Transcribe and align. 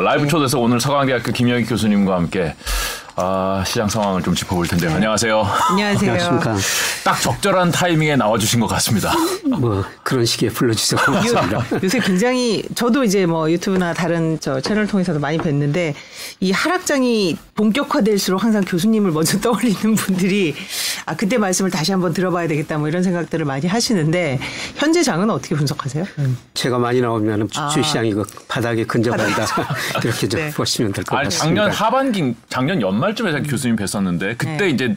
라이브 0.00 0.26
초대서 0.26 0.58
오늘 0.58 0.80
서강대학교 0.80 1.32
김영희 1.32 1.64
교수님과 1.64 2.14
함께 2.14 2.54
아, 3.16 3.62
시장 3.66 3.88
상황을 3.88 4.22
좀 4.22 4.34
짚어볼 4.34 4.66
텐데요. 4.66 4.90
네. 4.90 4.96
안녕하세요. 4.96 5.46
안녕하세요. 5.70 6.12
안녕하십니까. 6.12 6.56
딱 7.04 7.20
적절한 7.20 7.70
타이밍에 7.70 8.16
나와주신 8.16 8.60
것 8.60 8.66
같습니다. 8.68 9.12
뭐 9.58 9.84
그런 10.02 10.24
식에 10.24 10.48
불러주셔서 10.48 11.04
고맙습니다. 11.04 11.66
요새 11.82 11.98
굉장히 11.98 12.64
저도 12.74 13.04
이제 13.04 13.26
뭐 13.26 13.50
유튜브나 13.50 13.92
다른 13.92 14.38
저 14.40 14.60
채널 14.60 14.86
통해서도 14.86 15.18
많이 15.18 15.36
뵀는데 15.36 15.94
이 16.40 16.50
하락장이 16.52 17.36
본격화될수록 17.56 18.42
항상 18.42 18.64
교수님을 18.64 19.10
먼저 19.10 19.38
떠올리는 19.42 19.94
분들이 19.96 20.54
아 21.06 21.16
그때 21.16 21.38
말씀을 21.38 21.70
다시 21.70 21.92
한번 21.92 22.12
들어봐야 22.12 22.46
되겠다 22.48 22.78
뭐 22.78 22.88
이런 22.88 23.02
생각들을 23.02 23.44
많이 23.44 23.66
하시는데 23.66 24.38
현재 24.76 25.02
장은 25.02 25.30
어떻게 25.30 25.54
분석하세요? 25.54 26.04
음. 26.18 26.36
제가 26.54 26.78
많이 26.78 27.00
나오면 27.00 27.48
주시장이 27.72 28.14
그 28.14 28.24
바닥에 28.48 28.84
근접한다 28.84 29.46
이렇게 30.04 30.28
좀 30.28 30.40
네. 30.40 30.50
보시면 30.50 30.92
될 30.92 31.04
것 31.04 31.16
같습니다. 31.16 31.44
작년 31.44 31.70
하반기 31.70 32.34
작년 32.48 32.80
연말쯤에 32.80 33.32
제가 33.32 33.42
교수님 33.48 33.76
뵀었는데 33.76 34.36
그때 34.38 34.56
네. 34.56 34.68
이제 34.70 34.96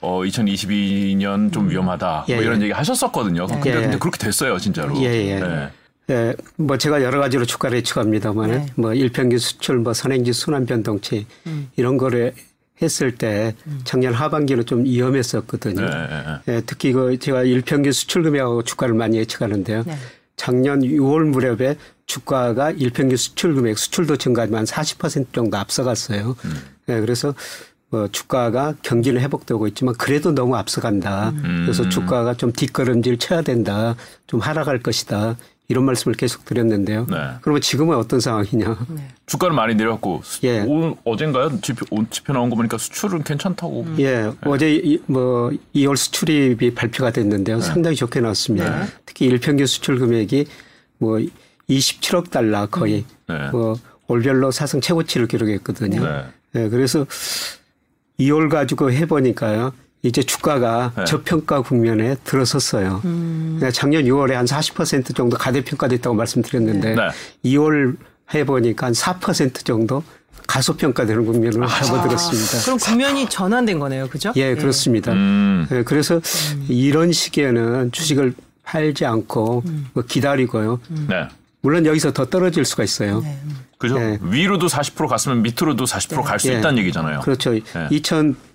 어 0.00 0.20
2022년 0.22 1.52
좀 1.52 1.68
위험하다 1.70 2.26
예, 2.28 2.34
뭐 2.36 2.44
이런 2.44 2.60
예. 2.60 2.64
얘기 2.64 2.72
하셨었거든요. 2.72 3.46
네. 3.46 3.54
근데, 3.54 3.70
예. 3.70 3.80
근데 3.82 3.98
그렇게 3.98 4.18
됐어요 4.18 4.58
진짜로. 4.58 4.96
예, 4.98 5.04
예. 5.30 5.40
네. 5.40 5.68
예, 6.10 6.34
뭐 6.56 6.76
제가 6.76 7.02
여러 7.02 7.18
가지로 7.18 7.46
주가를 7.46 7.78
예측합니다만, 7.78 8.50
네. 8.50 8.66
뭐 8.74 8.92
일평균 8.92 9.38
수출, 9.38 9.78
뭐 9.78 9.94
선행지 9.94 10.34
순환 10.34 10.66
변동치 10.66 11.26
음. 11.46 11.70
이런 11.76 11.96
거를 11.96 12.34
했을 12.82 13.14
때 13.14 13.54
작년 13.84 14.12
하반기는 14.12 14.66
좀 14.66 14.84
위험했었거든요. 14.84 15.86
네. 15.86 16.38
예, 16.48 16.62
특히 16.66 16.92
그 16.92 17.18
제가 17.18 17.42
일평균 17.42 17.92
수출 17.92 18.22
금액하고 18.22 18.64
주가를 18.64 18.94
많이 18.94 19.18
예측하는데요. 19.18 19.84
네. 19.86 19.96
작년 20.36 20.80
6월 20.80 21.28
무렵에 21.28 21.76
주가가 22.06 22.72
일평균 22.72 23.16
수출 23.16 23.54
금액 23.54 23.78
수출도 23.78 24.16
증가하지만 24.16 24.64
40% 24.64 25.32
정도 25.32 25.56
앞서갔어요. 25.56 26.36
음. 26.44 26.62
예, 26.88 27.00
그래서 27.00 27.34
뭐 27.90 28.08
주가가 28.08 28.74
경기는 28.82 29.20
회복되고 29.20 29.68
있지만 29.68 29.94
그래도 29.94 30.34
너무 30.34 30.56
앞서간다. 30.56 31.30
음. 31.30 31.62
그래서 31.64 31.88
주가가 31.88 32.34
좀 32.34 32.52
뒷걸음질 32.52 33.18
쳐야 33.18 33.42
된다. 33.42 33.94
좀 34.26 34.40
하락할 34.40 34.80
것이다. 34.80 35.36
이런 35.68 35.84
말씀을 35.84 36.14
계속 36.14 36.44
드렸는데요. 36.44 37.06
네. 37.10 37.16
그러면 37.40 37.62
지금은 37.62 37.96
어떤 37.96 38.20
상황이냐? 38.20 38.86
네. 38.90 39.08
주가는 39.26 39.56
많이 39.56 39.74
내렸고 39.74 40.22
예. 40.42 40.60
오늘 40.60 40.94
어젠가요? 41.04 41.60
지표, 41.62 41.86
지표 42.10 42.32
나온 42.34 42.50
거 42.50 42.56
보니까 42.56 42.76
수출은 42.76 43.22
괜찮다고. 43.24 43.82
음. 43.82 43.96
예, 43.98 44.22
네. 44.22 44.32
어제 44.44 44.74
이, 44.74 45.00
뭐 45.06 45.50
2월 45.74 45.96
수출입이 45.96 46.74
발표가 46.74 47.10
됐는데요. 47.10 47.56
네. 47.56 47.62
상당히 47.62 47.96
좋게 47.96 48.20
나왔습니다. 48.20 48.80
네. 48.80 48.86
특히 49.06 49.26
일평균 49.26 49.66
수출 49.66 49.98
금액이 49.98 50.46
뭐 50.98 51.18
27억 51.70 52.30
달러 52.30 52.66
거의 52.66 53.04
음. 53.30 53.38
네. 53.38 53.50
뭐 53.50 53.78
올별로 54.06 54.50
사상 54.50 54.82
최고치를 54.82 55.28
기록했거든요. 55.28 56.02
네. 56.52 56.68
그래서 56.68 57.06
2월 58.20 58.50
가지고 58.50 58.92
해보니까요. 58.92 59.72
이제 60.04 60.22
주가가 60.22 60.92
네. 60.96 61.04
저평가 61.06 61.62
국면에 61.62 62.14
들어섰어요. 62.24 63.00
음. 63.06 63.58
작년 63.72 64.04
6월에 64.04 64.32
한 64.32 64.44
40% 64.44 65.16
정도 65.16 65.38
가대평가됐다고 65.38 66.14
말씀드렸는데 66.14 66.94
네. 66.94 67.08
2월 67.46 67.96
해보니까 68.32 68.86
한 68.88 68.92
4% 68.92 69.64
정도 69.64 70.04
가소평가되는 70.46 71.24
국면으로 71.24 71.64
아. 71.64 71.82
접어들었습니다. 71.82 72.64
그럼 72.64 72.78
국면이 72.78 73.28
전환된 73.30 73.78
거네요, 73.78 74.08
그죠? 74.08 74.30
예, 74.36 74.50
예. 74.50 74.54
그렇습니다. 74.54 75.12
음. 75.12 75.66
예, 75.72 75.82
그래서 75.82 76.16
음. 76.16 76.66
이런 76.68 77.10
시기에는 77.10 77.90
주식을 77.90 78.34
팔지 78.62 79.06
않고 79.06 79.62
음. 79.64 79.86
뭐 79.94 80.04
기다리고요. 80.06 80.80
음. 80.90 81.06
네. 81.08 81.28
물론 81.62 81.86
여기서 81.86 82.12
더 82.12 82.26
떨어질 82.26 82.66
수가 82.66 82.84
있어요. 82.84 83.20
네. 83.20 83.38
그죠? 83.78 83.98
네. 83.98 84.18
위로도 84.20 84.66
40% 84.66 85.08
갔으면 85.08 85.42
밑으로도 85.42 85.84
40% 85.84 86.22
갈수 86.22 86.48
네. 86.48 86.58
있다는 86.58 86.78
얘기잖아요. 86.80 87.20
그렇죠. 87.20 87.52
네. 87.52 87.88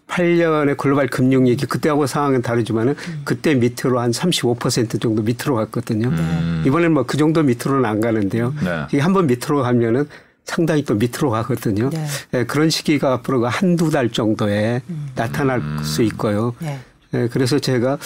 2008년에 0.09 0.77
글로벌 0.77 1.07
금융 1.07 1.45
위기 1.45 1.65
그때하고 1.65 2.07
상황은 2.07 2.41
다르지만은 2.41 2.95
음. 3.07 3.21
그때 3.23 3.53
밑으로 3.55 3.99
한 3.99 4.11
35% 4.11 5.01
정도 5.01 5.21
밑으로 5.21 5.55
갔거든요. 5.55 6.09
음. 6.09 6.63
이번에는 6.65 6.93
뭐그 6.93 7.17
정도 7.17 7.43
밑으로는 7.43 7.85
안 7.85 8.01
가는데요. 8.01 8.53
네. 8.91 8.99
한번 8.99 9.27
밑으로 9.27 9.61
가면은 9.61 10.07
상당히 10.45 10.83
또 10.83 10.95
밑으로 10.95 11.29
가거든요. 11.29 11.89
네. 11.91 12.05
네, 12.31 12.45
그런 12.45 12.69
시기가 12.69 13.13
앞으로 13.13 13.45
한두 13.47 13.91
달 13.91 14.09
정도에 14.09 14.81
음. 14.89 15.09
나타날 15.15 15.59
음. 15.59 15.83
수 15.83 16.01
있고요. 16.03 16.55
네. 16.59 16.79
네, 17.11 17.27
그래서 17.27 17.59
제가 17.59 17.97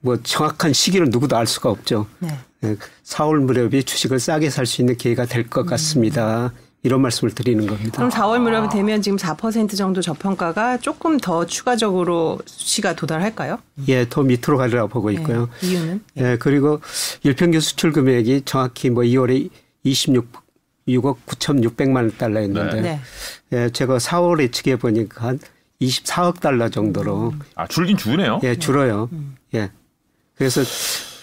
뭐 0.00 0.18
정확한 0.22 0.72
시기를 0.72 1.08
누구도 1.10 1.36
알 1.36 1.46
수가 1.46 1.70
없죠. 1.70 2.06
네. 2.18 2.30
4월 3.04 3.40
무렵이 3.40 3.84
주식을 3.84 4.18
싸게 4.18 4.50
살 4.50 4.66
수 4.66 4.82
있는 4.82 4.96
기회가 4.96 5.24
될 5.24 5.48
것 5.48 5.64
같습니다. 5.66 6.52
음. 6.86 6.88
이런 6.88 7.02
말씀을 7.02 7.34
드리는 7.34 7.66
겁니다. 7.66 7.96
그럼 7.96 8.10
4월 8.10 8.38
무렵이 8.40 8.68
되면 8.68 9.02
지금 9.02 9.18
4% 9.18 9.76
정도 9.76 10.00
저평가가 10.00 10.78
조금 10.78 11.18
더 11.18 11.44
추가적으로 11.44 12.38
수치가 12.46 12.94
도달할까요? 12.94 13.58
예, 13.88 14.08
더 14.08 14.22
밑으로 14.22 14.56
가리라고 14.56 14.88
보고 14.88 15.10
네. 15.10 15.16
있고요. 15.16 15.48
네, 15.60 15.66
이유는? 15.66 16.04
예. 16.18 16.22
예, 16.22 16.36
그리고 16.38 16.80
일평균 17.22 17.60
수출 17.60 17.92
금액이 17.92 18.42
정확히 18.44 18.90
뭐 18.90 19.02
2월에 19.02 19.50
26 19.82 20.46
6억 20.88 21.16
9,600만 21.26 22.16
달러였는데 22.16 22.80
네. 22.80 23.00
예, 23.52 23.70
제가 23.70 23.98
4월 23.98 24.40
예측해 24.40 24.76
보니까 24.76 25.26
한 25.26 25.40
24억 25.80 26.38
달러 26.38 26.68
정도로 26.68 27.30
음. 27.30 27.40
아 27.56 27.66
줄긴 27.66 27.96
주네요. 27.96 28.40
예, 28.44 28.54
줄어요. 28.54 29.08
음. 29.12 29.34
예. 29.54 29.72
그래서 30.36 30.60
그 30.62 31.15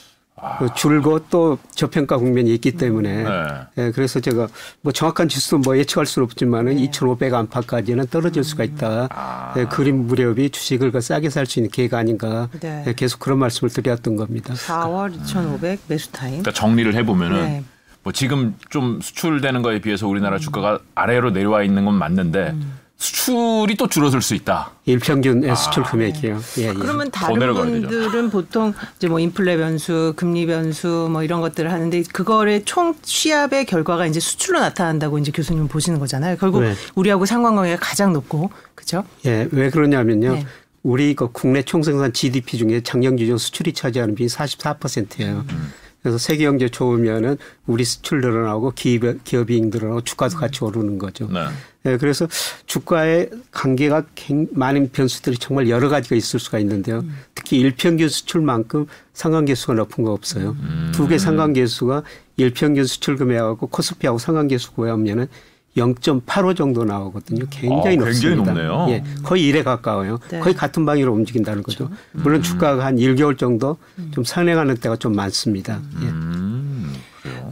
줄고 0.76 1.20
또 1.30 1.58
저평가 1.72 2.18
국면이 2.18 2.54
있기 2.56 2.72
때문에 2.74 3.24
네. 3.24 3.30
예, 3.78 3.92
그래서 3.92 4.20
제가 4.20 4.48
뭐 4.82 4.92
정확한 4.92 5.30
지수 5.30 5.58
뭐 5.58 5.78
예측할 5.78 6.06
수는 6.06 6.26
없지만은 6.26 6.76
네. 6.76 6.84
2,500 6.84 7.34
안팎까지는 7.34 8.08
떨어질 8.08 8.44
수가 8.44 8.64
있다. 8.64 9.08
아. 9.12 9.54
예, 9.58 9.66
그림 9.66 10.08
무렵이 10.08 10.50
주식을 10.50 10.92
그 10.92 11.02
싸게 11.02 11.30
살 11.30 11.46
수 11.46 11.60
있는 11.60 11.70
기회가 11.70 11.98
아닌가. 11.98 12.50
네. 12.60 12.84
예, 12.88 12.94
계속 12.94 13.20
그런 13.20 13.40
말씀을 13.40 13.70
드렸던 13.70 14.16
겁니다. 14.16 14.54
4월 14.54 15.14
2,500 15.16 15.80
매수 15.88 16.12
타임. 16.12 16.32
그러니까 16.42 16.52
정리를 16.52 16.94
해보면은 16.96 17.42
네. 17.42 17.64
뭐 18.04 18.12
지금 18.14 18.56
좀 18.70 19.00
수출되는 19.02 19.62
거에 19.62 19.80
비해서 19.80 20.08
우리나라 20.08 20.38
음. 20.38 20.40
주가가 20.40 20.80
아래로 20.96 21.32
내려와 21.32 21.64
있는 21.64 21.86
건 21.86 21.96
맞는데. 21.96 22.52
음. 22.52 22.83
수출이 22.98 23.76
또 23.76 23.88
줄어들 23.88 24.22
수 24.22 24.34
있다. 24.34 24.72
일평균 24.86 25.50
아. 25.50 25.56
수출 25.56 25.84
금액이요. 25.84 26.40
예, 26.60 26.70
예. 26.70 26.74
그러면 26.74 27.12
다른 27.12 27.54
분들은 27.54 28.30
보통 28.30 28.74
이제 28.98 29.08
뭐 29.08 29.20
인플레 29.20 29.58
변수, 29.58 30.14
금리 30.16 30.46
변수 30.46 31.10
뭐 31.12 31.24
이런 31.24 31.42
것들을 31.42 31.72
하는데 31.72 32.04
그거를 32.14 32.64
총 32.66 32.96
취합의 33.02 33.66
결과가 33.66 34.06
이제 34.06 34.20
수출로 34.20 34.60
나타난다고 34.60 35.18
이제 35.18 35.32
교수님 35.32 35.68
보시는 35.68 36.00
거잖아요. 36.00 36.38
결국 36.38 36.62
네. 36.62 36.76
우리하고 36.96 37.26
상관관계가 37.26 37.78
가장 37.82 38.14
높고 38.14 38.52
그렇죠? 38.76 39.04
예, 39.26 39.48
왜 39.52 39.70
그러냐면요. 39.70 40.34
네. 40.34 40.46
우리 40.84 41.16
그 41.16 41.30
국내 41.32 41.62
총생산 41.62 42.14
GDP 42.14 42.58
중에 42.58 42.82
작년 42.82 43.16
기준 43.16 43.38
수출이 43.38 43.74
차지하는 43.74 44.16
비율이 44.16 44.32
44%예요. 44.32 45.46
음. 45.50 45.74
그래서 46.02 46.18
세계 46.18 46.44
경제 46.44 46.68
좋으면은 46.68 47.38
우리 47.66 47.86
수출 47.86 48.20
늘어나고 48.20 48.74
기업, 48.76 49.24
기업이 49.24 49.62
늘어나고 49.62 50.02
주가도 50.02 50.38
같이 50.38 50.64
오르는 50.64 50.98
거죠. 50.98 51.30
네. 51.32 51.46
네, 51.84 51.98
그래서 51.98 52.28
주가의 52.66 53.30
관계가 53.52 54.04
많은 54.52 54.92
변수들이 54.92 55.38
정말 55.38 55.68
여러 55.70 55.90
가지가 55.90 56.16
있을 56.16 56.40
수가 56.40 56.60
있는데요. 56.60 57.00
음. 57.00 57.18
특히 57.36 57.60
일평균 57.60 58.08
수출만큼 58.08 58.88
상관계수가 59.14 59.74
높은 59.74 60.06
거 60.06 60.14
없어요. 60.14 60.56
음. 60.62 60.92
두개 60.96 61.18
상관계수가 61.18 62.04
일평균 62.38 62.86
수출 62.86 63.18
금액하고 63.18 63.68
코스피하고 63.68 64.18
상관계수 64.18 64.72
구하면은 64.74 65.28
0.85 65.76 66.56
정도 66.56 66.86
나오거든요. 66.86 67.46
굉장히 67.50 67.98
아, 67.98 68.06
높습니다. 68.06 68.44
굉장히 68.44 68.68
높네요. 68.68 68.86
예, 68.90 69.04
거의 69.24 69.52
1에 69.52 69.64
가까워요. 69.64 70.20
네. 70.30 70.40
거의 70.40 70.56
같은 70.56 70.86
방향으로 70.86 71.14
움직인다는 71.14 71.64
거죠. 71.64 71.88
그렇죠. 71.90 72.04
물론 72.12 72.40
음. 72.40 72.44
주가가 72.44 72.86
한 72.86 72.98
1개월 72.98 73.38
정도 73.38 73.78
좀 74.12 74.24
상행하는 74.24 74.78
때가 74.78 74.98
좀 74.98 75.16
많습니다. 75.16 75.82
예. 76.04 76.06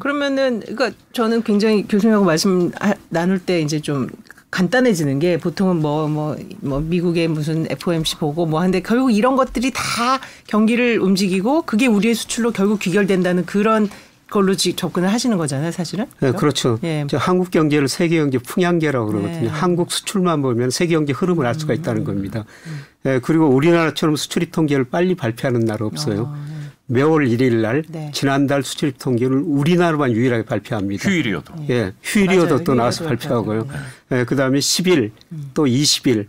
음. 0.01 0.03
그러면은 0.03 0.59
그러니까 0.61 0.91
저는 1.13 1.43
굉장히 1.43 1.87
교수님하고 1.87 2.25
말씀 2.25 2.71
나눌 3.09 3.39
때 3.39 3.61
이제 3.61 3.79
좀 3.79 4.09
간단해지는 4.49 5.19
게 5.19 5.37
보통은 5.37 5.77
뭐, 5.77 6.09
뭐, 6.09 6.35
뭐, 6.59 6.81
미국의 6.81 7.29
무슨 7.29 7.65
FOMC 7.69 8.17
보고 8.17 8.45
뭐 8.45 8.59
하는데 8.59 8.81
결국 8.81 9.11
이런 9.11 9.37
것들이 9.37 9.71
다 9.73 10.19
경기를 10.47 10.99
움직이고 10.99 11.61
그게 11.61 11.87
우리의 11.87 12.15
수출로 12.15 12.51
결국 12.51 12.79
귀결된다는 12.79 13.45
그런 13.45 13.89
걸로 14.29 14.55
접근을 14.55 15.11
하시는 15.11 15.37
거잖아요, 15.37 15.71
사실은. 15.71 16.05
네, 16.21 16.31
그렇죠. 16.31 16.79
예. 16.83 17.05
한국 17.13 17.51
경제를 17.51 17.87
세계 17.87 18.17
경제 18.17 18.37
풍향계라고 18.39 19.07
그러거든요. 19.07 19.41
네. 19.41 19.47
한국 19.47 19.91
수출만 19.91 20.41
보면 20.41 20.69
세계 20.69 20.95
경제 20.95 21.13
흐름을 21.13 21.45
알 21.45 21.53
수가 21.55 21.73
있다는 21.73 22.05
겁니다. 22.05 22.45
음. 22.65 22.81
네, 23.03 23.19
그리고 23.19 23.47
우리나라처럼 23.47 24.15
수출입 24.15 24.51
통계를 24.51 24.85
빨리 24.85 25.15
발표하는 25.15 25.61
나라 25.61 25.85
없어요. 25.85 26.21
어, 26.23 26.35
네. 26.47 26.50
매월 26.91 27.25
1일 27.25 27.61
날 27.61 27.83
네. 27.87 28.11
지난달 28.13 28.63
수출입 28.63 28.97
통계를 28.99 29.37
우리나라만 29.45 30.11
유일하게 30.11 30.43
발표합니다. 30.43 31.09
휴일이어도. 31.09 31.53
예, 31.69 31.93
휴일이어도 32.03 32.55
맞아요. 32.55 32.63
또 32.65 32.73
나와서 32.73 33.05
발표하고요. 33.05 33.67
네. 34.09 34.19
예, 34.19 34.25
그다음에 34.25 34.59
10일 34.59 35.11
음. 35.31 35.51
또 35.53 35.65
20일 35.65 36.27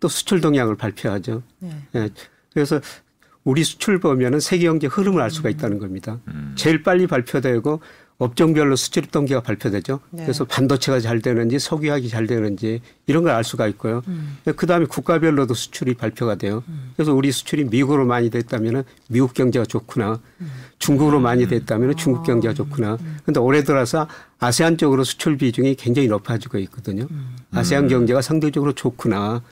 또 0.00 0.08
수출 0.08 0.42
동향을 0.42 0.76
발표하죠. 0.76 1.42
예, 1.94 2.10
그래서 2.52 2.78
우리 3.44 3.64
수출 3.64 4.00
보면은 4.00 4.38
세계 4.38 4.66
경제 4.66 4.86
흐름을 4.86 5.22
알 5.22 5.30
수가 5.30 5.48
있다는 5.48 5.78
겁니다. 5.78 6.18
음. 6.28 6.52
제일 6.56 6.82
빨리 6.82 7.06
발표되고 7.06 7.80
업종별로 8.22 8.76
수출 8.76 9.02
동기가 9.06 9.40
발표되죠. 9.40 9.98
네. 10.10 10.22
그래서 10.22 10.44
반도체가 10.44 11.00
잘 11.00 11.20
되는지 11.20 11.58
석유화학이 11.58 12.08
잘 12.08 12.26
되는지 12.26 12.80
이런 13.06 13.24
걸 13.24 13.32
알 13.32 13.44
수가 13.44 13.66
있고요. 13.68 14.02
음. 14.08 14.36
그 14.56 14.66
다음에 14.66 14.84
국가별로도 14.86 15.54
수출이 15.54 15.94
발표가 15.94 16.34
돼요. 16.36 16.62
음. 16.68 16.92
그래서 16.94 17.14
우리 17.14 17.32
수출이 17.32 17.64
미국으로 17.64 18.04
많이 18.06 18.30
됐다면 18.30 18.84
미국 19.08 19.34
경제가 19.34 19.64
좋구나. 19.64 20.20
음. 20.40 20.50
중국으로 20.78 21.18
많이 21.18 21.48
됐다면 21.48 21.96
중국 21.96 22.24
경제가 22.24 22.54
좋구나. 22.54 22.98
그런데 23.22 23.40
올해 23.40 23.64
들어서 23.64 24.06
아세안 24.38 24.76
쪽으로 24.76 25.02
수출 25.04 25.36
비중이 25.36 25.74
굉장히 25.76 26.08
높아지고 26.08 26.58
있거든요. 26.58 27.06
음. 27.10 27.36
아세안 27.52 27.88
경제가 27.88 28.22
상대적으로 28.22 28.72
좋구나. 28.72 29.42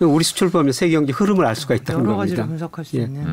우리 0.00 0.24
수출 0.24 0.50
보면 0.50 0.72
세계 0.72 0.94
경제 0.94 1.12
흐름을 1.12 1.44
알 1.46 1.54
수가 1.56 1.74
있다는 1.74 2.00
여러 2.04 2.16
겁니다. 2.16 2.36
가지로 2.42 2.46
분석할 2.48 2.84
수 2.84 2.96
예. 2.98 3.02
있는. 3.02 3.24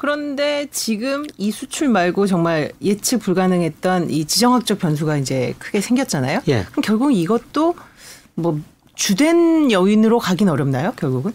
그런데 0.00 0.66
지금 0.70 1.26
이 1.36 1.50
수출 1.50 1.90
말고 1.90 2.26
정말 2.26 2.72
예측 2.80 3.18
불가능했던 3.18 4.08
이 4.08 4.24
지정학적 4.24 4.78
변수가 4.78 5.18
이제 5.18 5.54
크게 5.58 5.82
생겼잖아요. 5.82 6.40
예. 6.48 6.64
그럼 6.70 6.82
결국 6.82 7.12
이것도 7.12 7.74
뭐 8.34 8.58
주된 8.94 9.70
요인으로 9.70 10.18
가긴 10.18 10.48
어렵나요? 10.48 10.94
결국은? 10.96 11.34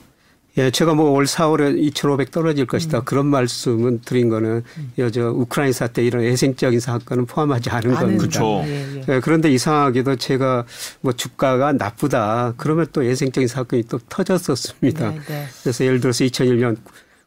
예, 0.58 0.72
제가 0.72 0.96
뭐 0.96 1.12
올 1.12 1.26
4월에 1.26 1.78
2,500 1.78 2.32
떨어질 2.32 2.66
것이다. 2.66 3.00
음. 3.00 3.06
그런 3.06 3.28
말씀은 3.28 4.02
드린 4.02 4.30
거는 4.30 4.64
음. 4.78 4.92
여저 4.98 5.30
우크라이나 5.30 5.72
사태 5.72 6.04
이런 6.04 6.24
애생적인 6.24 6.80
사건은 6.80 7.28
포함하지 7.28 7.70
않은 7.70 7.94
겁니다. 7.94 8.18
그렇죠. 8.18 8.64
예, 8.66 8.96
예. 8.96 9.04
예, 9.08 9.20
그런데 9.20 9.52
이상하게도 9.52 10.16
제가 10.16 10.66
뭐 11.02 11.14
주가가 11.14 11.74
나쁘다. 11.74 12.56
그러면 12.58 12.88
또 12.94 13.04
애생적인 13.04 13.48
사건이 13.48 13.84
또 13.84 14.00
터졌었습니다. 14.10 15.12
네, 15.12 15.20
네. 15.28 15.46
그래서 15.62 15.86
예를 15.86 16.00
들어서 16.00 16.24
2001년 16.24 16.78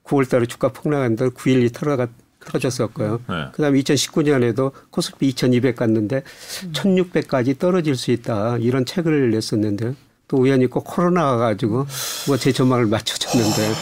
9월 0.09 0.29
달에 0.29 0.47
주가 0.47 0.69
폭락한다 0.69 1.27
9.12 1.29 1.73
터가 1.75 2.07
터졌었고요. 2.41 3.21
네. 3.29 3.47
그다음에 3.53 3.79
2019년에도 3.81 4.73
코스피 4.91 5.29
2,200 5.29 5.77
갔는데 5.77 6.23
음. 6.65 6.73
1,600까지 6.73 7.59
떨어질 7.59 7.95
수 7.97 8.11
있다 8.11 8.57
이런 8.59 8.85
책을 8.87 9.31
냈었는데 9.31 9.95
또 10.29 10.37
우연히 10.39 10.67
꼭 10.67 10.85
코로나가 10.85 11.37
가지고 11.37 11.87
뭐 12.27 12.37
제 12.37 12.53
전망을 12.53 12.87
맞춰줬는데 12.87 13.73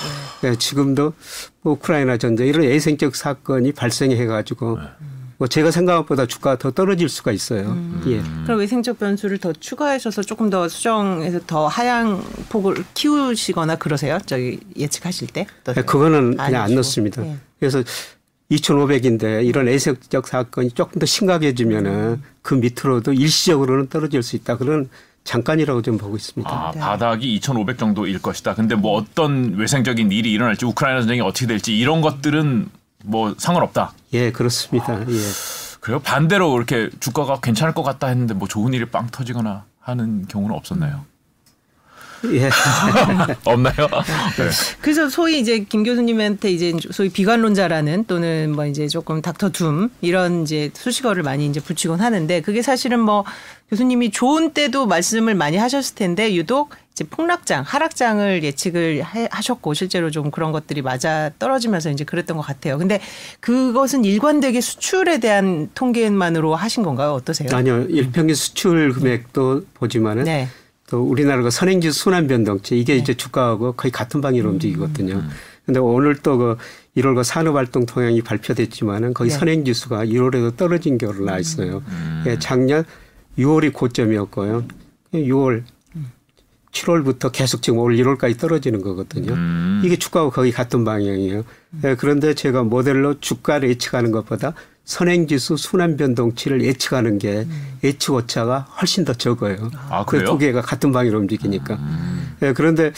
네, 0.42 0.56
지금도 0.56 1.12
뭐 1.62 1.74
우크라이나 1.74 2.16
전쟁 2.16 2.46
이런 2.46 2.64
예생적 2.64 3.14
사건이 3.16 3.72
발생해 3.72 4.26
가지고 4.26 4.78
네. 4.80 4.86
뭐 5.38 5.46
제가 5.46 5.70
생각한 5.70 6.02
것보다 6.02 6.26
주가가 6.26 6.56
더 6.58 6.70
떨어질 6.70 7.08
수가 7.08 7.32
있어요. 7.32 7.70
음. 7.70 8.02
예. 8.06 8.22
그럼 8.44 8.60
외생적 8.60 8.98
변수를 8.98 9.38
더 9.38 9.52
추가하셔서 9.52 10.22
조금 10.22 10.48
더 10.48 10.68
수정해서 10.68 11.40
더 11.46 11.66
하향 11.66 12.24
폭을 12.48 12.84
키우시거나 12.94 13.76
그러세요? 13.76 14.18
저기 14.24 14.60
예측하실 14.76 15.28
때? 15.28 15.46
네, 15.64 15.82
그거는 15.82 16.36
그냥 16.36 16.62
안 16.62 16.74
넣습니다. 16.74 17.24
예. 17.26 17.36
그래서 17.58 17.82
2,500인데 18.50 19.44
이런 19.44 19.68
애색적 19.68 20.28
사건이 20.28 20.70
조금 20.70 21.00
더 21.00 21.06
심각해지면은 21.06 21.90
음. 21.90 22.22
그 22.42 22.54
밑으로도 22.54 23.12
일시적으로는 23.12 23.88
떨어질 23.88 24.22
수 24.22 24.36
있다. 24.36 24.56
그런 24.56 24.88
잠깐이라고 25.24 25.82
좀 25.82 25.98
보고 25.98 26.16
있습니다. 26.16 26.50
아, 26.50 26.70
네. 26.72 26.80
바닥이 26.80 27.34
2,500 27.34 27.76
정도일 27.78 28.22
것이다. 28.22 28.54
근데 28.54 28.76
뭐 28.76 28.96
어떤 28.96 29.54
외생적인 29.54 30.12
일이 30.12 30.30
일어날지 30.32 30.64
우크라이나 30.64 31.00
전쟁이 31.00 31.20
어떻게 31.20 31.46
될지 31.46 31.76
이런 31.76 32.00
것들은 32.00 32.68
뭐 33.04 33.34
상관없다. 33.38 33.92
예, 34.12 34.32
그렇습니다. 34.32 34.92
아, 34.92 35.00
예. 35.00 35.16
그래요? 35.80 36.00
반대로 36.00 36.56
이렇게 36.56 36.90
주가가 37.00 37.40
괜찮을 37.40 37.72
것 37.74 37.82
같다 37.82 38.08
했는데 38.08 38.34
뭐 38.34 38.48
좋은 38.48 38.72
일이 38.72 38.84
빵 38.86 39.06
터지거나 39.08 39.64
하는 39.80 40.26
경우는 40.26 40.54
없었나요? 40.56 41.04
예. 42.34 42.50
없나요? 43.44 43.74
네. 44.36 44.48
그래서 44.80 45.08
소위 45.08 45.40
이제 45.40 45.60
김 45.60 45.84
교수님한테 45.84 46.50
이제 46.50 46.72
소위 46.90 47.08
비관론자라는 47.08 48.04
또는 48.06 48.52
뭐 48.54 48.66
이제 48.66 48.88
조금 48.88 49.22
닥터 49.22 49.50
둠 49.50 49.90
이런 50.00 50.42
이제 50.42 50.70
수식어를 50.74 51.22
많이 51.22 51.46
이제 51.46 51.60
붙이곤 51.60 52.00
하는데 52.00 52.40
그게 52.40 52.62
사실은 52.62 53.00
뭐 53.00 53.24
교수님이 53.70 54.10
좋은 54.10 54.52
때도 54.52 54.86
말씀을 54.86 55.34
많이 55.34 55.56
하셨을 55.56 55.94
텐데 55.94 56.34
유독 56.34 56.70
이제 56.96 57.04
폭락장, 57.04 57.62
하락장을 57.66 58.42
예측을 58.42 59.02
하셨고 59.02 59.74
실제로 59.74 60.10
좀 60.10 60.30
그런 60.30 60.50
것들이 60.50 60.80
맞아 60.80 61.30
떨어지면서 61.38 61.90
이제 61.90 62.04
그랬던 62.04 62.38
것 62.38 62.42
같아요. 62.42 62.78
근데 62.78 63.02
그것은 63.40 64.06
일관되게 64.06 64.62
수출에 64.62 65.18
대한 65.18 65.68
통계만으로 65.74 66.54
하신 66.54 66.82
건가요? 66.82 67.12
어떠세요? 67.12 67.50
아니요. 67.52 67.82
일평균 67.90 68.34
수출 68.34 68.94
금액도 68.94 69.60
네. 69.60 69.66
보지만은 69.74 70.24
네. 70.24 70.48
또 70.88 71.02
우리나라가 71.02 71.50
선행지 71.50 71.90
순환 71.90 72.26
변동치 72.26 72.78
이게 72.78 72.94
네. 72.94 72.98
이제 72.98 73.14
주가하고 73.14 73.72
거의 73.72 73.90
같은 73.90 74.20
방향으로 74.20 74.50
음. 74.50 74.54
움직이거든요. 74.54 75.22
근데 75.64 75.80
오늘 75.80 76.16
또 76.16 76.38
그 76.38 76.56
1월과 76.96 77.22
산업활동 77.24 77.86
통향이 77.86 78.22
발표됐지만은 78.22 79.14
거의 79.14 79.30
네. 79.30 79.36
선행지수가 79.36 80.06
1월에도 80.06 80.56
떨어진 80.56 80.98
결로 80.98 81.24
나와 81.24 81.38
있어요. 81.38 81.82
음. 81.86 82.24
예, 82.26 82.38
작년 82.38 82.84
6월이 83.38 83.72
고점이었고요. 83.72 84.64
6월 85.12 85.62
7월부터 86.72 87.32
계속 87.32 87.62
지금 87.62 87.78
올 87.78 87.96
1월까지 87.96 88.38
떨어지는 88.38 88.82
거거든요. 88.82 89.32
음. 89.32 89.82
이게 89.84 89.96
주가하고 89.96 90.30
거의 90.30 90.52
같은 90.52 90.84
방향이에요. 90.84 91.44
음. 91.74 91.96
그런데 91.98 92.34
제가 92.34 92.62
모델로 92.64 93.20
주가를 93.20 93.68
예측하는 93.70 94.10
것보다 94.10 94.54
선행지수 94.86 95.56
순환 95.56 95.96
변동치를 95.96 96.62
예측하는 96.62 97.18
게 97.18 97.40
음. 97.40 97.78
예측 97.82 98.14
오차가 98.14 98.60
훨씬 98.80 99.04
더 99.04 99.12
적어요. 99.12 99.70
아, 99.90 100.04
그두 100.04 100.38
개가 100.38 100.62
같은 100.62 100.92
방향으로 100.92 101.18
움직이니까. 101.18 101.74
음. 101.74 102.36
예, 102.42 102.52
그런데 102.52 102.92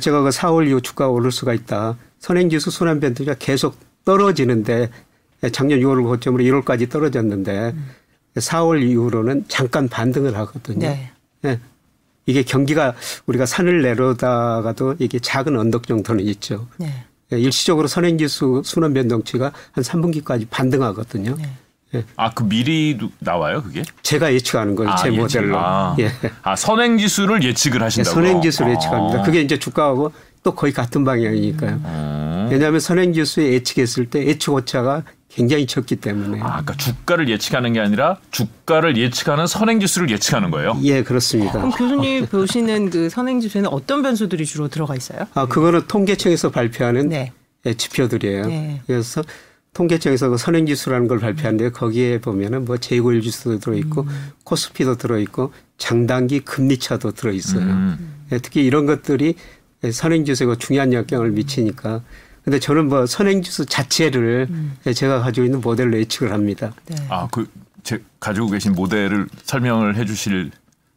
제가 0.00 0.20
그 0.20 0.28
4월 0.28 0.68
이후 0.68 0.82
주가가 0.82 1.10
오를 1.10 1.32
수가 1.32 1.54
있다. 1.54 1.96
선행지수 2.18 2.70
순환 2.70 3.00
변동치가 3.00 3.34
계속 3.38 3.76
떨어지는데 4.04 4.90
작년 5.52 5.80
6월 5.80 6.02
고점으로 6.04 6.44
1월까지 6.44 6.90
떨어졌는데 6.90 7.72
음. 7.74 7.90
4월 8.36 8.82
이후로는 8.82 9.46
잠깐 9.48 9.88
반등을 9.88 10.36
하거든요. 10.36 10.88
네. 10.88 11.10
예. 11.46 11.58
이게 12.26 12.42
경기가 12.42 12.94
우리가 13.24 13.46
산을 13.46 13.80
내려다가도 13.80 14.96
이게 14.98 15.18
작은 15.18 15.58
언덕 15.58 15.86
정도는 15.86 16.22
있죠. 16.26 16.68
네. 16.76 17.06
예, 17.32 17.38
일시적으로 17.38 17.86
선행지수 17.88 18.62
순환 18.64 18.94
변동치가 18.94 19.52
한 19.72 19.84
3분기까지 19.84 20.46
반등하거든요. 20.50 21.36
네. 21.36 21.50
예. 21.94 22.04
아, 22.16 22.30
그 22.30 22.44
미리 22.44 22.96
나와요, 23.18 23.62
그게? 23.62 23.82
제가 24.02 24.32
예측하는 24.32 24.76
거예요, 24.76 24.92
아, 24.92 24.96
제 24.96 25.08
예측. 25.08 25.20
모델로. 25.20 25.58
아, 25.58 25.96
예. 25.98 26.12
아 26.42 26.54
선행지수를 26.54 27.42
예측을 27.42 27.82
하신다고? 27.82 28.20
네, 28.20 28.26
선행지수를 28.28 28.70
아. 28.70 28.74
예측합니다. 28.74 29.22
그게 29.22 29.40
이제 29.40 29.58
주가하고 29.58 30.12
또 30.42 30.54
거의 30.54 30.72
같은 30.72 31.04
방향이니까요. 31.04 31.70
음. 31.84 32.48
왜냐하면 32.50 32.80
선행지수에 32.80 33.52
예측했을 33.52 34.06
때 34.08 34.24
예측 34.24 34.54
오차가 34.54 35.02
굉장히 35.30 35.66
적기 35.66 35.96
때문에. 35.96 36.40
아, 36.40 36.60
그러니까 36.60 36.76
주가를 36.76 37.28
예측하는 37.28 37.72
게 37.72 37.80
아니라 37.80 38.18
주가를 38.32 38.96
예측하는 38.96 39.46
선행지수를 39.46 40.10
예측하는 40.10 40.50
거예요? 40.50 40.78
예, 40.82 41.02
그렇습니다. 41.02 41.52
그럼 41.52 41.70
교수님 41.70 42.26
보시는 42.26 42.90
그 42.90 43.08
선행지수에는 43.08 43.70
어떤 43.70 44.02
변수들이 44.02 44.44
주로 44.44 44.68
들어가 44.68 44.96
있어요? 44.96 45.26
아, 45.34 45.46
그거는 45.46 45.86
통계청에서 45.86 46.50
발표하는 46.50 47.08
네. 47.10 47.32
예, 47.64 47.74
지표들이에요. 47.74 48.46
네. 48.46 48.82
그래서 48.86 49.22
통계청에서 49.72 50.30
그 50.30 50.36
선행지수라는 50.36 51.06
걸 51.06 51.20
발표하는데 51.20 51.70
거기에 51.70 52.20
보면은 52.20 52.64
뭐 52.64 52.76
재고일 52.76 53.20
지수도 53.22 53.60
들어있고 53.60 54.02
음. 54.02 54.32
코스피도 54.42 54.96
들어있고 54.96 55.52
장단기 55.78 56.40
금리차도 56.40 57.12
들어있어요. 57.12 57.62
음. 57.62 58.24
예, 58.32 58.38
특히 58.38 58.64
이런 58.64 58.86
것들이 58.86 59.36
선행지수가 59.88 60.56
중요한 60.56 60.92
영향을 60.92 61.30
미치니까 61.30 62.02
근데 62.44 62.58
저는 62.58 62.88
뭐 62.88 63.06
선행지수 63.06 63.66
자체를 63.66 64.46
음. 64.50 64.76
제가 64.94 65.20
가지고 65.20 65.44
있는 65.44 65.60
모델로 65.60 65.98
예측을 65.98 66.32
합니다. 66.32 66.72
네. 66.86 66.96
아, 67.08 67.28
그, 67.30 67.48
제 67.82 68.02
가지고 68.18 68.48
계신 68.48 68.72
모델을 68.72 69.26
설명을 69.42 69.96
해 69.96 70.04
주실 70.04 70.50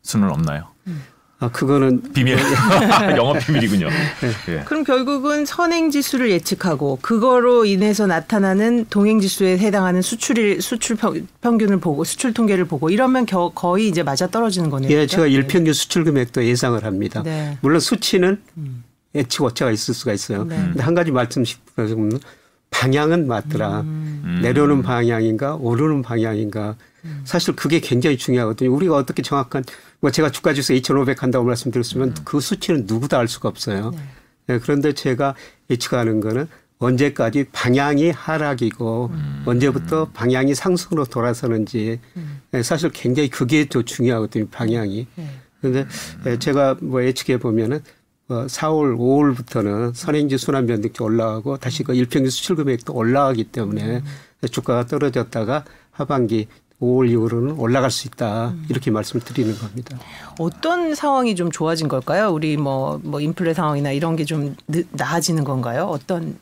수는 0.03 0.29
없나요? 0.29 0.67
음. 0.87 1.03
아, 1.39 1.49
그거는 1.51 2.01
비밀 2.13 2.37
영업 3.17 3.37
비밀이군요. 3.45 3.89
네. 3.89 4.53
예. 4.53 4.63
그럼 4.63 4.85
결국은 4.85 5.45
선행 5.45 5.91
지수를 5.91 6.31
예측하고 6.31 6.99
그거로 7.01 7.65
인해서 7.65 8.07
나타나는 8.07 8.85
동행 8.89 9.19
지수에 9.19 9.57
해당하는 9.57 10.01
수출일 10.01 10.61
수출 10.61 10.95
평균을 11.41 11.79
보고 11.81 12.05
수출 12.05 12.33
통계를 12.33 12.63
보고 12.63 12.89
이러면 12.89 13.25
겨, 13.25 13.51
거의 13.53 13.89
이제 13.89 14.03
맞아 14.03 14.27
떨어지는 14.27 14.69
거네요. 14.69 14.89
예? 14.89 15.05
제가 15.05 15.27
일평균 15.27 15.73
수출 15.73 16.05
금액도 16.05 16.45
예상을 16.45 16.81
합니다. 16.85 17.21
네. 17.23 17.57
물론 17.61 17.81
수치는 17.81 18.41
음. 18.57 18.83
예측 19.15 19.43
오차가 19.43 19.71
있을 19.71 19.93
수가 19.93 20.13
있어요. 20.13 20.43
네. 20.45 20.55
근데 20.55 20.81
한 20.81 20.93
가지 20.93 21.11
말씀 21.11 21.43
싶으면 21.43 22.19
방향은 22.69 23.27
맞더라. 23.27 23.81
음. 23.81 24.39
내려오는 24.41 24.81
방향인가 24.81 25.55
오르는 25.55 26.01
방향인가. 26.01 26.75
음. 27.05 27.21
사실 27.23 27.55
그게 27.55 27.79
굉장히 27.79 28.17
중요하거든요. 28.17 28.73
우리가 28.73 28.95
어떻게 28.95 29.21
정확한 29.21 29.63
뭐 29.99 30.09
제가 30.09 30.31
주가 30.31 30.53
지수 30.53 30.73
2,500 30.73 31.21
한다고 31.21 31.45
말씀드렸으면 31.45 32.09
음. 32.09 32.15
그 32.25 32.39
수치는 32.39 32.85
누구도 32.87 33.17
알 33.17 33.27
수가 33.27 33.49
없어요. 33.49 33.91
네. 33.91 33.97
네, 34.47 34.59
그런데 34.59 34.93
제가 34.93 35.35
예측하는 35.69 36.19
거는 36.19 36.47
언제까지 36.79 37.45
방향이 37.51 38.11
하락이고 38.11 39.09
음. 39.13 39.43
언제부터 39.45 40.09
방향이 40.13 40.53
상승으로 40.53 41.05
돌아서는지 41.05 41.99
음. 42.17 42.41
네, 42.51 42.63
사실 42.63 42.89
굉장히 42.89 43.29
그게 43.29 43.67
더 43.69 43.83
중요하거든요. 43.83 44.47
방향이. 44.49 45.07
네. 45.15 45.29
그런데 45.61 45.87
네. 46.25 46.39
제가 46.39 46.77
뭐 46.81 47.03
예측해 47.03 47.37
보면은 47.39 47.79
어, 48.29 48.45
4월, 48.47 48.97
5월부터는 48.97 49.93
선행지 49.93 50.37
순환 50.37 50.65
변동치 50.65 51.01
올라가고 51.03 51.57
다시 51.57 51.83
그 51.83 51.93
일평균 51.93 52.29
수출 52.29 52.55
금액도 52.55 52.93
올라가기 52.93 53.45
때문에 53.45 53.97
음. 53.97 54.03
주가가 54.49 54.85
떨어졌다가 54.85 55.65
하반기 55.91 56.47
5월 56.81 57.09
이후로는 57.09 57.51
올라갈 57.59 57.91
수 57.91 58.07
있다 58.07 58.53
이렇게 58.69 58.91
말씀을 58.91 59.23
드리는 59.23 59.55
겁니다. 59.57 59.97
어떤 60.39 60.95
상황이 60.95 61.35
좀 61.35 61.49
좋아진 61.51 61.87
걸까요? 61.87 62.29
우리 62.29 62.57
뭐뭐 62.57 62.99
뭐 63.03 63.21
인플레 63.21 63.53
상황이나 63.53 63.91
이런 63.91 64.15
게 64.17 64.25
좀 64.25 64.55
나아지는 64.91 65.43
건가요? 65.45 65.83
어떤 65.85 66.37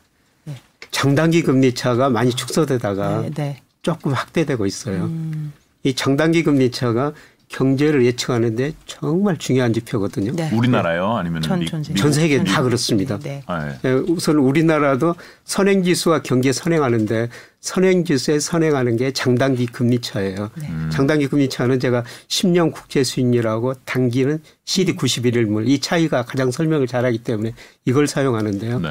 네. 0.45 0.55
장단기 0.89 1.43
금리 1.43 1.75
차가 1.75 2.09
많이 2.09 2.31
축소되다가 2.31 3.21
네, 3.21 3.29
네. 3.31 3.61
조금 3.83 4.13
확대되고 4.13 4.65
있어요. 4.65 5.03
음. 5.05 5.53
이 5.83 5.93
장단기 5.95 6.43
금리 6.43 6.71
차가 6.71 7.13
경제를 7.51 8.05
예측하는데 8.05 8.73
정말 8.85 9.37
중요한 9.37 9.73
지표거든요. 9.73 10.31
네. 10.33 10.49
우리나라요? 10.53 11.17
아니면 11.17 11.41
전, 11.41 11.65
전, 11.65 11.83
전 11.83 12.13
세계 12.13 12.37
전, 12.37 12.45
다 12.45 12.63
그렇습니다. 12.63 13.19
네. 13.19 13.43
아, 13.45 13.65
네. 13.65 13.77
네. 13.81 13.91
우선 14.07 14.37
우리나라도 14.37 15.15
선행지수와 15.43 16.21
경제 16.21 16.53
선행하는데 16.53 17.29
선행지수에 17.59 18.39
선행하는 18.39 18.95
게 18.95 19.11
장단기 19.11 19.65
금리차예요. 19.67 20.49
네. 20.55 20.67
음. 20.69 20.89
장단기 20.91 21.27
금리차는 21.27 21.81
제가 21.81 22.05
10년 22.29 22.71
국제 22.71 23.03
수익률하고 23.03 23.73
단기는 23.85 24.39
CD 24.63 24.95
91일물 24.95 25.67
이 25.67 25.79
차이가 25.79 26.23
가장 26.23 26.51
설명을 26.51 26.87
잘하기 26.87 27.19
때문에 27.19 27.53
이걸 27.83 28.07
사용하는데요. 28.07 28.79
네. 28.79 28.89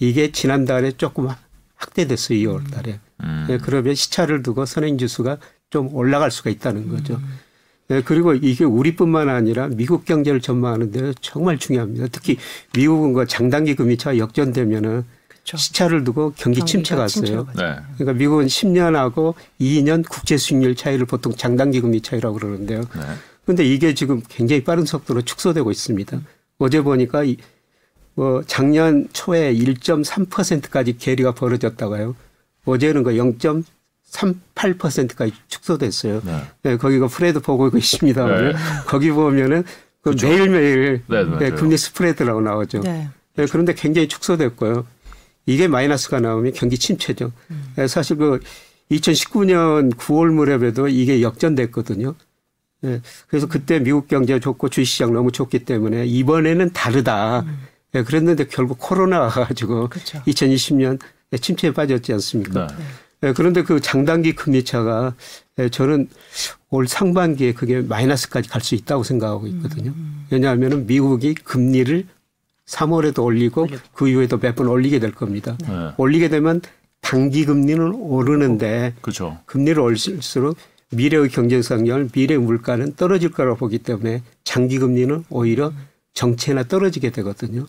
이게 0.00 0.32
지난달에 0.32 0.92
조금 0.92 1.28
확대됐어요. 1.76 2.38
2월 2.38 2.70
달에. 2.72 2.98
음. 3.22 3.46
네, 3.48 3.58
그러면 3.58 3.94
시차를 3.94 4.42
두고 4.42 4.66
선행지수가 4.66 5.38
좀 5.70 5.94
올라갈 5.94 6.32
수가 6.32 6.50
있다는 6.50 6.88
거죠. 6.88 7.14
음. 7.14 7.38
네, 7.90 8.02
그리고 8.04 8.34
이게 8.34 8.64
우리뿐만 8.64 9.28
아니라 9.28 9.66
미국 9.66 10.04
경제를 10.04 10.40
전망하는 10.40 10.92
데 10.92 11.12
정말 11.20 11.58
중요합니다. 11.58 12.06
특히 12.12 12.38
미국은 12.76 13.14
그 13.14 13.26
장단기 13.26 13.74
금리차 13.74 14.16
역전되면은 14.16 15.04
그렇죠. 15.26 15.56
시차를 15.56 16.04
두고 16.04 16.32
경기 16.36 16.64
침체가 16.64 17.00
왔어요. 17.02 17.48
네. 17.56 17.74
그러니까 17.96 18.12
미국은 18.12 18.46
10년하고 18.46 19.34
2년 19.60 20.08
국제 20.08 20.36
수익률 20.36 20.76
차이를 20.76 21.04
보통 21.04 21.34
장단기 21.34 21.80
금리 21.80 22.00
차이라고 22.00 22.38
그러는데요. 22.38 22.82
그런데 23.44 23.64
네. 23.64 23.68
이게 23.68 23.92
지금 23.92 24.22
굉장히 24.28 24.62
빠른 24.62 24.84
속도로 24.84 25.22
축소되고 25.22 25.68
있습니다. 25.72 26.16
음. 26.16 26.26
어제 26.58 26.82
보니까 26.82 27.24
뭐 28.14 28.44
작년 28.46 29.08
초에 29.12 29.52
1.3%까지 29.52 30.96
괴리가 30.96 31.32
벌어졌다가요. 31.32 32.14
어제는 32.66 33.02
그 33.02 33.16
38%까지 34.10 35.32
축소됐어요. 35.48 36.20
네. 36.24 36.42
네 36.62 36.76
거기가 36.76 37.06
프레드 37.06 37.40
보고 37.40 37.70
계십니다. 37.70 38.26
네. 38.26 38.52
거기 38.86 39.10
보면은 39.10 39.62
그 40.02 40.10
그렇죠. 40.10 40.28
매일매일 40.28 41.02
네, 41.06 41.24
네, 41.38 41.50
금리 41.50 41.76
스프레드라고 41.76 42.40
나오죠. 42.40 42.80
네. 42.80 43.08
네. 43.36 43.46
그런데 43.50 43.74
굉장히 43.74 44.08
축소됐고요. 44.08 44.86
이게 45.46 45.68
마이너스가 45.68 46.20
나오면 46.20 46.52
경기 46.54 46.78
침체죠. 46.78 47.32
음. 47.50 47.72
네, 47.76 47.86
사실 47.86 48.16
그 48.16 48.40
2019년 48.90 49.94
9월 49.94 50.32
무렵에도 50.32 50.88
이게 50.88 51.22
역전됐거든요. 51.22 52.14
네. 52.82 53.00
그래서 53.28 53.46
그때 53.46 53.78
미국 53.78 54.08
경제가 54.08 54.40
좋고 54.40 54.70
주식시장 54.70 55.12
너무 55.12 55.32
좋기 55.32 55.64
때문에 55.64 56.06
이번에는 56.06 56.72
다르다. 56.72 57.40
음. 57.40 57.58
네, 57.92 58.02
그랬는데 58.02 58.46
결국 58.46 58.78
코로나가 58.80 59.28
가지고 59.28 59.88
그렇죠. 59.88 60.22
2020년 60.22 60.98
침체에 61.40 61.72
빠졌지 61.72 62.12
않습니까? 62.14 62.66
네. 62.66 62.74
예, 63.22 63.32
그런데 63.32 63.62
그 63.62 63.80
장단기 63.80 64.34
금리차가 64.34 65.14
예, 65.58 65.68
저는 65.68 66.08
올 66.70 66.86
상반기에 66.88 67.52
그게 67.52 67.80
마이너스까지 67.80 68.48
갈 68.48 68.62
수 68.62 68.74
있다고 68.74 69.02
생각하고 69.02 69.46
있거든요. 69.48 69.90
음. 69.90 70.26
왜냐하면 70.30 70.86
미국이 70.86 71.34
금리를 71.34 72.06
3월에도 72.66 73.24
올리고 73.24 73.66
그 73.92 74.08
이후에도 74.08 74.38
몇 74.38 74.54
번 74.54 74.68
올리게 74.68 75.00
될 75.00 75.12
겁니다. 75.12 75.56
네. 75.60 75.90
올리게 75.96 76.28
되면 76.28 76.60
단기 77.00 77.44
금리는 77.44 77.92
오르는데 77.94 78.94
그렇죠. 79.00 79.38
금리를 79.46 79.80
올릴수록 79.80 80.56
미래의 80.92 81.28
경제 81.30 81.60
성장을 81.62 82.10
미래의 82.14 82.38
물가는 82.40 82.94
떨어질 82.94 83.30
거라고 83.30 83.56
보기 83.56 83.78
때문에 83.78 84.22
장기 84.44 84.78
금리는 84.78 85.24
오히려 85.30 85.72
정체나 86.14 86.64
떨어지게 86.64 87.10
되거든요. 87.10 87.66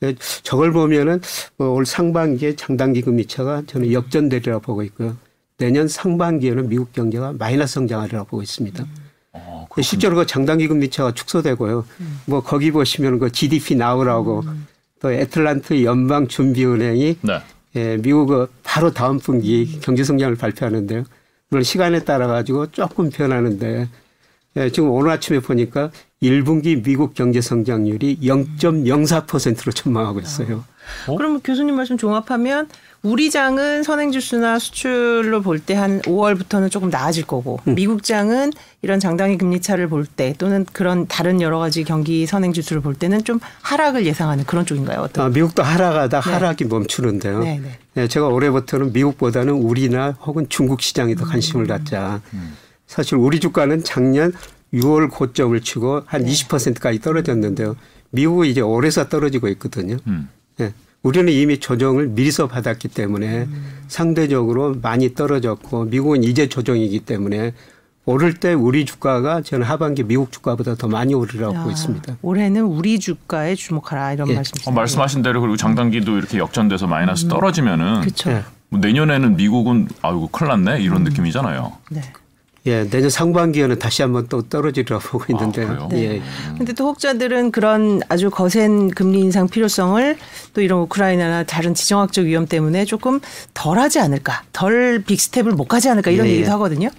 네, 0.00 0.14
저걸 0.42 0.72
보면은 0.72 1.20
뭐올 1.56 1.84
상반기에 1.84 2.56
장단기 2.56 3.02
금리차가 3.02 3.64
저는 3.66 3.92
역전되리라 3.92 4.60
보고 4.60 4.82
있고요. 4.84 5.16
내년 5.56 5.88
상반기에는 5.88 6.68
미국 6.68 6.92
경제가 6.92 7.34
마이너스 7.36 7.74
성장하리라 7.74 8.24
보고 8.24 8.42
있습니다. 8.42 8.86
어, 9.32 9.66
실제로 9.82 10.14
그 10.16 10.24
장단기 10.24 10.68
금리차가 10.68 11.14
축소되고요. 11.14 11.84
음. 12.00 12.20
뭐 12.26 12.42
거기 12.42 12.70
보시면 12.70 13.18
그 13.18 13.32
GDP 13.32 13.74
나오라고 13.74 14.42
음. 14.46 14.66
또 15.00 15.12
애틀란트 15.12 15.84
연방 15.84 16.28
준비은행이 16.28 17.18
네. 17.22 17.40
예, 17.76 17.96
미국 17.96 18.48
바로 18.62 18.92
다음 18.92 19.18
분기 19.18 19.78
경제 19.80 20.04
성장을 20.04 20.34
발표하는데요. 20.36 21.04
물론 21.50 21.62
시간에 21.64 22.04
따라 22.04 22.26
가지고 22.26 22.70
조금 22.70 23.10
변하는데 23.10 23.88
예, 24.56 24.70
지금 24.70 24.90
오늘 24.90 25.10
아침에 25.10 25.40
보니까 25.40 25.90
1분기 26.22 26.82
미국 26.82 27.14
경제 27.14 27.40
성장률이 27.40 28.18
0.04%로 28.22 29.72
전망하고 29.72 30.20
있어요. 30.20 30.64
어? 31.06 31.16
그럼 31.16 31.40
교수님 31.40 31.76
말씀 31.76 31.96
종합하면 31.98 32.66
우리 33.02 33.30
장은 33.30 33.82
선행지수나 33.84 34.58
수출로 34.58 35.42
볼 35.42 35.60
때 35.60 35.74
한 35.74 36.00
5월부터는 36.00 36.70
조금 36.72 36.88
나아질 36.88 37.26
거고 37.26 37.60
음. 37.68 37.74
미국 37.76 38.02
장은 38.02 38.50
이런 38.82 38.98
장당의 38.98 39.38
금리 39.38 39.60
차를 39.60 39.88
볼 39.88 40.06
때 40.06 40.34
또는 40.38 40.66
그런 40.72 41.06
다른 41.06 41.40
여러 41.40 41.58
가지 41.60 41.84
경기 41.84 42.26
선행지수를 42.26 42.82
볼 42.82 42.94
때는 42.94 43.22
좀 43.22 43.38
하락을 43.62 44.06
예상하는 44.06 44.44
그런 44.44 44.66
쪽인가요? 44.66 45.00
어떤? 45.02 45.26
아, 45.26 45.28
미국도 45.28 45.62
하락하다 45.62 46.20
네. 46.22 46.30
하락이 46.32 46.64
멈추는데요. 46.64 47.40
네, 47.40 47.60
네. 47.62 47.78
네, 47.94 48.08
제가 48.08 48.26
올해부터는 48.26 48.92
미국보다는 48.92 49.52
우리나 49.52 50.16
혹은 50.22 50.46
중국 50.48 50.80
시장에 50.80 51.14
더 51.14 51.24
관심을 51.26 51.66
음. 51.66 51.68
갖자. 51.68 52.20
음. 52.32 52.56
사실 52.88 53.16
우리 53.16 53.38
주가는 53.38 53.84
작년 53.84 54.32
6월 54.74 55.10
고점을 55.10 55.60
치고 55.60 56.02
한 56.06 56.24
네. 56.24 56.32
20%까지 56.32 57.00
떨어졌는데요. 57.00 57.76
미국은 58.10 58.48
이제 58.48 58.60
올해서 58.60 59.08
떨어지고 59.08 59.48
있거든요. 59.48 59.96
음. 60.06 60.28
네. 60.56 60.72
우리는 61.02 61.32
이미 61.32 61.58
조정을 61.58 62.08
미리서 62.08 62.48
받았기 62.48 62.88
때문에 62.88 63.44
음. 63.44 63.64
상대적으로 63.86 64.74
많이 64.82 65.14
떨어졌고 65.14 65.84
미국은 65.84 66.24
이제 66.24 66.48
조정이기 66.48 67.00
때문에 67.00 67.52
오를 68.06 68.32
때 68.32 68.54
우리 68.54 68.86
주가가 68.86 69.42
저는 69.42 69.66
하반기 69.66 70.02
미국 70.02 70.32
주가보다 70.32 70.74
더 70.74 70.88
많이 70.88 71.12
오르라고 71.12 71.52
보고 71.54 71.70
있습니다. 71.70 72.16
올해는 72.22 72.62
우리 72.62 72.98
주가에 72.98 73.54
주목하라 73.54 74.14
이런 74.14 74.30
예. 74.30 74.34
말씀이시죠. 74.36 74.70
어, 74.70 74.72
말씀하신 74.72 75.22
대로 75.22 75.42
그리고 75.42 75.58
장단기도 75.58 76.16
이렇게 76.16 76.38
역전돼서 76.38 76.86
마이너스 76.86 77.26
음. 77.26 77.28
떨어지면은 77.28 78.00
그렇죠. 78.00 78.42
뭐 78.70 78.80
내년에는 78.80 79.36
미국은 79.36 79.88
아이고 80.00 80.28
큰일 80.28 80.48
났네 80.48 80.82
이런 80.82 81.02
음. 81.02 81.04
느낌이잖아요. 81.04 81.72
네. 81.90 82.00
예, 82.68 82.88
내년 82.88 83.08
상반기에는 83.08 83.78
다시 83.78 84.02
한번 84.02 84.26
또 84.28 84.42
떨어지리라고 84.42 85.02
보고 85.08 85.24
있는데요. 85.30 85.68
아, 85.68 85.88
네. 85.88 86.20
그런데 86.52 86.70
예. 86.70 86.74
또 86.74 86.88
혹자들은 86.88 87.50
그런 87.50 88.02
아주 88.08 88.30
거센 88.30 88.90
금리 88.90 89.20
인상 89.20 89.48
필요성을 89.48 90.16
또 90.52 90.60
이런 90.60 90.80
우크라이나나 90.80 91.44
다른 91.44 91.74
지정학적 91.74 92.26
위험 92.26 92.46
때문에 92.46 92.84
조금 92.84 93.20
덜하지 93.54 94.00
않을까, 94.00 94.42
덜 94.52 95.02
빅스텝을 95.06 95.52
못 95.52 95.64
가지 95.64 95.88
않을까 95.88 96.10
이런 96.10 96.26
예, 96.26 96.30
예. 96.30 96.34
얘기도 96.36 96.52
하거든요. 96.52 96.90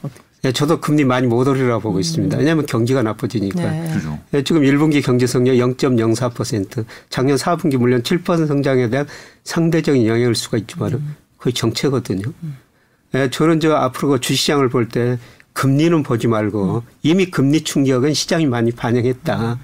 예, 0.45 0.51
저도 0.51 0.79
금리 0.79 1.03
많이 1.03 1.27
못 1.27 1.47
오르라고 1.47 1.81
보고 1.81 1.95
음. 1.97 1.99
있습니다. 1.99 2.37
왜냐하면 2.37 2.65
경기가 2.65 3.03
나빠지니까. 3.03 3.61
네. 3.61 3.93
예, 4.33 4.43
지금 4.43 4.61
1분기 4.61 5.03
경제 5.03 5.27
성장 5.27 5.55
0.04%, 5.55 6.85
작년 7.09 7.37
4분기 7.37 7.77
물론 7.77 8.01
7% 8.01 8.47
성장에 8.47 8.89
대한 8.89 9.05
상대적인 9.43 10.07
영향일 10.07 10.33
수가 10.35 10.57
있지만 10.57 10.93
음. 10.93 11.15
거의 11.37 11.53
정체거든요. 11.53 12.23
음. 12.43 12.57
예, 13.15 13.29
저는 13.29 13.59
저 13.59 13.73
앞으로 13.73 14.09
그 14.09 14.19
주시장을 14.19 14.69
볼때 14.69 15.17
금리는 15.53 16.03
보지 16.03 16.27
말고 16.27 16.83
이미 17.03 17.29
금리 17.29 17.63
충격은 17.63 18.13
시장이 18.13 18.45
많이 18.45 18.71
반영했다. 18.71 19.59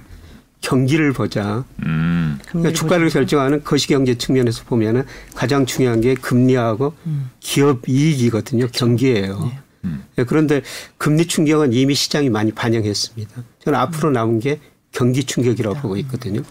경기를 0.62 1.13
보자. 1.13 1.63
음. 1.86 2.39
그러니까 2.48 2.74
주가를 2.74 3.10
결정하는 3.10 3.63
거시경제 3.63 4.18
측면에서 4.18 4.63
보면은 4.63 5.04
가장 5.36 5.65
중요한 5.65 6.01
게 6.01 6.15
금리하고 6.15 6.94
음. 7.06 7.30
기업 7.39 7.88
이익이거든요. 7.88 8.62
그렇죠. 8.62 8.86
경기예요. 8.86 9.39
네. 9.39 9.60
음. 9.84 10.04
그런데 10.27 10.63
금리 10.98 11.27
충격은 11.27 11.74
이미 11.74 11.94
시장이 11.94 12.30
많이 12.30 12.51
반영했습니다. 12.51 13.44
저는 13.60 13.80
앞으로 13.80 14.10
남은 14.12 14.39
게 14.39 14.60
경기 14.92 15.24
충격이라고 15.24 15.82
보고 15.82 15.98
있거든요. 15.98 16.42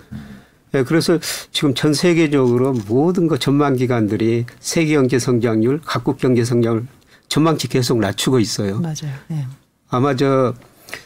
네, 0.71 0.83
그래서 0.83 1.19
지금 1.50 1.75
전 1.75 1.95
세계적으로 1.95 2.75
모든 2.88 3.26
거 3.26 3.38
전망 3.38 3.76
기관들이 3.76 4.45
세계 4.61 4.95
경제 4.95 5.19
성장률, 5.19 5.81
각국 5.85 6.19
경제 6.19 6.45
성장률 6.45 6.87
전망치 7.35 7.67
계속 7.67 7.99
낮추고 7.99 8.38
있어요. 8.38 8.79
맞아요. 8.79 9.12
네. 9.26 9.45
아마 9.88 10.14
저 10.14 10.55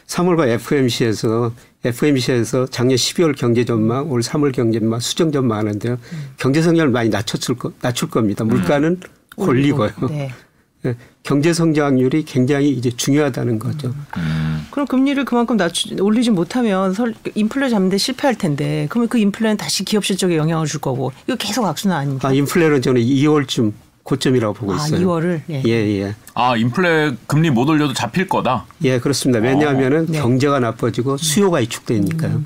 3월과 0.05 0.47
FMC에서 0.47 1.51
FMC에서 1.83 2.67
작년 2.67 2.97
12월 2.97 3.35
경제 3.35 3.65
전망, 3.65 4.11
올 4.11 4.21
3월 4.21 4.53
경제 4.53 4.79
전망 4.79 4.99
수정 4.99 5.31
전망 5.31 5.57
하는데요. 5.57 5.93
음. 5.93 6.29
경제 6.37 6.61
성장을 6.61 6.91
많이 6.91 7.09
낮췄을 7.09 7.55
거, 7.55 7.71
낮출 7.81 8.11
겁니다. 8.11 8.43
물가는 8.43 8.91
음. 8.91 8.99
올리고요. 9.37 9.89
네. 10.07 10.29
예, 10.85 10.95
경제 11.23 11.51
성장률이 11.51 12.23
굉장히 12.25 12.69
이제 12.69 12.91
중요하다는 12.91 13.57
거죠. 13.57 13.87
음. 14.17 14.67
그럼 14.69 14.85
금리를 14.85 15.25
그만큼 15.25 15.57
낮추 15.57 15.95
올리지 15.99 16.29
못하면 16.29 16.93
인플레 17.33 17.69
잡는데 17.69 17.97
실패할 17.97 18.37
텐데 18.37 18.85
그러면 18.91 19.09
그 19.09 19.17
인플레는 19.17 19.57
다시 19.57 19.83
기업 19.83 20.05
실적에 20.05 20.37
영향을 20.37 20.67
줄 20.67 20.79
거고 20.79 21.11
이거 21.25 21.35
계속 21.37 21.65
악순환 21.65 21.97
아닙니까? 21.97 22.27
아, 22.27 22.33
인플레는 22.33 22.83
저는 22.83 23.01
2월쯤 23.01 23.73
고점이라고 24.09 24.53
보고 24.55 24.73
있어요. 24.73 24.95
아, 24.95 24.99
2월을 24.99 25.41
예. 25.51 25.61
예, 25.65 26.01
예. 26.01 26.15
아, 26.33 26.57
인플레 26.57 27.15
금리 27.27 27.51
못 27.51 27.69
올려도 27.69 27.93
잡힐 27.93 28.27
거다. 28.27 28.65
예, 28.83 28.99
그렇습니다. 28.99 29.39
왜냐하면은 29.39 30.03
어. 30.03 30.05
네. 30.09 30.19
경제가 30.19 30.59
나빠지고 30.59 31.17
수요가 31.17 31.59
위축되니까요. 31.59 32.31
음. 32.31 32.45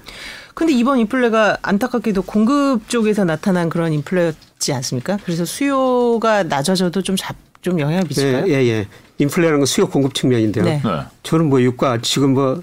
근데 0.54 0.74
이번 0.74 1.00
인플레가 1.00 1.60
안타깝게도 1.62 2.24
공급 2.24 2.88
쪽에서 2.90 3.24
나타난 3.24 3.70
그런 3.70 3.94
인플레였지 3.94 4.74
않습니까? 4.74 5.18
그래서 5.24 5.46
수요가 5.46 6.44
낮아져도 6.44 7.02
좀 7.02 7.16
잡, 7.16 7.36
좀 7.62 7.80
영향을 7.80 8.04
미칠까요? 8.08 8.46
예, 8.50 8.62
예, 8.62 8.68
예. 8.68 8.88
인플레라는 9.18 9.60
건 9.60 9.66
수요 9.66 9.88
공급 9.88 10.14
측면인데요. 10.14 10.66
네. 10.66 10.82
네. 10.84 10.90
저는 11.24 11.48
뭐 11.48 11.62
유가 11.62 11.98
지금 12.02 12.34
뭐 12.34 12.62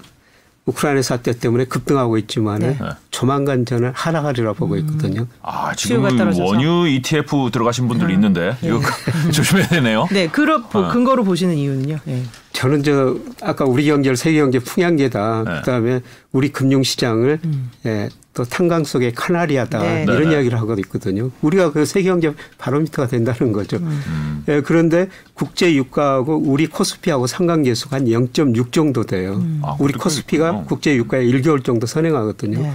우크라이나 0.65 1.01
사태 1.01 1.33
때문에 1.33 1.65
급등하고 1.65 2.17
있지만 2.19 2.59
네. 2.59 2.77
조만간 3.11 3.65
저는 3.65 3.91
하락하리라 3.93 4.53
보고 4.53 4.77
있거든요. 4.77 5.27
아 5.43 5.73
지금 5.75 6.03
원유 6.03 6.87
ETF 6.87 7.51
들어가신 7.51 7.87
분들이 7.87 8.13
음. 8.13 8.15
있는데 8.15 8.55
네. 8.61 8.69
이거 8.69 8.79
조심해야 9.31 9.67
되네요. 9.67 10.07
네, 10.11 10.27
그런 10.27 10.63
어. 10.73 10.87
근거로 10.87 11.23
보시는 11.25 11.55
이유는요. 11.55 11.99
네. 12.05 12.23
저는 12.53 12.83
저 12.83 13.17
아까 13.41 13.65
우리 13.65 13.85
경제를 13.85 14.15
세계 14.15 14.39
경제 14.39 14.59
풍향계다. 14.59 15.43
네. 15.45 15.59
그다음에 15.59 16.01
우리 16.31 16.49
금융 16.49 16.83
시장을 16.83 17.39
음. 17.43 17.71
예, 17.85 18.09
또 18.33 18.45
탄광 18.45 18.85
속의 18.85 19.13
카나리아다 19.13 19.79
네. 19.79 20.03
이런 20.03 20.29
네. 20.29 20.31
이야기를 20.35 20.57
하고 20.57 20.73
있거든요. 20.79 21.31
우리가 21.41 21.71
그 21.71 21.85
세계 21.85 22.09
경제 22.09 22.33
바로미터가 22.59 23.07
된다는 23.07 23.51
거죠. 23.51 23.77
음. 23.77 24.43
예, 24.47 24.61
그런데 24.61 25.07
국제 25.33 25.73
유가하고 25.75 26.37
우리 26.37 26.67
코스피하고 26.67 27.27
상관계수가 27.27 27.95
한 27.97 28.05
0.6 28.05 28.71
정도 28.71 29.03
돼요. 29.03 29.33
음. 29.33 29.61
아, 29.63 29.75
우리 29.79 29.93
코스피가 29.93 30.47
있군요. 30.49 30.65
국제 30.65 30.95
유가에 30.95 31.25
1개월 31.25 31.63
정도 31.63 31.85
선행하거든요. 31.87 32.61
네. 32.61 32.73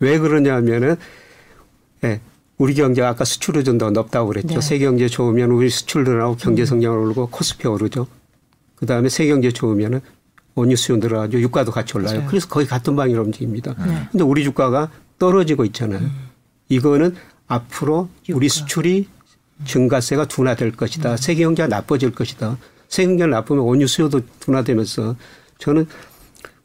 왜 0.00 0.18
그러냐면은 0.18 0.96
예, 2.04 2.20
우리 2.56 2.74
경제가 2.74 3.08
아까 3.08 3.24
수출 3.24 3.56
의존도가 3.56 3.90
높다고 3.92 4.28
그랬죠. 4.28 4.54
네. 4.54 4.60
세계 4.60 4.84
경제 4.84 5.08
좋으면 5.08 5.50
우리 5.50 5.70
수출 5.70 6.04
늘어나고 6.04 6.36
경제 6.36 6.64
성장 6.64 6.92
오르고 6.92 7.28
코스피 7.30 7.66
오르죠. 7.68 8.06
그 8.76 8.86
다음에 8.86 9.08
세경제 9.08 9.50
좋으면은 9.50 10.00
원유 10.54 10.76
수요 10.76 10.96
늘어가지고 10.96 11.40
유가도 11.42 11.72
같이 11.72 11.96
올라요. 11.96 12.16
맞아요. 12.16 12.28
그래서 12.28 12.48
거의 12.48 12.66
같은 12.66 12.94
방향으로 12.96 13.24
움직입니다. 13.24 13.74
네. 13.84 14.08
근데 14.10 14.24
우리 14.24 14.44
주가가 14.44 14.90
떨어지고 15.18 15.64
있잖아요. 15.66 16.00
음. 16.00 16.28
이거는 16.68 17.14
앞으로 17.46 18.08
유가. 18.28 18.36
우리 18.36 18.48
수출이 18.48 19.08
증가세가 19.64 20.26
둔화될 20.26 20.72
것이다. 20.72 21.12
음. 21.12 21.16
세계 21.16 21.42
경제가 21.44 21.68
나빠질 21.68 22.12
것이다. 22.12 22.56
세계 22.88 23.08
경제가 23.08 23.28
나쁘면 23.28 23.64
원유 23.64 23.86
수요도 23.86 24.20
둔화되면서 24.40 25.16
저는 25.58 25.86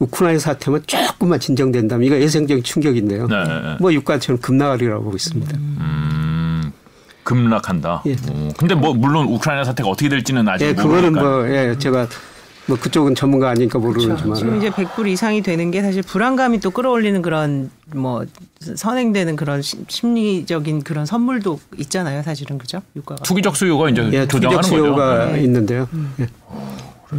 우크라이나 0.03 0.39
사태만 0.39 0.83
조금만 0.85 1.39
진정된다면 1.39 2.05
이거 2.05 2.19
예상적인 2.19 2.63
충격인데요. 2.63 3.27
네. 3.27 3.35
뭐 3.79 3.93
유가처럼 3.93 4.39
급락하리라고 4.41 5.03
보고 5.03 5.15
있습니다. 5.15 5.57
음. 5.57 6.71
급락한다. 7.23 8.03
예. 8.05 8.11
오. 8.11 8.49
근데 8.57 8.75
뭐 8.75 8.93
물론 8.93 9.27
우크라이나 9.27 9.63
사태가 9.63 9.89
어떻게 9.89 10.09
될지는 10.09 10.47
아직 10.47 10.65
예, 10.65 10.73
그거는 10.73 11.13
뭐 11.13 11.47
예, 11.49 11.75
제가 11.79 12.07
뭐 12.65 12.77
그쪽은 12.77 13.15
전문가 13.15 13.49
아니니까 13.49 13.79
모르지만 13.79 14.17
그렇죠. 14.17 14.35
지금 14.35 14.57
이제 14.57 14.69
100불 14.69 15.07
이상이 15.07 15.41
되는 15.41 15.71
게 15.71 15.81
사실 15.81 16.01
불안감이 16.01 16.59
또 16.59 16.71
끌어올리는 16.71 17.21
그런 17.21 17.69
뭐 17.93 18.25
선행되는 18.59 19.35
그런 19.35 19.61
심리적인 19.61 20.83
그런 20.83 21.05
선물도 21.05 21.59
있잖아요, 21.79 22.23
사실은 22.23 22.57
그죠? 22.57 22.81
유가가 22.95 23.23
투기적 23.23 23.55
수요가 23.55 23.89
이제 23.89 24.09
예, 24.13 24.25
투기적 24.25 24.63
수요가 24.63 25.17
거죠. 25.19 25.31
네. 25.31 25.43
있는데요. 25.43 25.87
음. 25.93 26.13
예. 26.19 26.27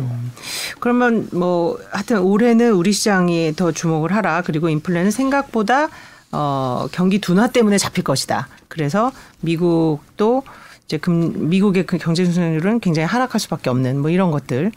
음. 0.01 0.33
그러면 0.81 1.29
뭐 1.33 1.79
하여튼 1.91 2.19
올해는 2.21 2.73
우리 2.73 2.93
시장이 2.93 3.55
더 3.57 3.73
주목을 3.73 4.13
하라. 4.15 4.43
그리고 4.43 4.69
인플레는 4.69 5.11
생각보다 5.11 5.89
어, 6.33 6.89
경기 6.93 7.21
둔화 7.21 7.49
때문에 7.49 7.79
잡힐 7.79 8.03
것이다. 8.05 8.49
그래서 8.69 9.13
미국도 9.41 10.43
이제 10.87 10.99
금, 10.99 11.49
미국의 11.49 11.87
그 11.87 11.97
경제 11.97 12.25
수준율은 12.25 12.81
굉장히 12.81 13.07
하락할 13.07 13.41
수밖에 13.41 13.71
없는 13.71 14.01
뭐 14.01 14.11
이런 14.11 14.31
것들. 14.31 14.73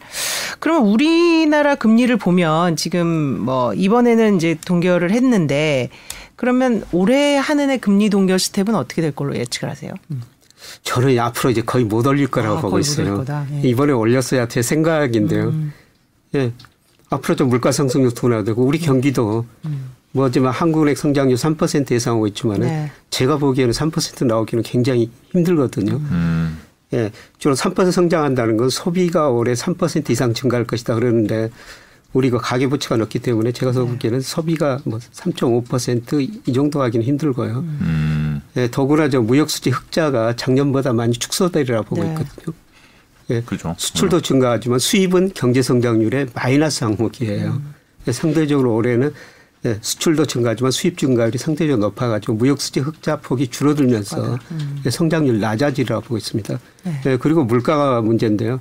그러면 0.58 0.88
우리나라 0.88 1.74
금리를 1.74 2.16
보면 2.16 2.76
지금 2.76 3.06
뭐 3.06 3.74
이번에는 3.74 4.36
이제 4.36 4.56
동결을 4.64 5.10
했는데 5.10 5.90
그러면 6.36 6.84
올해 6.92 7.36
한은의 7.36 7.78
금리 7.78 8.10
동결 8.10 8.38
스텝은 8.38 8.74
어떻게 8.74 9.02
될 9.02 9.12
걸로 9.12 9.36
예측을 9.36 9.68
하세요? 9.68 9.92
음. 10.10 10.22
저는 10.82 11.18
앞으로 11.18 11.50
이제 11.50 11.62
거의 11.62 11.84
못 11.84 12.06
올릴 12.06 12.28
거라고 12.28 12.58
아, 12.58 12.60
보고 12.60 12.78
있어요. 12.78 13.24
네. 13.24 13.60
이번에 13.64 13.92
올렸어야 13.92 14.48
제 14.48 14.62
생각인데요. 14.62 15.48
음. 15.48 15.72
예. 16.34 16.52
앞으로 17.10 17.36
좀 17.36 17.48
물가 17.48 17.72
상승률 17.72 18.12
둔화되고 18.12 18.62
우리 18.62 18.78
경기도 18.78 19.46
음. 19.64 19.90
뭐지만 20.12 20.52
한국은행 20.52 20.94
성장률 20.94 21.36
3% 21.36 21.90
예상하고 21.92 22.26
있지만은 22.28 22.66
네. 22.66 22.92
제가 23.10 23.36
보기에는 23.36 23.72
3% 23.72 24.26
나오기는 24.26 24.62
굉장히 24.62 25.10
힘들거든요. 25.32 25.94
음. 25.96 26.58
예, 26.94 27.12
주로 27.38 27.54
3% 27.54 27.92
성장한다는 27.92 28.56
건 28.56 28.70
소비가 28.70 29.28
올해 29.28 29.52
3% 29.52 30.08
이상 30.10 30.32
증가할 30.32 30.66
것이다 30.66 30.94
그러는데 30.94 31.50
우리가 32.12 32.38
가계부채가 32.38 32.96
높기 32.96 33.18
때문에 33.18 33.52
제가 33.52 33.72
네. 33.72 33.80
보기에는 33.80 34.20
소비가 34.20 34.78
뭐 34.84 34.98
3.5%이 34.98 36.52
정도 36.52 36.82
하기는 36.82 37.06
힘들고요. 37.06 37.58
음. 37.58 38.42
예, 38.56 38.70
더구나 38.70 39.10
저 39.10 39.20
무역수지 39.20 39.70
흑자가 39.70 40.36
작년보다 40.36 40.92
많이 40.94 41.12
축소되리라 41.12 41.82
보고 41.82 42.02
네. 42.02 42.08
있거든요. 42.10 42.54
예, 43.30 43.42
그렇죠. 43.42 43.74
수출도 43.76 44.16
음. 44.16 44.22
증가하지만 44.22 44.78
수입은 44.78 45.32
경제 45.34 45.60
성장률의 45.60 46.28
마이너스 46.34 46.84
항목이에요. 46.84 47.50
음. 47.50 47.74
예, 48.06 48.12
상대적으로 48.12 48.74
올해는 48.74 49.12
네, 49.62 49.76
수출도 49.80 50.26
증가하지만 50.26 50.70
수입 50.70 50.96
증가율이 50.96 51.36
상대적으로 51.36 51.88
높아가지고 51.88 52.34
무역수지 52.34 52.80
흑자 52.80 53.16
폭이 53.20 53.48
줄어들면서 53.48 54.38
음. 54.52 54.82
성장률 54.88 55.40
낮아지리라고 55.40 56.02
보고 56.02 56.16
있습니다. 56.16 56.58
네. 56.84 57.00
네, 57.04 57.16
그리고 57.16 57.44
물가가 57.44 58.00
문제인데요. 58.00 58.60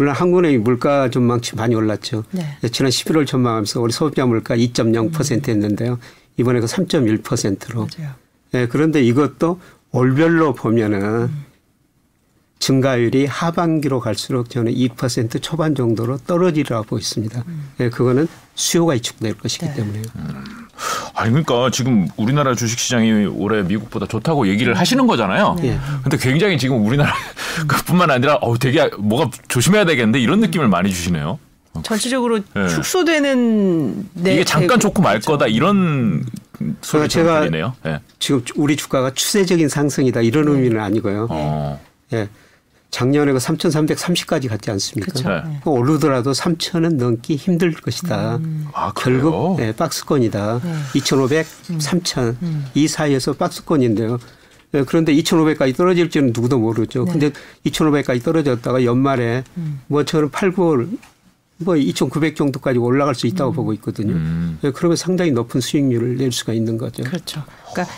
물론 0.00 0.14
한국은행이 0.14 0.56
물가 0.56 1.10
전망치 1.10 1.56
많이 1.56 1.74
올랐죠. 1.74 2.24
네. 2.30 2.56
네 2.62 2.68
지난 2.70 2.90
11월 2.90 3.26
전망하면서 3.26 3.82
우리 3.82 3.92
소비자 3.92 4.24
물가 4.24 4.56
2.0% 4.56 5.48
음. 5.48 5.52
했는데요. 5.52 5.98
이번에 6.38 6.60
그 6.60 6.66
3.1%로. 6.66 7.86
맞아요. 7.98 8.14
네, 8.52 8.66
그런데 8.66 9.02
이것도 9.02 9.60
월별로 9.90 10.54
보면은 10.54 11.02
음. 11.02 11.44
증가율이 12.60 13.26
하반기로 13.26 14.00
갈수록 14.00 14.48
저는 14.48 14.72
2% 14.72 15.42
초반 15.42 15.74
정도로 15.74 16.16
떨어지리라고 16.26 16.84
보고 16.84 16.98
있습니다. 16.98 17.44
음. 17.46 17.72
네, 17.76 17.90
그거는 17.90 18.26
수요가 18.54 18.94
위축될 18.94 19.34
것이기 19.34 19.66
네. 19.66 19.74
때문에요. 19.74 20.04
음. 20.16 20.59
아니 21.14 21.30
그러니까 21.30 21.70
지금 21.70 22.08
우리나라 22.16 22.54
주식 22.54 22.78
시장이 22.78 23.26
올해 23.26 23.62
미국보다 23.62 24.06
좋다고 24.06 24.48
얘기를 24.48 24.74
하시는 24.74 25.06
거잖아요. 25.06 25.56
네. 25.60 25.78
근데 26.02 26.16
굉장히 26.16 26.58
지금 26.58 26.84
우리나라 26.86 27.12
음. 27.60 27.66
그뿐만 27.68 28.10
아니라 28.10 28.36
어 28.36 28.56
되게 28.58 28.88
뭐가 28.98 29.30
조심해야 29.48 29.84
되겠는데 29.84 30.20
이런 30.20 30.40
느낌을 30.40 30.68
많이 30.68 30.90
주시네요. 30.90 31.38
전체적으로 31.82 32.40
네. 32.54 32.68
축소되는 32.68 34.08
이게 34.20 34.44
잠깐 34.44 34.80
좋고 34.80 35.02
말 35.02 35.20
거다 35.20 35.46
이런 35.46 36.24
소리 36.82 37.08
제가 37.08 37.40
들리네요. 37.40 37.74
네. 37.84 38.00
지금 38.18 38.44
우리 38.56 38.76
주가가 38.76 39.12
추세적인 39.12 39.68
상승이다 39.68 40.20
이런 40.22 40.46
네. 40.46 40.52
의미는 40.52 40.80
아니고요. 40.80 41.28
어. 41.30 41.80
예. 42.12 42.28
작년에 42.90 43.32
그 43.32 43.38
3,330까지 43.38 44.48
갔지 44.48 44.70
않습니까? 44.72 45.12
그쵸. 45.12 45.28
네. 45.28 45.60
그 45.62 45.70
오르더라도 45.70 46.32
3,000은 46.32 46.96
넘기 46.96 47.36
힘들 47.36 47.72
것이다. 47.72 48.36
음. 48.36 48.66
아, 48.72 48.92
결국 48.96 49.56
네, 49.58 49.72
박스권이다. 49.72 50.60
네. 50.62 50.74
2,500, 50.94 51.46
음. 51.70 51.80
3,000. 51.80 52.36
음. 52.42 52.66
이 52.74 52.88
사이에서 52.88 53.34
박스권인데요. 53.34 54.18
네, 54.72 54.84
그런데 54.86 55.14
2,500까지 55.14 55.76
떨어질지는 55.76 56.32
누구도 56.34 56.58
모르죠. 56.58 57.04
네. 57.04 57.12
근데 57.12 57.30
2,500까지 57.66 58.22
떨어졌다가 58.22 58.84
연말에 58.84 59.44
음. 59.56 59.80
뭐 59.86 60.04
저는 60.04 60.30
8, 60.30 60.52
9월 60.52 60.88
뭐 61.60 61.76
2,900 61.76 62.36
정도까지 62.36 62.78
올라갈 62.78 63.14
수 63.14 63.26
있다고 63.26 63.52
음. 63.52 63.54
보고 63.54 63.72
있거든요. 63.74 64.14
음. 64.14 64.58
네, 64.62 64.70
그러면 64.70 64.96
상당히 64.96 65.30
높은 65.30 65.60
수익률을 65.60 66.16
낼 66.16 66.32
수가 66.32 66.52
있는 66.52 66.78
거죠. 66.78 67.02
그렇죠. 67.04 67.42
그러니까 67.72 67.92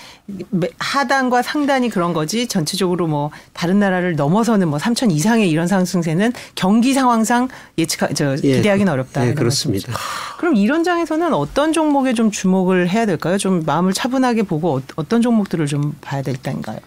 하단과 0.79 1.43
상단이 1.43 1.89
그런 1.89 2.13
거지 2.13 2.47
전체적으로 2.47 3.07
뭐 3.07 3.31
다른 3.53 3.79
나라를 3.79 4.15
넘어서는 4.15 4.69
뭐 4.69 4.79
3천 4.79 5.11
이상의 5.11 5.51
이런 5.51 5.67
상승세는 5.67 6.33
경기 6.55 6.93
상황상 6.93 7.49
예측 7.79 8.15
저 8.15 8.37
예. 8.43 8.57
기대하기는 8.57 8.91
예, 8.91 8.93
어렵다. 8.93 9.25
네, 9.25 9.35
그렇습니다. 9.35 9.93
그럼 10.39 10.57
이런 10.57 10.85
장에서는 10.85 11.33
어떤 11.35 11.73
종목에 11.73 12.15
좀 12.15 12.31
주목을 12.31 12.89
해야 12.89 13.07
될까요? 13.07 13.39
좀 13.39 13.63
마음을 13.65 13.93
차분하게 13.93 14.45
보고 14.45 14.77
어, 14.77 14.83
어떤 14.97 15.23
종목들을 15.23 15.67
좀 15.67 15.95
봐야 16.01 16.23
될 16.23 16.37
때인가요? 16.37 16.79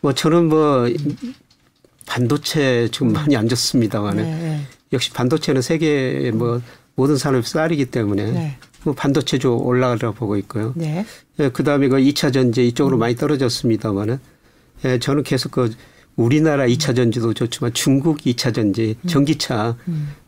뭐 0.00 0.14
저는 0.14 0.48
뭐 0.48 0.88
반도체 2.06 2.88
지금 2.92 3.12
많이 3.12 3.36
안 3.36 3.48
좋습니다만 3.48 4.16
네, 4.16 4.22
네. 4.22 4.60
역시 4.92 5.12
반도체는 5.12 5.62
세계 5.62 6.30
뭐 6.32 6.60
모든 6.94 7.16
산업이 7.16 7.46
쌀이기 7.46 7.86
때문에 7.86 8.30
네. 8.30 8.56
뭐 8.82 8.94
반도체조 8.94 9.58
올라가리라 9.58 10.12
보고 10.12 10.36
있고요. 10.36 10.72
네. 10.76 11.04
예, 11.38 11.48
그 11.50 11.64
다음에 11.64 11.88
그 11.88 11.96
2차 11.96 12.32
전지 12.32 12.66
이쪽으로 12.68 12.96
음. 12.96 13.00
많이 13.00 13.14
떨어졌습니다만은 13.16 14.18
예, 14.84 14.98
저는 14.98 15.22
계속 15.22 15.52
그 15.52 15.72
우리나라 16.16 16.66
2차 16.66 16.96
전지도 16.96 17.34
좋지만 17.34 17.72
중국 17.72 18.18
2차 18.18 18.54
전지 18.54 18.96
음. 19.02 19.08
전기차 19.08 19.76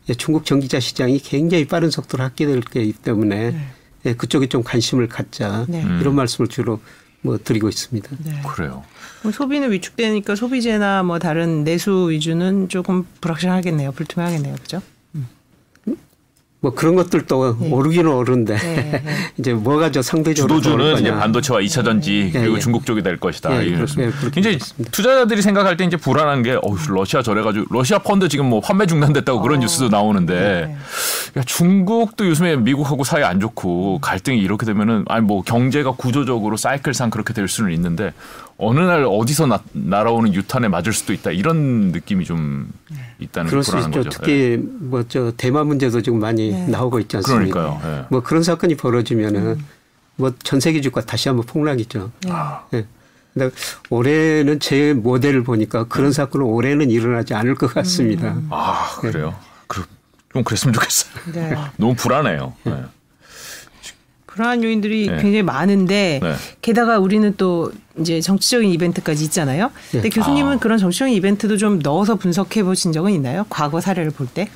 예, 0.09 0.13
중국 0.13 0.45
전기차 0.45 0.79
시장이 0.79 1.19
굉장히 1.19 1.65
빠른 1.65 1.89
속도로 1.89 2.23
확대될 2.23 2.61
거기 2.61 2.93
때문에 2.93 3.51
네. 3.51 3.67
예, 4.05 4.13
그쪽에 4.13 4.47
좀 4.47 4.63
관심을 4.63 5.07
갖자 5.07 5.65
네. 5.67 5.81
이런 5.99 6.15
말씀을 6.15 6.47
주로 6.47 6.79
뭐 7.23 7.39
드리고 7.43 7.69
있습니다. 7.69 8.09
네. 8.23 8.41
그래요. 8.47 8.83
그럼 9.19 9.31
소비는 9.31 9.71
위축되니까 9.71 10.35
소비재나 10.35 11.03
뭐 11.03 11.17
다른 11.17 11.63
내수 11.63 12.09
위주는 12.09 12.69
조금 12.69 13.05
불확실하겠네요. 13.21 13.93
불투명하겠네요. 13.93 14.55
그죠? 14.55 14.81
뭐 16.63 16.73
그런 16.73 16.95
것들도 16.95 17.57
네. 17.59 17.69
오르기는 17.71 18.09
오르는데 18.09 18.55
네, 18.55 19.01
네. 19.03 19.03
이제 19.37 19.53
뭐가 19.53 19.91
저 19.91 20.01
상대적으로 20.01 20.61
주도주는 20.61 21.01
이제. 21.01 21.11
반도체와 21.11 21.59
2차 21.59 21.83
전지 21.83 22.31
예, 22.33 22.39
그리고 22.39 22.55
예. 22.55 22.59
중국 22.59 22.85
쪽이 22.85 23.03
될 23.03 23.17
것이다. 23.17 23.61
예, 23.61 23.65
이런 23.65 23.85
그렇- 23.85 24.01
예, 24.05 24.11
그렇게 24.11 24.29
굉장히 24.31 24.57
그렇습니다. 24.59 24.91
투자자들이 24.91 25.41
생각할 25.41 25.75
때 25.75 25.83
이제 25.83 25.97
불안한 25.97 26.41
게 26.41 26.53
어, 26.53 26.61
러시아 26.87 27.21
저래가지고 27.21 27.65
러시아 27.69 27.99
펀드 27.99 28.29
지금 28.29 28.45
뭐 28.45 28.61
판매 28.61 28.85
중단됐다고 28.85 29.41
그런 29.41 29.57
어. 29.57 29.61
뉴스도 29.63 29.89
나오는데 29.89 30.33
네. 31.35 31.39
야, 31.41 31.43
중국도 31.45 32.25
요즘에 32.27 32.55
미국하고 32.55 33.03
사이 33.03 33.23
안 33.23 33.41
좋고 33.41 33.99
갈등이 33.99 34.39
이렇게 34.39 34.65
되면은 34.65 35.03
아니 35.09 35.25
뭐 35.25 35.41
경제가 35.41 35.91
구조적으로 35.97 36.55
사이클상 36.55 37.09
그렇게 37.09 37.33
될 37.33 37.49
수는 37.49 37.73
있는데 37.73 38.13
어느 38.65 38.79
날 38.79 39.05
어디서 39.05 39.47
나, 39.47 39.61
날아오는 39.73 40.33
유탄에 40.33 40.67
맞을 40.67 40.93
수도 40.93 41.13
있다 41.13 41.31
이런 41.31 41.91
느낌이 41.91 42.25
좀 42.25 42.71
있다는 43.19 43.49
그럴 43.49 43.63
수 43.63 43.77
있죠. 43.77 43.91
거죠. 43.91 44.09
특히 44.09 44.57
뭐저 44.57 45.33
대만 45.37 45.67
문제도 45.67 46.01
지금 46.01 46.19
많이 46.19 46.51
네. 46.51 46.67
나오고 46.67 46.99
있지 46.99 47.17
않습니까? 47.17 47.59
그러니까요. 47.59 47.99
예. 47.99 48.05
뭐 48.09 48.21
그런 48.21 48.43
사건이 48.43 48.75
벌어지면은 48.75 49.41
음. 49.41 49.65
뭐전 50.15 50.59
세계 50.59 50.81
주가 50.81 51.01
다시 51.01 51.29
한번 51.29 51.45
폭락이죠. 51.45 52.11
네. 52.21 52.31
예. 52.73 52.85
근데 53.33 53.55
올해는 53.89 54.59
제 54.59 54.93
모델을 54.93 55.43
보니까 55.43 55.85
그런 55.85 56.11
사건은 56.11 56.45
올해는 56.45 56.91
일어나지 56.91 57.33
않을 57.33 57.55
것 57.55 57.73
같습니다. 57.73 58.33
음. 58.33 58.47
아 58.51 58.95
그래요. 58.99 59.33
그, 59.67 59.83
좀 60.31 60.43
그랬으면 60.43 60.73
좋겠어요. 60.73 61.13
네. 61.33 61.55
너무 61.77 61.95
불안해요. 61.95 62.53
예. 64.33 64.35
불안한 64.35 64.63
요인들이 64.63 65.07
네. 65.07 65.17
굉장히 65.17 65.43
많은데 65.43 66.19
네. 66.21 66.33
게다가 66.61 66.99
우리는 66.99 67.33
또 67.37 67.71
이제 67.99 68.19
정치적인 68.21 68.69
이벤트까지 68.71 69.23
있잖아요. 69.25 69.71
근데 69.91 70.09
네. 70.09 70.15
교수님은 70.15 70.53
아. 70.53 70.59
그런 70.59 70.77
정치적인 70.77 71.13
이벤트도 71.13 71.57
좀 71.57 71.79
넣어서 71.79 72.15
분석해 72.15 72.63
보신 72.63 72.91
적은 72.91 73.11
있나요? 73.11 73.45
과거 73.49 73.79
사례를 73.81 74.11
볼 74.11 74.27
때? 74.27 74.49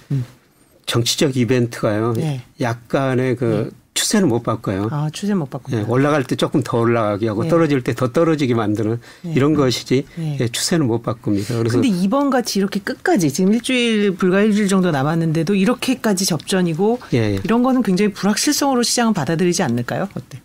정치적 0.86 1.38
이벤트가요. 1.38 2.14
네. 2.14 2.42
약간의 2.60 3.36
그 3.36 3.72
추세는 3.98 4.28
못 4.28 4.44
바꿔요. 4.44 4.90
아 4.92 5.10
추세 5.12 5.34
못 5.34 5.50
바꾼다. 5.50 5.80
예, 5.80 5.84
올라갈 5.88 6.24
때 6.24 6.36
조금 6.36 6.62
더 6.62 6.78
올라가게 6.78 7.28
하고 7.28 7.44
네. 7.44 7.50
떨어질 7.50 7.82
때 7.84 7.94
더 7.98 8.12
떨어지게 8.12 8.54
만드는 8.54 9.00
네. 9.24 9.34
이런 9.36 9.56
것이지 9.56 10.06
네. 10.16 10.38
예, 10.40 10.48
추세는 10.48 10.86
못 10.86 11.02
바꿉니다. 11.02 11.58
그래서 11.58 11.74
근데 11.82 11.88
이번 11.88 12.30
같이 12.30 12.60
이렇게 12.60 12.80
끝까지 12.80 13.34
지금 13.34 13.54
일주일 13.54 14.16
불과 14.16 14.42
일주일 14.42 14.68
정도 14.68 14.92
남았는데도 14.92 15.56
이렇게까지 15.56 16.26
접전이고 16.26 17.00
예, 17.14 17.18
예. 17.18 17.40
이런 17.44 17.64
거는 17.64 17.82
굉장히 17.82 18.14
불확실성으로 18.14 18.84
시장은 18.84 19.14
받아들이지 19.14 19.64
않을까요? 19.64 20.08
어때? 20.14 20.40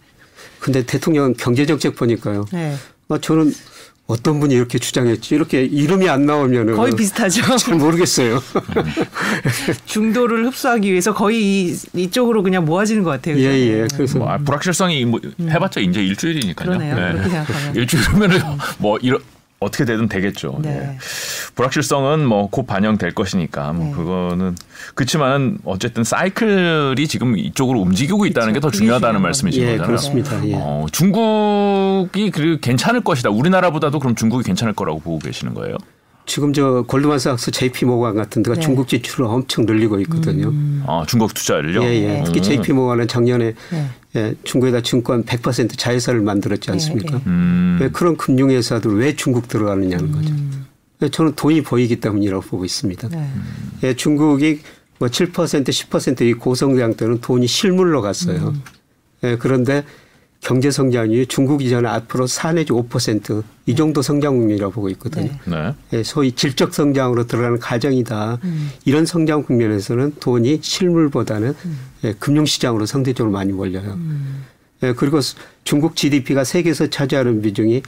근데 0.61 0.83
대통령 0.87 1.35
경제 1.35 1.67
정책 1.67 1.95
보니까요. 1.97 2.47
네. 2.53 2.75
어, 3.09 3.19
저는 3.19 3.53
어떤 4.13 4.41
분이 4.41 4.55
이렇게 4.55 4.79
주장했지 4.79 5.35
이렇게 5.35 5.65
이름이 5.65 6.07
안 6.09 6.27
나오면은 6.27 6.77
거의 6.77 6.95
비슷하죠. 6.95 7.41
잘 7.57 7.77
모르겠어요. 7.77 8.43
중도를 9.87 10.47
흡수하기 10.47 10.91
위해서 10.91 11.15
거의 11.15 11.71
이, 11.71 11.77
이쪽으로 11.95 12.43
그냥 12.43 12.67
모아지는 12.67 13.05
것 13.05 13.11
같아요. 13.11 13.39
예, 13.39 13.49
그죠? 13.49 13.55
예. 13.55 13.87
그래서 13.95 14.19
뭐 14.19 14.29
아, 14.29 14.37
불확실성이 14.37 15.07
뭐 15.07 15.19
해봤자 15.41 15.81
이제 15.81 16.05
일주일이니까요. 16.05 16.73
음. 16.73 16.79
그러네요. 16.79 16.95
그렇게 16.95 17.29
생각하면. 17.31 17.77
일주일이면은 17.77 18.41
뭐 18.79 18.99
이런 19.01 19.21
어떻게 19.61 19.87
되든 19.87 20.09
되겠죠. 20.09 20.59
네. 20.63 20.71
예. 20.71 20.99
불확실성은 21.55 22.27
뭐 22.27 22.49
곧 22.53 22.67
반영될 22.67 23.15
것이니까 23.15 23.73
뭐 23.73 23.87
네. 23.87 23.93
그거는 23.93 24.57
그렇지만 24.95 25.59
어쨌든 25.65 26.05
사이클이 26.05 27.09
지금 27.09 27.39
이쪽으로 27.39 27.81
움직이고 27.81 28.27
있다는 28.27 28.53
게더 28.53 28.69
그게 28.69 28.79
중요하다는 28.79 29.23
말씀이신 29.23 29.63
예, 29.63 29.67
거잖아요. 29.67 29.87
그렇습니다. 29.87 30.47
예. 30.49 30.55
어, 30.57 30.87
중국이 30.93 32.31
그 32.31 32.59
괜찮을 32.61 33.03
것이다. 33.03 33.31
우리나라보다도 33.31 33.99
그럼 33.99 34.15
중국이 34.15 34.45
괜찮을 34.45 34.75
거라고 34.75 35.01
보고 35.01 35.19
계시는 35.19 35.55
거예요? 35.55 35.77
지금 36.25 36.53
저 36.53 36.85
골드만삭스 36.87 37.51
JP 37.51 37.85
모간 37.87 38.15
같은 38.15 38.43
데가 38.43 38.55
네. 38.55 38.61
중국 38.61 38.87
지출을 38.87 39.27
엄청 39.27 39.65
늘리고 39.67 39.99
있거든요. 40.01 40.53
아, 40.87 41.05
중국 41.09 41.35
투자를요? 41.35 41.83
예, 41.83 42.19
예. 42.19 42.23
특히 42.25 42.41
음. 42.41 42.43
JP 42.43 42.73
모간은 42.75 43.09
작년에 43.09 43.55
네. 43.71 43.87
예, 44.15 44.35
중국에다 44.45 44.83
증권 44.83 45.25
100% 45.25 45.77
자회사를 45.77 46.21
만들었지 46.21 46.71
않습니까? 46.71 47.17
예, 47.17 47.23
음. 47.27 47.79
왜 47.81 47.89
그런 47.89 48.17
금융회사들 48.17 48.99
왜 48.99 49.17
중국 49.17 49.49
들어가느냐는 49.49 50.13
거죠. 50.13 50.35
예, 51.03 51.09
저는 51.09 51.33
돈이 51.35 51.63
보이기 51.63 51.97
때문이라고 52.01 52.43
보고 52.43 52.65
있습니다. 52.65 53.09
네. 53.09 53.29
예, 53.83 53.95
중국이 53.95 54.61
뭐 54.99 55.09
7% 55.09 55.33
10%이 55.69 56.35
고성장 56.35 56.95
때는 56.95 57.21
돈이 57.21 57.47
실물로 57.47 58.03
갔어요. 58.03 58.55
예, 59.25 59.37
그런데 59.37 59.85
경제 60.41 60.71
성장이 60.73 61.27
중국 61.27 61.63
이전에 61.63 61.89
앞으로 61.89 62.27
4 62.27 62.53
내지 62.55 62.73
5%이 62.73 63.75
정도 63.77 64.03
성장률이라고 64.03 64.73
보고 64.73 64.89
있거든요. 64.91 65.31
네. 65.47 65.57
네. 65.57 65.75
예, 65.99 66.03
소위 66.03 66.33
질적 66.33 66.75
성장으로 66.75 67.27
들어가는 67.27 67.59
가정이다. 67.59 68.39
이런 68.85 69.07
성장 69.07 69.43
국면에서는 69.45 70.15
돈이 70.21 70.59
실물보다는 70.63 71.55
예, 72.05 72.13
금융시장으로 72.15 72.87
상대적으로 72.87 73.33
많이 73.33 73.53
몰려요. 73.53 73.99
예, 74.85 74.93
그리고 74.95 75.21
스- 75.21 75.37
중국 75.65 75.95
GDP가 75.95 76.43
세계에서 76.45 76.89
차지하는 76.89 77.41
비중이 77.43 77.83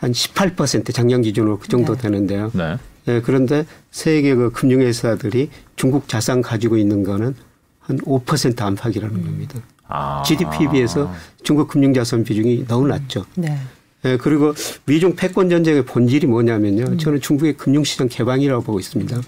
한 0.00 0.12
18% 0.12 0.94
작년 0.94 1.20
기준으로 1.20 1.58
그 1.58 1.68
정도 1.68 1.94
네. 1.94 2.02
되는데요. 2.02 2.50
네. 2.54 2.78
예, 3.08 3.20
그런데 3.20 3.66
세계 3.90 4.34
그 4.34 4.50
금융회사들이 4.50 5.50
중국 5.76 6.08
자산 6.08 6.40
가지고 6.40 6.78
있는 6.78 7.04
거는 7.04 7.34
한 7.80 7.98
5% 7.98 8.60
안팎이라는 8.60 9.22
겁니다. 9.22 9.60
아. 9.88 10.22
GDP에 10.24 10.70
비해서 10.72 11.12
중국 11.42 11.68
금융자산 11.68 12.24
비중이 12.24 12.66
너무 12.66 12.88
낮죠. 12.88 13.26
네. 13.34 13.58
예, 14.06 14.16
그리고 14.16 14.54
미중 14.86 15.16
패권 15.16 15.50
전쟁의 15.50 15.84
본질이 15.84 16.26
뭐냐면요. 16.26 16.96
저는 16.96 17.20
중국의 17.20 17.58
금융시장 17.58 18.08
개방이라고 18.08 18.62
보고 18.62 18.80
있습니다. 18.80 19.20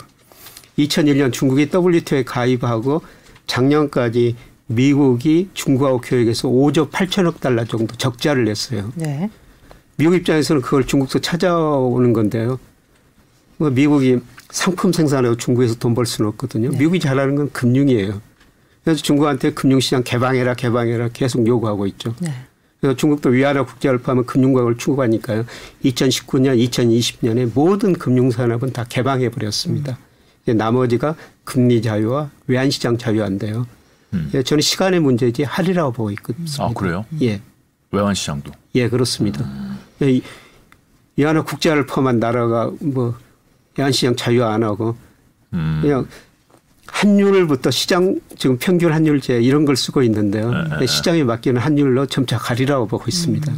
2001년 0.79 1.33
중국이 1.33 1.69
WTO에 1.71 2.25
가입하고 2.25 3.03
작년까지 3.47 4.37
미국이 4.69 5.51
중국하고 5.53 6.01
교역해서 6.01 6.49
5조 6.49 6.91
8천억 6.91 7.41
달러 7.41 7.67
정도 7.67 7.95
적자를 7.97 8.47
냈어요. 8.47 8.91
네. 8.95 9.29
미국 9.97 10.15
입장에서는 10.15 10.63
그걸 10.63 10.87
중국서 10.87 11.19
찾아오는 11.21 12.13
건데요. 12.13 12.59
뭐 13.59 13.71
미국이 13.71 14.19
상품 14.51 14.93
생산하고 14.93 15.37
중국에서 15.37 15.75
돈 15.77 15.95
벌 15.95 16.07
수는 16.07 16.29
없거든요. 16.31 16.71
미국이 16.71 16.99
잘하는 17.01 17.35
건 17.37 17.51
금융이에요. 17.53 18.21
그래서 18.85 19.03
중국한테 19.03 19.53
금융시장 19.53 20.03
개방해라 20.03 20.55
개방해라 20.55 21.09
계속 21.13 21.47
요구하고 21.47 21.87
있죠. 21.89 22.15
네. 22.21 22.33
그래서 22.81 22.97
중국도 22.97 23.29
위안화 23.31 23.65
국제화하면 23.65 24.27
금융과학을 24.27 24.77
추구하니까요. 24.77 25.45
2019년, 25.85 26.59
2020년에 26.69 27.53
모든 27.55 27.93
금융산업은 27.93 28.73
다 28.73 28.85
개방해 28.89 29.29
버렸습니다. 29.29 29.99
이제 30.43 30.53
나머지가 30.53 31.15
금리 31.45 31.81
자유와 31.81 32.31
외환시장 32.49 32.99
자유화인데요. 32.99 33.67
예, 34.35 34.43
저는 34.43 34.61
시간의 34.61 34.99
문제지 34.99 35.45
하리라고 35.45 35.93
보고 35.93 36.11
있습니다. 36.11 36.65
아, 36.65 36.71
그래요? 36.75 37.05
예, 37.23 37.41
외환 37.93 38.15
시장도. 38.15 38.51
예, 38.75 38.89
그렇습니다. 38.89 39.41
예, 39.49 39.72
이- 40.11 40.23
위안화 41.17 41.43
국제화를 41.43 41.87
포함한 41.87 42.19
나라가 42.19 42.71
뭐 42.81 43.15
외환시장 43.77 44.17
자유화 44.17 44.53
안 44.53 44.63
하고 44.63 44.97
음. 45.53 45.79
그냥 45.83 46.07
환율부터 46.87 47.71
시장 47.71 48.21
지금 48.37 48.59
평균 48.59 48.93
환율제 48.93 49.41
이런 49.41 49.65
걸 49.65 49.77
쓰고 49.77 50.03
있는데요. 50.03 50.53
예, 50.81 50.87
시장에 50.87 51.25
맡기는 51.25 51.61
환율로 51.61 52.07
점차 52.07 52.37
가리라고 52.39 52.87
보고 52.87 53.05
있습니다. 53.09 53.51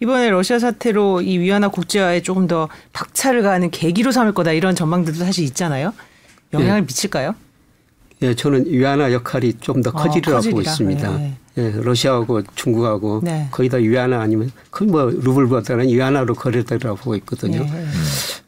이번에 0.00 0.30
러시아 0.30 0.58
사태로 0.58 1.22
이 1.22 1.38
위안화 1.38 1.68
국제화에 1.68 2.22
조금 2.22 2.46
더 2.46 2.68
박차를 2.92 3.42
가하는 3.42 3.70
계기로 3.70 4.12
삼을 4.12 4.32
거다 4.32 4.52
이런 4.52 4.74
전망들도 4.74 5.18
사실 5.18 5.44
있잖아요. 5.44 5.92
영향을 6.52 6.82
미칠까요? 6.82 7.34
예, 8.22 8.34
저는 8.34 8.66
위안화 8.66 9.12
역할이 9.12 9.54
좀더 9.60 9.90
어, 9.90 9.92
커지리라고 9.92 10.42
보고 10.42 10.56
커지리라. 10.56 10.72
있습니다. 10.72 11.18
네. 11.18 11.36
예, 11.58 11.72
러시아하고 11.74 12.42
중국하고 12.54 13.20
네. 13.22 13.48
거의 13.50 13.68
다 13.68 13.78
위안화 13.78 14.20
아니면 14.20 14.50
거의 14.70 14.90
뭐 14.90 15.04
루블보다는 15.04 15.88
위안화로 15.88 16.34
거래되라고 16.34 16.96
보고 16.96 17.16
있거든요. 17.16 17.64
네. 17.64 17.86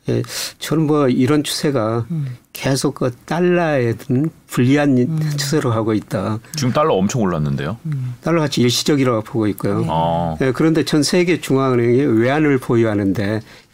예, 0.08 0.22
저는 0.58 0.86
뭐 0.86 1.08
이런 1.08 1.42
추세가 1.42 2.06
음. 2.10 2.36
계속 2.52 2.96
그 2.96 3.10
달러에 3.26 3.94
든 3.94 4.30
불리한 4.48 5.36
추세로 5.36 5.70
가고 5.70 5.94
있다. 5.94 6.38
지금 6.56 6.72
달러 6.72 6.94
엄청 6.94 7.22
올랐는데요. 7.22 7.78
음. 7.86 8.14
달러 8.22 8.40
가치 8.40 8.60
일시적이라고 8.60 9.22
보고 9.22 9.44
네. 9.44 9.50
있고요. 9.50 9.84
아. 9.88 10.36
예, 10.40 10.52
그런데 10.52 10.84
전 10.84 11.02
세계 11.02 11.40
중앙은행이 11.40 12.02
외환을 12.20 12.58
보유하는데 12.58 13.22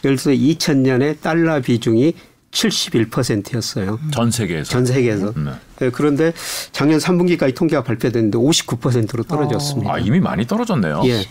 예를 0.04 0.16
들어서 0.16 0.30
2000년에 0.30 1.20
달러 1.20 1.60
비중이 1.60 2.14
71%였어요. 2.52 3.98
전 4.12 4.30
세계에서. 4.30 4.70
전 4.70 4.86
세계에서. 4.86 5.32
네. 5.36 5.50
예, 5.82 5.90
그런데 5.90 6.32
작년 6.72 6.98
3분기까지 6.98 7.54
통계가 7.54 7.82
발표됐는데 7.84 8.38
59%로 8.38 9.24
떨어졌습니다. 9.24 9.92
아, 9.92 9.98
이미 9.98 10.20
많이 10.20 10.46
떨어졌네요. 10.46 11.02
예. 11.04 11.22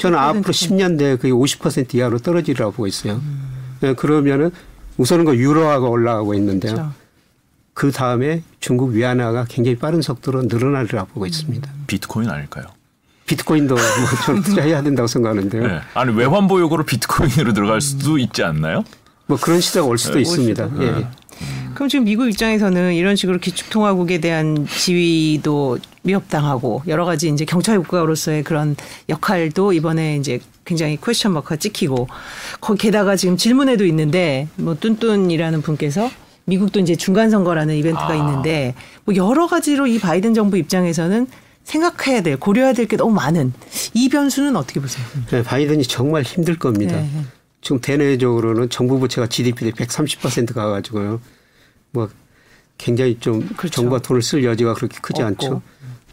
저는 0.00 0.18
앞으로 0.18 0.52
10년 0.52 0.94
내에 0.94 1.16
거의 1.16 1.32
50% 1.32 1.94
이하로 1.94 2.18
떨어지리라고 2.18 2.72
보고 2.72 2.86
있어요. 2.86 3.20
예, 3.82 3.92
그러면은 3.94 4.50
우선은 4.96 5.24
그 5.24 5.36
유로화가 5.36 5.86
올라가고 5.86 6.34
있는데요. 6.34 6.74
그렇죠. 6.74 6.92
그 7.74 7.90
다음에 7.90 8.42
중국 8.60 8.90
위안화가 8.92 9.46
굉장히 9.48 9.76
빠른 9.76 10.00
속도로 10.00 10.42
늘어나리라 10.44 11.04
보고 11.04 11.26
있습니다. 11.26 11.68
비트코인 11.88 12.30
아닐까요? 12.30 12.66
비트코인도 13.26 13.74
뭐좀 13.74 14.42
투자해야 14.44 14.82
된다고 14.82 15.06
생각하는데요. 15.06 15.66
네. 15.66 15.80
아니 15.94 16.14
외환 16.14 16.46
보유고로 16.46 16.84
비트코인으로 16.84 17.52
들어갈 17.52 17.80
수도 17.80 18.18
있지 18.18 18.42
않나요? 18.44 18.84
뭐 19.26 19.38
그런 19.40 19.60
시대가 19.60 19.86
올 19.86 19.98
수도 19.98 20.14
네, 20.14 20.22
있습니다. 20.22 20.68
수도. 20.68 20.84
예. 20.84 20.90
네. 20.90 21.06
그럼 21.74 21.88
지금 21.88 22.04
미국 22.04 22.28
입장에서는 22.28 22.94
이런 22.94 23.16
식으로 23.16 23.38
기축통화국에 23.38 24.18
대한 24.18 24.66
지위도 24.68 25.78
위협당하고 26.04 26.82
여러 26.86 27.04
가지 27.04 27.28
이제 27.28 27.44
경찰 27.44 27.80
국가로서의 27.80 28.44
그런 28.44 28.76
역할도 29.08 29.72
이번에 29.72 30.16
이제 30.16 30.38
굉장히 30.64 30.98
퀘스천 31.02 31.32
마크가 31.32 31.56
찍히고 31.56 32.06
거기 32.60 32.82
게다가 32.82 33.16
지금 33.16 33.36
질문에도 33.36 33.84
있는데 33.86 34.46
뭐 34.56 34.76
뚠뚠이라는 34.78 35.62
분께서 35.62 36.10
미국도 36.44 36.78
이제 36.78 36.94
중간 36.94 37.30
선거라는 37.30 37.74
이벤트가 37.74 38.10
아. 38.10 38.14
있는데 38.14 38.74
뭐 39.04 39.16
여러 39.16 39.46
가지로 39.48 39.86
이 39.88 39.98
바이든 39.98 40.34
정부 40.34 40.56
입장에서는 40.58 41.26
생각해야 41.64 42.20
될 42.20 42.36
고려해야 42.36 42.74
될 42.74 42.86
게 42.86 42.96
너무 42.96 43.14
많은 43.14 43.52
이 43.94 44.08
변수는 44.10 44.54
어떻게 44.54 44.78
보세요? 44.80 45.04
네, 45.30 45.42
바이든이 45.42 45.82
정말 45.84 46.22
힘들 46.22 46.56
겁니다. 46.58 46.96
네, 46.96 47.02
네. 47.02 47.24
지금 47.64 47.80
대내적으로는 47.80 48.68
정부 48.68 48.98
부채가 49.00 49.26
GDP 49.26 49.72
대 49.72 49.84
130% 49.86 50.52
가가지고요. 50.54 51.20
뭐 51.92 52.08
굉장히 52.76 53.18
좀 53.18 53.40
그렇죠. 53.56 53.70
정부가 53.76 54.00
돈을 54.02 54.20
쓸 54.22 54.44
여지가 54.44 54.74
그렇게 54.74 54.98
크지 55.00 55.22
없고. 55.22 55.46
않죠. 55.46 55.62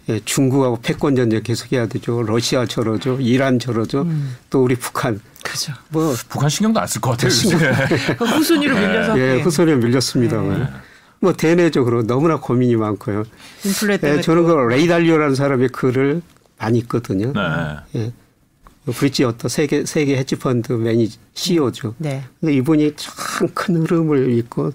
예, 0.09 0.19
중국하고 0.23 0.79
패권 0.81 1.15
전쟁 1.15 1.43
계속해야 1.43 1.87
되죠. 1.87 2.23
러시아 2.23 2.65
저러죠. 2.65 3.19
이란 3.19 3.59
저러죠. 3.59 4.03
음. 4.03 4.35
또 4.49 4.63
우리 4.63 4.75
북한 4.75 5.19
그죠. 5.43 5.73
뭐 5.89 6.15
북한 6.29 6.49
신경도 6.49 6.79
안 6.79 6.87
쓸 6.87 7.01
것 7.01 7.11
같아요. 7.11 7.29
그 8.17 8.25
후순위로 8.25 8.73
밀려서 8.75 9.19
예, 9.19 9.35
네. 9.35 9.41
후손에 9.41 9.75
밀렸습니다만. 9.75 10.81
뭐 11.19 11.33
대내적으로 11.33 12.03
너무나 12.07 12.39
고민이 12.39 12.77
많고요. 12.77 13.25
인플레 13.65 13.97
때문에 13.97 14.17
예, 14.19 14.21
저는 14.21 14.45
그 14.45 14.53
레이달리오라는 14.73 15.35
사람의 15.35 15.69
글을 15.69 16.21
많이 16.57 16.79
읽거든요. 16.79 17.33
네. 17.33 17.99
예. 17.99 18.11
브릿지 18.85 19.23
어떤 19.23 19.49
세계 19.49 19.85
세계 19.85 20.17
헤지 20.17 20.35
펀드 20.37 20.73
매니 20.73 21.09
CEO죠. 21.33 21.95
네. 21.99 22.23
근데 22.39 22.53
이분이 22.55 22.93
참 22.95 23.47
큰 23.53 23.77
흐름을 23.77 24.31
읽고 24.37 24.71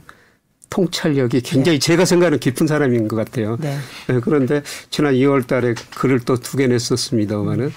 통찰력이 0.71 1.41
굉장히 1.43 1.79
제가 1.79 2.05
생각하는 2.05 2.39
깊은 2.39 2.67
사람인 2.67 3.09
것 3.09 3.17
같아요. 3.17 3.57
네. 3.61 3.79
예, 4.11 4.21
그런데 4.21 4.63
지난 4.91 5.15
2월 5.15 5.47
달에 5.47 5.75
글을 5.97 6.21
또 6.21 6.37
두 6.37 6.57
개 6.57 6.67
냈었습니다만은 6.67 7.73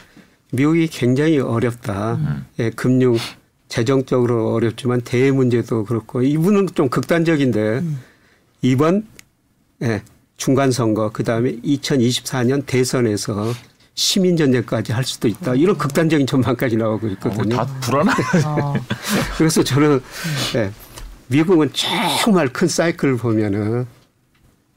미국이 0.51 0.87
굉장히 0.87 1.39
어렵다. 1.39 2.45
예, 2.59 2.69
금융, 2.71 3.15
재정적으로 3.67 4.53
어렵지만 4.53 5.01
대외 5.01 5.31
문제도 5.31 5.83
그렇고 5.85 6.23
이분은 6.23 6.69
좀 6.73 6.89
극단적인데 6.89 7.83
이번 8.63 9.05
예, 9.83 10.01
중간 10.37 10.71
선거 10.71 11.11
그다음에 11.11 11.55
2024년 11.57 12.65
대선에서 12.65 13.53
시민 13.99 14.37
전쟁까지 14.37 14.93
할 14.93 15.03
수도 15.03 15.27
있다. 15.27 15.55
이런 15.55 15.77
극단적인 15.77 16.25
전망까지 16.25 16.77
나오고 16.77 17.07
어, 17.07 17.09
있거든요. 17.11 17.57
다 17.57 17.65
불안해. 17.81 18.11
어. 18.45 18.73
그래서 19.37 19.61
저는 19.61 20.01
예, 20.55 20.71
미국은 21.27 21.69
정말 22.23 22.47
큰 22.47 22.69
사이클을 22.69 23.17
보면은 23.17 23.85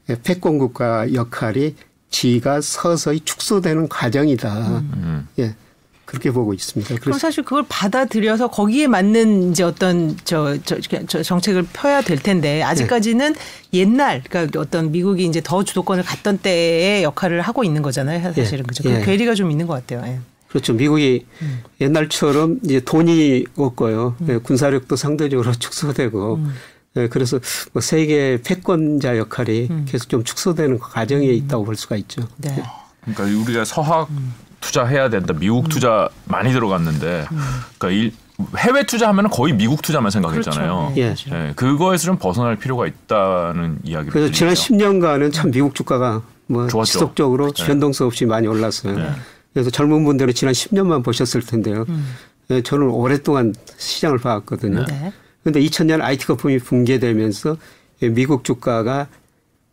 예, 0.09 0.17
패권 0.21 0.57
국가 0.57 1.11
역할이 1.13 1.73
지가 2.09 2.59
서서히 2.59 3.21
축소되는 3.21 3.87
과정이다. 3.87 4.79
음. 4.79 5.27
예, 5.39 5.55
그렇게 6.13 6.29
보고 6.29 6.53
있습니다. 6.53 6.95
그럼 6.97 7.17
사실 7.17 7.43
그걸 7.43 7.65
받아들여서 7.67 8.51
거기에 8.51 8.85
맞는 8.85 9.49
이제 9.49 9.63
어떤 9.63 10.15
저, 10.23 10.55
저, 10.63 10.79
저 11.07 11.23
정책을 11.23 11.65
펴야 11.73 12.01
될 12.01 12.19
텐데 12.19 12.61
아직까지는 12.61 13.33
옛날 13.73 14.21
그러니까 14.29 14.59
어떤 14.59 14.91
미국이 14.91 15.25
이제 15.25 15.41
더 15.43 15.63
주도권을 15.63 16.03
갖던 16.03 16.37
때의 16.37 17.01
역할을 17.01 17.41
하고 17.41 17.63
있는 17.63 17.81
거잖아요. 17.81 18.31
사실은 18.31 18.63
그죠. 18.67 18.83
그 18.83 18.91
예. 18.91 19.01
괴리가 19.01 19.33
좀 19.33 19.49
있는 19.49 19.65
것 19.65 19.73
같아요. 19.73 20.03
예. 20.05 20.19
그렇죠. 20.49 20.73
미국이 20.73 21.25
음. 21.41 21.63
옛날처럼 21.81 22.59
이제 22.63 22.79
돈이 22.79 23.47
없고요. 23.55 24.15
예, 24.29 24.37
군사력도 24.37 24.95
상대적으로 24.95 25.51
축소되고 25.57 26.35
음. 26.35 26.53
예, 26.95 27.07
그래서 27.07 27.39
뭐 27.71 27.81
세계 27.81 28.39
패권자 28.43 29.17
역할이 29.17 29.67
음. 29.71 29.85
계속 29.89 30.09
좀 30.09 30.23
축소되는 30.23 30.77
과정에 30.77 31.25
있다고 31.25 31.65
볼 31.65 31.75
수가 31.75 31.95
있죠. 31.95 32.27
네. 32.37 32.63
그러니까 33.01 33.41
우리가 33.41 33.65
서학 33.65 34.09
투자해야 34.73 35.09
된다. 35.09 35.33
미국 35.33 35.69
투자 35.69 36.09
많이 36.25 36.51
들어갔는데, 36.51 37.27
그러니까 37.77 37.89
일, 37.91 38.11
해외 38.57 38.83
투자하면 38.83 39.29
거의 39.29 39.53
미국 39.53 39.83
투자만 39.83 40.09
생각했잖아요. 40.09 40.91
그렇죠. 40.95 40.95
네, 40.95 41.15
예. 41.31 41.49
예, 41.49 41.53
그거에서 41.55 42.05
좀 42.05 42.17
벗어날 42.17 42.57
필요가 42.57 42.87
있다는 42.87 43.77
이야기를 43.83 44.11
그래서 44.11 44.33
지난 44.33 44.55
들리네요. 44.55 44.89
10년간은 44.89 45.31
참 45.31 45.51
미국 45.51 45.75
주가가 45.75 46.23
뭐 46.47 46.67
좋았죠. 46.67 46.91
지속적으로 46.91 47.51
네. 47.51 47.65
변동성 47.65 48.07
없이 48.07 48.25
많이 48.25 48.47
올랐어요. 48.47 48.97
네. 48.97 49.11
그래서 49.53 49.69
젊은 49.69 50.03
분들은 50.03 50.33
지난 50.33 50.53
10년만 50.53 51.03
보셨을 51.03 51.43
텐데요. 51.43 51.85
예, 52.49 52.61
저는 52.61 52.87
오랫동안 52.89 53.53
시장을 53.77 54.17
봐왔거든요. 54.17 54.85
네. 54.85 55.13
그런데 55.43 55.59
2000년 55.61 56.01
IT 56.01 56.25
거품이 56.25 56.57
붕괴되면서 56.59 57.57
예, 58.01 58.09
미국 58.09 58.43
주가가 58.43 59.07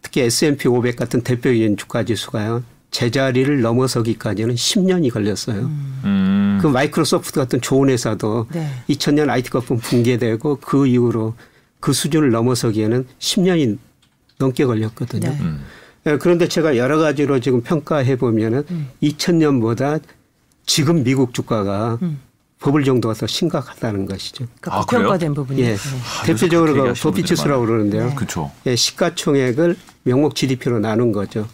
특히 0.02 0.20
S&P 0.20 0.68
500 0.68 0.96
같은 0.96 1.22
대표적인 1.22 1.78
주가 1.78 2.04
지수가요. 2.04 2.62
제자리를 2.90 3.60
넘어서기까지는 3.60 4.54
10년이 4.54 5.12
걸렸어요. 5.12 5.70
음, 6.04 6.58
그 6.60 6.66
마이크로소프트 6.66 7.38
같은 7.38 7.60
좋은 7.60 7.88
회사도 7.88 8.46
네. 8.52 8.68
2000년 8.88 9.30
IT 9.30 9.50
거품 9.50 9.78
붕괴되고 9.78 10.58
그 10.60 10.86
이후로 10.86 11.34
그 11.78 11.92
수준을 11.92 12.30
넘어서기에는 12.30 13.06
10년이 13.18 13.78
넘게 14.38 14.64
걸렸거든요. 14.64 15.30
네. 15.30 15.38
음. 15.40 15.64
예, 16.06 16.16
그런데 16.16 16.48
제가 16.48 16.76
여러 16.76 16.98
가지로 16.98 17.40
지금 17.40 17.62
평가해 17.62 18.16
보면은 18.16 18.64
음. 18.70 18.88
2000년보다 19.02 20.00
지금 20.66 21.04
미국 21.04 21.34
주가가 21.34 21.98
음. 22.02 22.20
버블 22.58 22.84
정도가 22.84 23.14
더 23.14 23.26
심각하다는 23.26 24.06
것이죠. 24.06 24.46
그러니까 24.60 24.76
아? 24.76 24.84
고평가된 24.84 25.34
부분이. 25.34 25.60
예. 25.62 25.76
네. 25.76 25.76
대표적으로 26.26 26.74
그 26.74 26.92
버피 26.94 27.22
분들이 27.22 27.48
그러는데요. 27.48 28.14
그렇죠. 28.14 28.50
예, 28.66 28.76
시가총액을 28.76 29.76
명목 30.02 30.34
GDP로 30.34 30.78
나눈 30.78 31.12
거죠. 31.12 31.46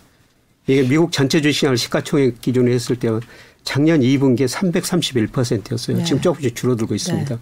이게 0.67 0.83
미국 0.83 1.13
전체 1.13 1.41
주식시장을 1.41 1.77
시가총액 1.77 2.41
기준으로 2.41 2.73
했을 2.73 2.97
때 2.97 3.09
작년 3.63 4.01
2분기에 4.01 4.49
331%였어요. 4.49 5.99
네. 5.99 6.05
지금 6.05 6.21
조금씩 6.21 6.55
줄어들고 6.55 6.95
있습니다. 6.95 7.39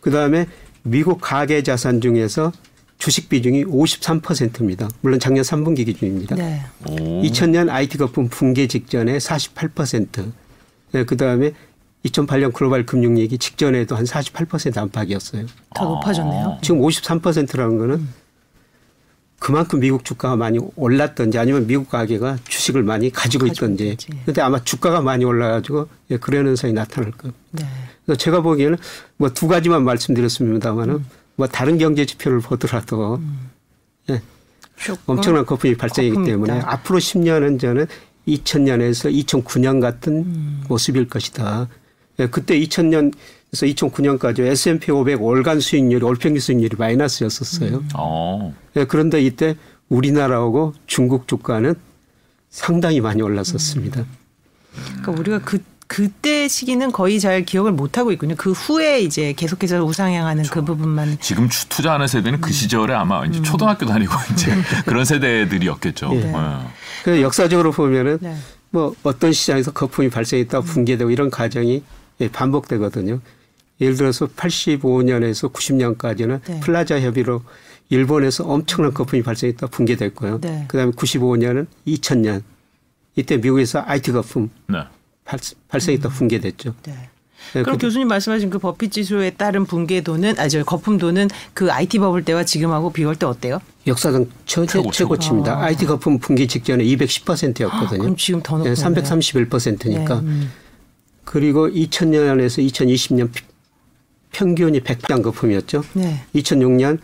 그다음에 0.00 0.46
미국 0.82 1.20
가계 1.20 1.62
자산 1.62 2.00
중에서 2.00 2.52
주식 2.98 3.28
비중이 3.28 3.64
53%입니다. 3.64 4.88
물론 5.00 5.18
작년 5.18 5.42
3분기 5.44 5.84
기준입니다. 5.86 6.36
네. 6.36 6.60
오. 6.88 7.22
2000년 7.22 7.68
IT 7.68 7.98
거품 7.98 8.28
붕괴 8.28 8.66
직전에 8.66 9.18
48%. 9.18 10.32
네, 10.92 11.04
그다음에 11.04 11.52
2008년 12.04 12.52
글로벌 12.52 12.84
금융위기 12.84 13.38
직전에도 13.38 13.96
한 13.96 14.04
48% 14.04 14.76
안팎이었어요. 14.76 15.46
더 15.74 15.84
높아졌네요. 15.84 16.58
지금 16.62 16.80
53%라는 16.80 17.78
거는 17.78 18.08
그만큼 19.42 19.80
미국 19.80 20.04
주가가 20.04 20.36
많이 20.36 20.60
올랐던지 20.76 21.36
아니면 21.36 21.66
미국 21.66 21.90
가게가 21.90 22.38
주식을 22.46 22.84
많이 22.84 23.10
가지고 23.10 23.46
가지고 23.46 23.66
있던지. 23.66 23.84
있던지. 23.88 24.22
근데 24.24 24.40
아마 24.40 24.62
주가가 24.62 25.00
많이 25.00 25.24
올라가지고 25.24 25.88
예, 26.12 26.16
그런 26.16 26.46
현상이 26.46 26.72
나타날 26.72 27.10
거예요. 27.10 27.34
네. 27.50 27.66
그래서 28.06 28.18
제가 28.18 28.40
보기에는 28.40 28.78
뭐 29.16 29.30
두 29.30 29.48
가지만 29.48 29.82
말씀드렸습니다만은 29.82 30.94
음. 30.94 31.06
뭐 31.34 31.48
다른 31.48 31.76
경제 31.76 32.06
지표를 32.06 32.38
보더라도 32.38 33.20
예, 34.10 34.22
엄청난 35.06 35.44
거품이 35.44 35.74
발생이기 35.76 36.14
거품이 36.14 36.30
때문에. 36.30 36.60
앞으로 36.60 37.00
10년은 37.00 37.58
저는 37.58 37.86
2000년에서 38.28 39.12
2009년 39.26 39.80
같은 39.80 40.18
음. 40.18 40.64
모습일 40.68 41.08
것이다. 41.08 41.66
예, 42.20 42.28
그때 42.28 42.56
2000년 42.60 43.12
에서 43.54 43.66
2009년까지 43.66 44.40
S&P 44.40 44.90
500 44.92 45.20
월간 45.20 45.60
수익률이 45.60 46.02
월평균 46.02 46.40
수익률이 46.40 46.74
마이너스였었어요. 46.78 47.76
음. 47.76 47.88
어. 47.94 48.54
예, 48.76 48.84
그런데 48.86 49.20
이때 49.20 49.56
우리나라하고 49.90 50.72
중국 50.86 51.28
주가는 51.28 51.74
상당히 52.48 53.02
많이 53.02 53.20
올랐었습니다. 53.20 54.06
그러니까 54.86 55.12
우리가 55.12 55.38
그 55.40 55.58
그때 55.86 56.48
시기는 56.48 56.90
거의 56.92 57.20
잘 57.20 57.44
기억을 57.44 57.72
못 57.72 57.98
하고 57.98 58.10
있군요. 58.12 58.34
그 58.38 58.52
후에 58.52 59.00
이제 59.02 59.34
계속해서 59.34 59.84
우상향하는 59.84 60.44
그 60.44 60.64
부분만 60.64 61.18
지금 61.20 61.50
추- 61.50 61.68
투자하는 61.68 62.06
세대는 62.06 62.40
그 62.40 62.50
시절에 62.50 62.94
아마 62.94 63.26
이제 63.26 63.42
초등학교 63.42 63.84
다니고 63.84 64.14
이제 64.32 64.50
그런 64.86 65.04
세대들이었겠죠. 65.04 66.08
예. 66.14 66.16
예. 66.28 66.32
그래서 67.04 67.20
역사적으로 67.20 67.72
보면은 67.72 68.16
네. 68.22 68.34
뭐 68.70 68.94
어떤 69.02 69.34
시장에서 69.34 69.72
거품이 69.72 70.08
발생했다 70.08 70.62
붕괴되고 70.62 71.10
이런 71.10 71.28
과정이 71.28 71.82
예, 72.22 72.28
반복되거든요. 72.30 73.20
예를 73.82 73.96
들어서 73.96 74.26
85년에서 74.28 75.52
90년까지는 75.52 76.40
네. 76.44 76.60
플라자 76.60 77.00
합의로 77.00 77.42
일본에서 77.90 78.44
엄청난 78.44 78.94
거품이 78.94 79.22
발생했다 79.22 79.66
붕괴됐고요. 79.66 80.40
네. 80.40 80.64
그다음에 80.68 80.92
95년은 80.92 81.66
2000년 81.86 82.42
이때 83.16 83.36
미국에서 83.36 83.82
IT 83.84 84.12
거품 84.12 84.50
네. 84.68 84.78
발, 85.24 85.38
발생했다 85.68 86.08
붕괴됐죠. 86.08 86.74
네. 86.84 87.10
네, 87.54 87.62
그럼 87.62 87.76
그, 87.76 87.86
교수님 87.86 88.06
말씀하신 88.06 88.50
그 88.50 88.58
버핏 88.60 88.92
지수에 88.92 89.30
따른 89.30 89.66
붕괴도는 89.66 90.38
아저 90.38 90.62
거품도는 90.62 91.28
그 91.52 91.72
IT 91.72 91.98
버블 91.98 92.24
때와 92.24 92.44
지금하고 92.44 92.92
비교할 92.92 93.16
때 93.16 93.26
어때요? 93.26 93.58
역사상 93.86 94.26
최고, 94.46 94.92
최고치입니다. 94.92 95.58
아. 95.58 95.64
IT 95.64 95.86
거품 95.86 96.18
붕괴 96.20 96.46
직전에 96.46 96.84
210%였거든요. 96.84 97.98
그럼 97.98 98.16
지금 98.16 98.42
더 98.42 98.58
높은 98.58 98.72
네, 98.72 98.80
331%니까. 98.80 100.20
네, 100.20 100.20
음. 100.20 100.52
그리고 101.24 101.68
2000년에서 101.68 102.64
2020년 102.70 103.30
평균이 104.32 104.80
100장 104.80 105.22
거품이었죠. 105.22 105.84
네. 105.94 106.24
2006년 106.34 106.98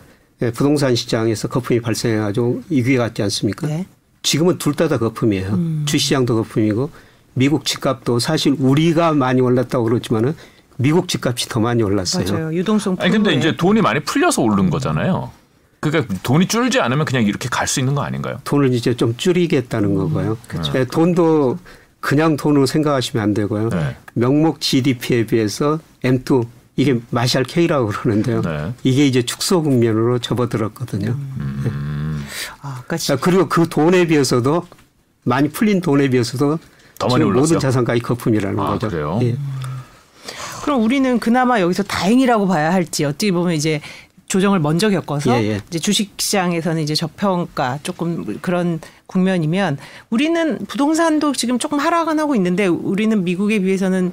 부동산 0.54 0.94
시장에서 0.94 1.48
거품이 1.48 1.80
발생해가지고 1.80 2.62
이귀 2.70 2.96
같지 2.96 3.22
않습니까? 3.22 3.66
네. 3.66 3.86
지금은 4.22 4.58
둘 4.58 4.74
다 4.74 4.88
다 4.88 4.98
거품이에요. 4.98 5.48
음. 5.50 5.82
주시장도 5.86 6.34
거품이고 6.36 6.90
미국 7.34 7.64
집값도 7.64 8.18
사실 8.18 8.56
우리가 8.58 9.12
많이 9.12 9.40
올랐다고 9.40 9.84
그러지만은 9.84 10.34
미국 10.76 11.08
집값이 11.08 11.48
더 11.48 11.60
많이 11.60 11.82
올랐어요. 11.82 12.24
맞아요. 12.32 12.54
유동성. 12.54 12.96
아니 13.00 13.10
근데 13.10 13.34
이제 13.34 13.56
돈이 13.56 13.80
많이 13.80 14.00
풀려서 14.00 14.42
오른 14.42 14.70
거잖아요. 14.70 15.30
그러니까 15.80 16.12
돈이 16.22 16.46
줄지 16.48 16.80
않으면 16.80 17.04
그냥 17.04 17.24
이렇게 17.24 17.48
갈 17.48 17.66
수 17.68 17.78
있는 17.80 17.94
거 17.94 18.02
아닌가요? 18.02 18.40
돈을 18.44 18.72
이제 18.74 18.94
좀 18.96 19.16
줄이겠다는 19.16 19.90
음, 19.90 19.94
거고요. 19.96 20.36
그렇죠. 20.48 20.72
네, 20.72 20.84
돈도 20.84 21.58
그냥 22.00 22.36
돈으로 22.36 22.66
생각하시면 22.66 23.22
안 23.22 23.34
되고요. 23.34 23.68
네. 23.70 23.96
명목 24.14 24.60
GDP에 24.60 25.26
비해서 25.26 25.78
M2 26.02 26.46
이게 26.78 27.00
마샬 27.10 27.42
K라고 27.42 27.88
그러는데요. 27.88 28.40
네. 28.40 28.72
이게 28.84 29.04
이제 29.04 29.22
축소 29.22 29.62
국면으로 29.62 30.20
접어들었거든요. 30.20 31.10
음. 31.10 31.60
네. 31.64 31.70
아, 32.62 32.82
그리고 33.20 33.48
그 33.48 33.68
돈에 33.68 34.06
비해서도 34.06 34.64
많이 35.24 35.48
풀린 35.48 35.80
돈에 35.80 36.08
비해서도 36.08 36.60
더 37.00 37.08
많이 37.08 37.24
올랐어요. 37.24 37.40
모든 37.40 37.58
자산가의 37.58 37.98
거품이라는 38.00 38.60
아, 38.60 38.66
거죠. 38.68 38.88
그래요? 38.90 39.18
예. 39.22 39.36
그럼 40.62 40.84
우리는 40.84 41.18
그나마 41.18 41.60
여기서 41.60 41.82
다행이라고 41.82 42.46
봐야 42.46 42.72
할지 42.72 43.04
어떻게 43.04 43.32
보면 43.32 43.54
이제 43.54 43.80
조정을 44.28 44.60
먼저 44.60 44.88
겪어서 44.88 45.42
예, 45.42 45.48
예. 45.48 45.60
이제 45.68 45.80
주식시장에서는 45.80 46.80
이제 46.80 46.94
저평가 46.94 47.80
조금 47.82 48.38
그런 48.40 48.78
국면이면 49.06 49.78
우리는 50.10 50.58
부동산도 50.68 51.32
지금 51.32 51.58
조금 51.58 51.80
하락은 51.80 52.20
하고 52.20 52.36
있는데 52.36 52.66
우리는 52.66 53.24
미국에 53.24 53.58
비해서는 53.58 54.12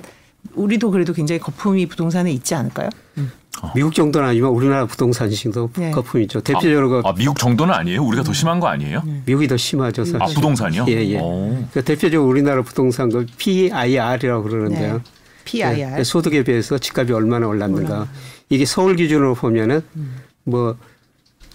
우리도 0.54 0.92
그래도 0.92 1.14
굉장히 1.14 1.40
거품이 1.40 1.88
부동산에 1.88 2.32
있지 2.32 2.56
않을까요? 2.56 2.90
음. 3.18 3.32
미국 3.74 3.94
정도는 3.96 4.28
아니면 4.28 4.52
우리나라 4.52 4.86
부동산 4.86 5.30
시장도 5.30 5.72
네. 5.78 5.92
거품이죠. 5.92 6.42
대표적으로 6.42 7.02
아, 7.06 7.10
아, 7.10 7.14
미국 7.14 7.38
정도는 7.38 7.74
아니에요? 7.74 8.04
우리가 8.04 8.24
더 8.24 8.34
심한 8.34 8.60
거 8.60 8.68
아니에요? 8.68 9.02
네. 9.06 9.22
미국이 9.26 9.48
더 9.48 9.58
심하죠. 9.58 10.04
사실. 10.04 10.22
아 10.22 10.26
부동산이요? 10.26 10.86
예 10.90 10.94
예. 10.94 11.18
그러니까 11.18 11.82
대표적으로 11.82 12.30
우리나라 12.30 12.62
부동산 12.62 13.10
그 13.10 13.26
PIR이라고 13.38 14.44
그러는데요. 14.44 14.94
네. 14.96 15.04
PIR 15.46 15.96
네. 15.96 16.04
소득에 16.04 16.44
비해서 16.44 16.78
집값이 16.78 17.14
얼마나 17.14 17.48
올랐는가. 17.48 17.96
올라. 17.96 18.08
이게 18.50 18.66
서울 18.66 18.96
기준으로 18.96 19.36
보면은 19.36 19.82
음. 19.96 20.18
뭐 20.44 20.76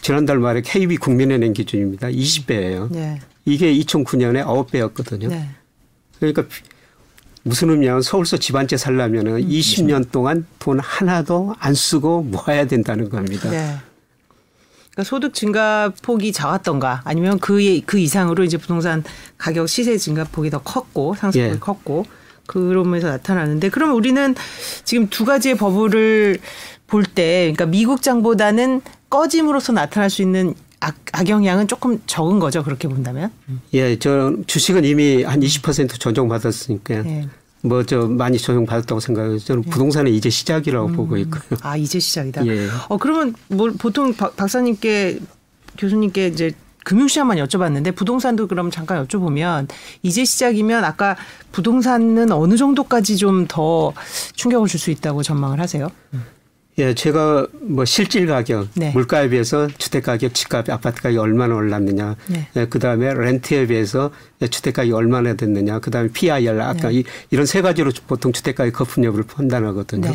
지난달 0.00 0.38
말에 0.38 0.62
KB 0.62 0.96
국민은행 0.96 1.52
기준입니다. 1.52 2.08
20배예요. 2.08 2.90
네. 2.90 3.20
이게 3.44 3.72
2009년에 3.74 4.44
9배였거든요. 4.44 5.30
그러니까 6.18 6.44
무슨 7.42 7.70
의미냐면 7.70 8.02
서울서 8.02 8.36
집한채 8.36 8.76
살려면은 8.76 9.36
음. 9.36 9.48
20년 9.48 10.10
동안 10.10 10.46
돈 10.58 10.78
하나도 10.78 11.54
안 11.58 11.74
쓰고 11.74 12.22
모아야 12.22 12.66
된다는 12.66 13.08
겁니다. 13.08 13.50
네. 13.50 13.76
그러니까 14.92 15.04
소득 15.04 15.34
증가 15.34 15.92
폭이 16.02 16.32
작았던가 16.32 17.02
아니면 17.04 17.38
그, 17.38 17.80
그 17.86 17.98
이상으로 17.98 18.44
이제 18.44 18.56
부동산 18.56 19.04
가격 19.38 19.68
시세 19.68 19.96
증가 19.96 20.24
폭이 20.24 20.50
더 20.50 20.58
컸고 20.58 21.14
상승폭이 21.14 21.54
예. 21.54 21.58
컸고 21.58 22.04
그러면서 22.46 23.08
나타나는데 23.08 23.68
그러면 23.70 23.94
우리는 23.94 24.34
지금 24.84 25.08
두 25.08 25.24
가지의 25.24 25.56
버블을 25.56 26.38
볼 26.88 27.04
때 27.04 27.42
그러니까 27.42 27.66
미국장보다는 27.66 28.82
꺼짐으로써 29.08 29.72
나타날 29.72 30.10
수 30.10 30.22
있는 30.22 30.54
악, 30.80 30.96
악영향은 31.12 31.68
조금 31.68 32.00
적은 32.06 32.38
거죠. 32.38 32.62
그렇게 32.62 32.88
본다면. 32.88 33.30
예, 33.74 33.98
저 33.98 34.34
주식은 34.46 34.84
이미 34.84 35.22
한 35.22 35.40
20% 35.40 35.98
조정받았으니까. 36.00 37.02
네. 37.02 37.28
뭐저 37.62 38.06
많이 38.08 38.38
조정받았다고 38.38 39.00
생각해요. 39.00 39.38
저는 39.38 39.62
네. 39.64 39.70
부동산은 39.70 40.10
이제 40.12 40.30
시작이라고 40.30 40.88
음. 40.88 40.96
보고 40.96 41.16
있고요. 41.18 41.58
아 41.60 41.76
이제 41.76 41.98
시작이다. 41.98 42.46
예. 42.46 42.68
어 42.88 42.96
그러면 42.96 43.34
뭐 43.48 43.70
보통 43.78 44.14
박, 44.14 44.34
박사님께 44.34 45.20
교수님께 45.76 46.28
이제 46.28 46.52
금융 46.84 47.06
시장만 47.06 47.36
여쭤봤는데 47.36 47.94
부동산도 47.94 48.46
그럼 48.46 48.70
잠깐 48.70 49.06
여쭤보면 49.06 49.68
이제 50.02 50.24
시작이면 50.24 50.82
아까 50.84 51.16
부동산은 51.52 52.32
어느 52.32 52.56
정도까지 52.56 53.18
좀 53.18 53.46
더 53.46 53.92
충격을 54.36 54.66
줄 54.66 54.80
수 54.80 54.90
있다고 54.90 55.22
전망을 55.22 55.60
하세요? 55.60 55.90
음. 56.14 56.24
예, 56.80 56.94
제가 56.94 57.46
뭐 57.60 57.84
실질 57.84 58.26
가격, 58.26 58.68
네. 58.74 58.90
물가에 58.92 59.28
비해서 59.28 59.68
주택 59.76 60.04
가격, 60.04 60.32
집값, 60.34 60.68
아파트 60.70 61.02
가격이 61.02 61.18
얼마나 61.18 61.54
올랐느냐. 61.54 62.16
네. 62.28 62.48
예, 62.56 62.64
그 62.66 62.78
다음에 62.78 63.12
렌트에 63.12 63.66
비해서 63.66 64.10
주택 64.50 64.74
가격이 64.74 64.92
얼마나 64.94 65.34
됐느냐. 65.34 65.78
그 65.80 65.90
다음에 65.90 66.08
PIR, 66.10 66.60
아까 66.62 66.88
네. 66.88 66.94
이, 67.00 67.04
이런 67.30 67.44
세 67.44 67.60
가지로 67.60 67.92
보통 68.06 68.32
주택 68.32 68.54
가격 68.56 68.72
거품 68.74 69.04
여부를 69.04 69.26
판단하거든요. 69.26 70.08
네. 70.08 70.14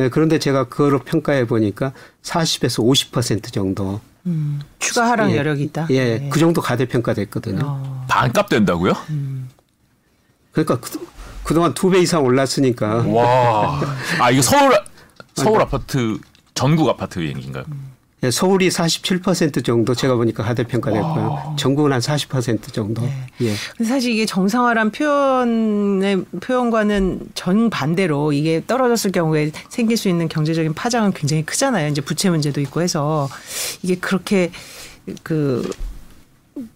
예, 0.00 0.08
그런데 0.08 0.38
제가 0.40 0.64
그거로 0.64 0.98
평가해 1.00 1.46
보니까 1.46 1.92
40에서 2.24 2.84
50% 3.12 3.52
정도. 3.52 4.00
음, 4.26 4.60
추가 4.80 5.08
하락 5.10 5.30
예, 5.30 5.36
여력이 5.36 5.62
있다. 5.64 5.86
예, 5.90 6.18
네. 6.18 6.28
그 6.30 6.40
정도 6.40 6.60
가대 6.60 6.86
평가됐거든요. 6.86 7.60
어. 7.64 8.06
반값 8.08 8.48
된다고요? 8.48 8.92
음. 9.10 9.48
그러니까 10.52 10.80
그, 10.80 11.06
그동안 11.44 11.72
두 11.74 11.88
배 11.90 12.00
이상 12.00 12.24
올랐으니까. 12.24 13.04
와. 13.06 13.80
아, 14.18 14.30
이거 14.30 14.42
서울 14.42 14.72
서울 15.34 15.60
아파트 15.60 16.18
전국 16.54 16.88
아파트 16.88 17.20
얘기인가요? 17.20 17.64
예, 18.22 18.30
서울이 18.30 18.68
47% 18.68 19.64
정도 19.64 19.94
제가 19.94 20.14
보니까 20.14 20.42
하대평가됐고요. 20.42 21.56
전국은 21.58 21.92
한 21.92 22.00
40% 22.00 22.70
정도. 22.70 23.00
네. 23.00 23.26
예. 23.40 23.54
근데 23.76 23.88
사실 23.88 24.12
이게 24.12 24.26
정상화란 24.26 24.90
표현의 24.90 26.24
표현과는 26.40 27.30
정 27.34 27.70
반대로 27.70 28.32
이게 28.32 28.62
떨어졌을 28.66 29.10
경우에 29.10 29.52
생길 29.70 29.96
수 29.96 30.10
있는 30.10 30.28
경제적인 30.28 30.74
파장은 30.74 31.14
굉장히 31.14 31.46
크잖아요. 31.46 31.88
이제 31.88 32.02
부채 32.02 32.28
문제도 32.28 32.60
있고 32.60 32.82
해서 32.82 33.28
이게 33.82 33.94
그렇게 33.94 34.50
그 35.22 35.70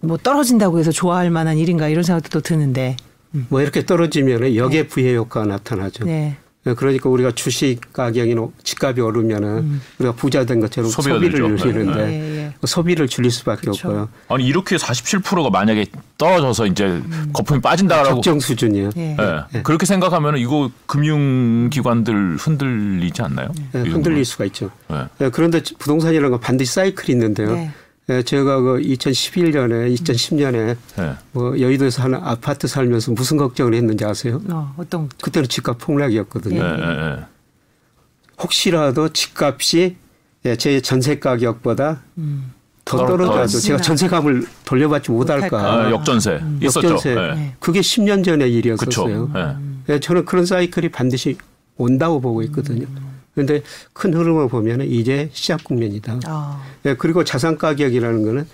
뭐 0.01 0.17
떨어진다고 0.17 0.79
해서 0.79 0.91
좋아할 0.91 1.31
만한 1.31 1.59
일인가 1.59 1.89
이런 1.89 2.05
생각도 2.05 2.29
또 2.31 2.41
드는데. 2.41 2.97
음. 3.35 3.47
뭐 3.49 3.61
이렇게 3.61 3.85
떨어지면 3.85 4.55
역의 4.57 4.83
네. 4.83 4.89
부의 4.89 5.17
효과가 5.17 5.47
나타나죠. 5.47 6.05
네. 6.05 6.37
그러니까 6.73 7.11
우리가 7.11 7.33
주식 7.33 7.93
가격이 7.93 8.35
집값이 8.63 9.01
오르면은 9.01 9.49
음. 9.59 9.83
우리가 9.99 10.15
부자 10.15 10.47
된 10.47 10.61
것처럼 10.61 10.91
소비를 10.91 11.31
늘리는데 11.31 12.07
네. 12.07 12.07
네. 12.07 12.55
소비를 12.65 13.07
줄일 13.07 13.31
수밖에 13.31 13.63
그렇죠. 13.63 13.89
없고요. 13.89 14.09
아니 14.29 14.47
이렇게 14.47 14.77
47%가 14.77 15.51
만약에 15.51 15.85
떨어져서 16.17 16.67
이제 16.67 16.85
음. 16.85 17.31
거품이 17.35 17.61
빠진다라고 17.61 18.15
적정 18.17 18.41
수준이요. 18.41 18.91
네. 18.97 19.17
네. 19.53 19.63
그렇게 19.63 19.85
생각하면 19.85 20.39
이거 20.39 20.71
금융기관들 20.87 22.37
흔들리지 22.37 23.21
않나요? 23.21 23.49
네, 23.73 23.83
흔들릴 23.83 24.25
수가 24.25 24.47
있죠. 24.47 24.71
네. 24.89 25.29
그런데 25.31 25.61
부동산이라는 25.79 26.31
건 26.31 26.41
반드시 26.41 26.73
사이클이 26.73 27.13
있는데요. 27.13 27.71
예, 28.11 28.23
제가 28.23 28.61
그 28.61 28.81
2011년에 28.81 29.95
2010년에 29.97 30.77
네. 30.97 31.15
뭐 31.33 31.59
여의도에서 31.59 32.03
하는 32.03 32.19
아파트 32.23 32.67
살면서 32.67 33.13
무슨 33.13 33.39
걱정을 33.39 33.75
했는지 33.75 34.05
아세요? 34.05 34.43
어, 34.51 34.75
어떤 34.77 35.09
그때는 35.23 35.49
집값 35.49 35.79
폭락이었거든요. 35.79 36.63
네, 36.63 36.77
네, 36.77 36.87
네. 36.87 37.25
혹시라도 38.43 39.09
집값이 39.09 39.97
예, 40.45 40.57
제 40.57 40.81
전세 40.83 41.19
가격보다 41.19 42.03
음. 42.19 42.53
더 42.85 42.99
떨어져도 43.07 43.47
제가 43.47 43.81
전세값을 43.81 44.47
돌려받지 44.67 45.11
못할까. 45.11 45.59
아, 45.59 45.91
역전세 45.91 46.33
음. 46.43 46.61
있었죠. 46.63 46.89
역전세. 46.89 47.15
네. 47.15 47.57
그게 47.59 47.81
10년 47.81 48.23
전의 48.23 48.53
일이었었어요. 48.53 49.31
네. 49.87 50.01
저는 50.01 50.27
그런 50.27 50.45
사이클이 50.45 50.91
반드시 50.91 51.39
온다고 51.79 52.21
보고 52.21 52.43
있거든요. 52.43 52.87
음. 52.87 53.14
그런데 53.35 53.63
큰 53.93 54.15
흐름을 54.15 54.49
보면 54.49 54.83
이제 54.83 55.29
시작 55.33 55.65
국면이다. 55.65 56.21
아. 56.27 56.63
네, 56.83 56.95
그리고 56.97 57.25
자산 57.25 57.59
가격이라는 57.59 58.25
거는 58.25 58.47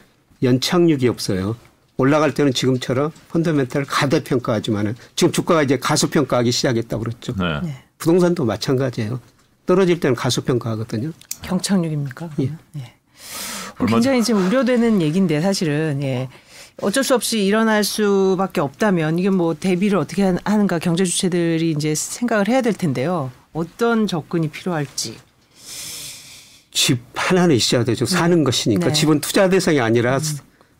연착륙이 0.42 1.08
없어요. 1.08 1.56
올라갈 1.96 2.32
때는 2.32 2.54
지금처럼 2.54 3.12
펀더멘탈 3.28 3.84
가대평가하지만은 3.84 4.94
지금 5.16 5.32
주가가 5.32 5.62
이제 5.62 5.78
가수평가하기 5.78 6.50
시작했다고 6.50 7.02
그랬죠. 7.02 7.34
네. 7.36 7.60
네. 7.62 7.82
부동산도 7.98 8.46
마찬가지예요. 8.46 9.20
떨어질 9.66 10.00
때는 10.00 10.16
가수평가하거든요. 10.16 11.12
경착륙입니까? 11.42 12.30
예. 12.40 12.50
예. 12.76 12.94
굉장히 13.86 14.24
지금 14.24 14.46
우려되는 14.46 15.02
얘기인데 15.02 15.42
사실은 15.42 16.00
예. 16.02 16.28
어쩔 16.80 17.04
수 17.04 17.14
없이 17.14 17.44
일어날 17.44 17.84
수밖에 17.84 18.62
없다면 18.62 19.18
이게 19.18 19.28
뭐 19.28 19.54
대비를 19.54 19.98
어떻게 19.98 20.22
하는가 20.42 20.78
경제 20.78 21.04
주체들이 21.04 21.72
이제 21.72 21.94
생각을 21.94 22.48
해야 22.48 22.62
될 22.62 22.72
텐데요. 22.72 23.30
어떤 23.52 24.06
접근이 24.06 24.48
필요할지. 24.48 25.16
집 26.70 27.00
하나는 27.14 27.54
있어야 27.56 27.84
되죠. 27.84 28.04
네. 28.04 28.14
사는 28.16 28.44
것이니까 28.44 28.86
네. 28.88 28.92
집은 28.92 29.20
투자 29.20 29.48
대상이 29.48 29.80
아니라 29.80 30.16
음. 30.18 30.22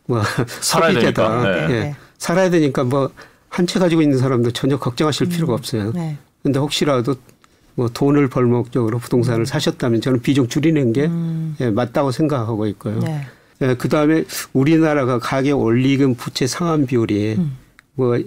뭐 0.05 0.21
살아야 0.61 0.93
되니까. 0.93 1.43
네. 1.43 1.67
네. 1.67 1.95
살아야 2.17 2.49
되니까 2.49 2.83
뭐 2.83 3.11
한 3.51 3.67
채 3.67 3.79
가지고 3.79 4.01
있는 4.01 4.17
사람도 4.17 4.51
전혀 4.51 4.79
걱정하실 4.79 5.27
음. 5.27 5.29
필요가 5.29 5.53
없어요. 5.53 5.91
그런데 5.91 6.17
네. 6.45 6.57
혹시라도 6.57 7.15
뭐 7.75 7.89
돈을 7.89 8.29
벌 8.29 8.45
목적으로 8.45 8.97
부동산을 8.97 9.45
사셨다면 9.45 9.99
저는 9.99 10.21
비중 10.21 10.47
줄이는 10.47 10.93
게 10.93 11.07
음. 11.07 11.57
예, 11.59 11.69
맞다고 11.69 12.11
생각하고 12.11 12.65
있고요. 12.67 12.99
네. 12.99 13.27
예, 13.61 13.75
그 13.75 13.89
다음에 13.89 14.23
우리나라가 14.53 15.19
가계 15.19 15.51
원리금 15.51 16.15
부채 16.15 16.47
상환 16.47 16.85
비율이 16.85 17.35
음. 17.39 17.57
뭐 17.95 18.17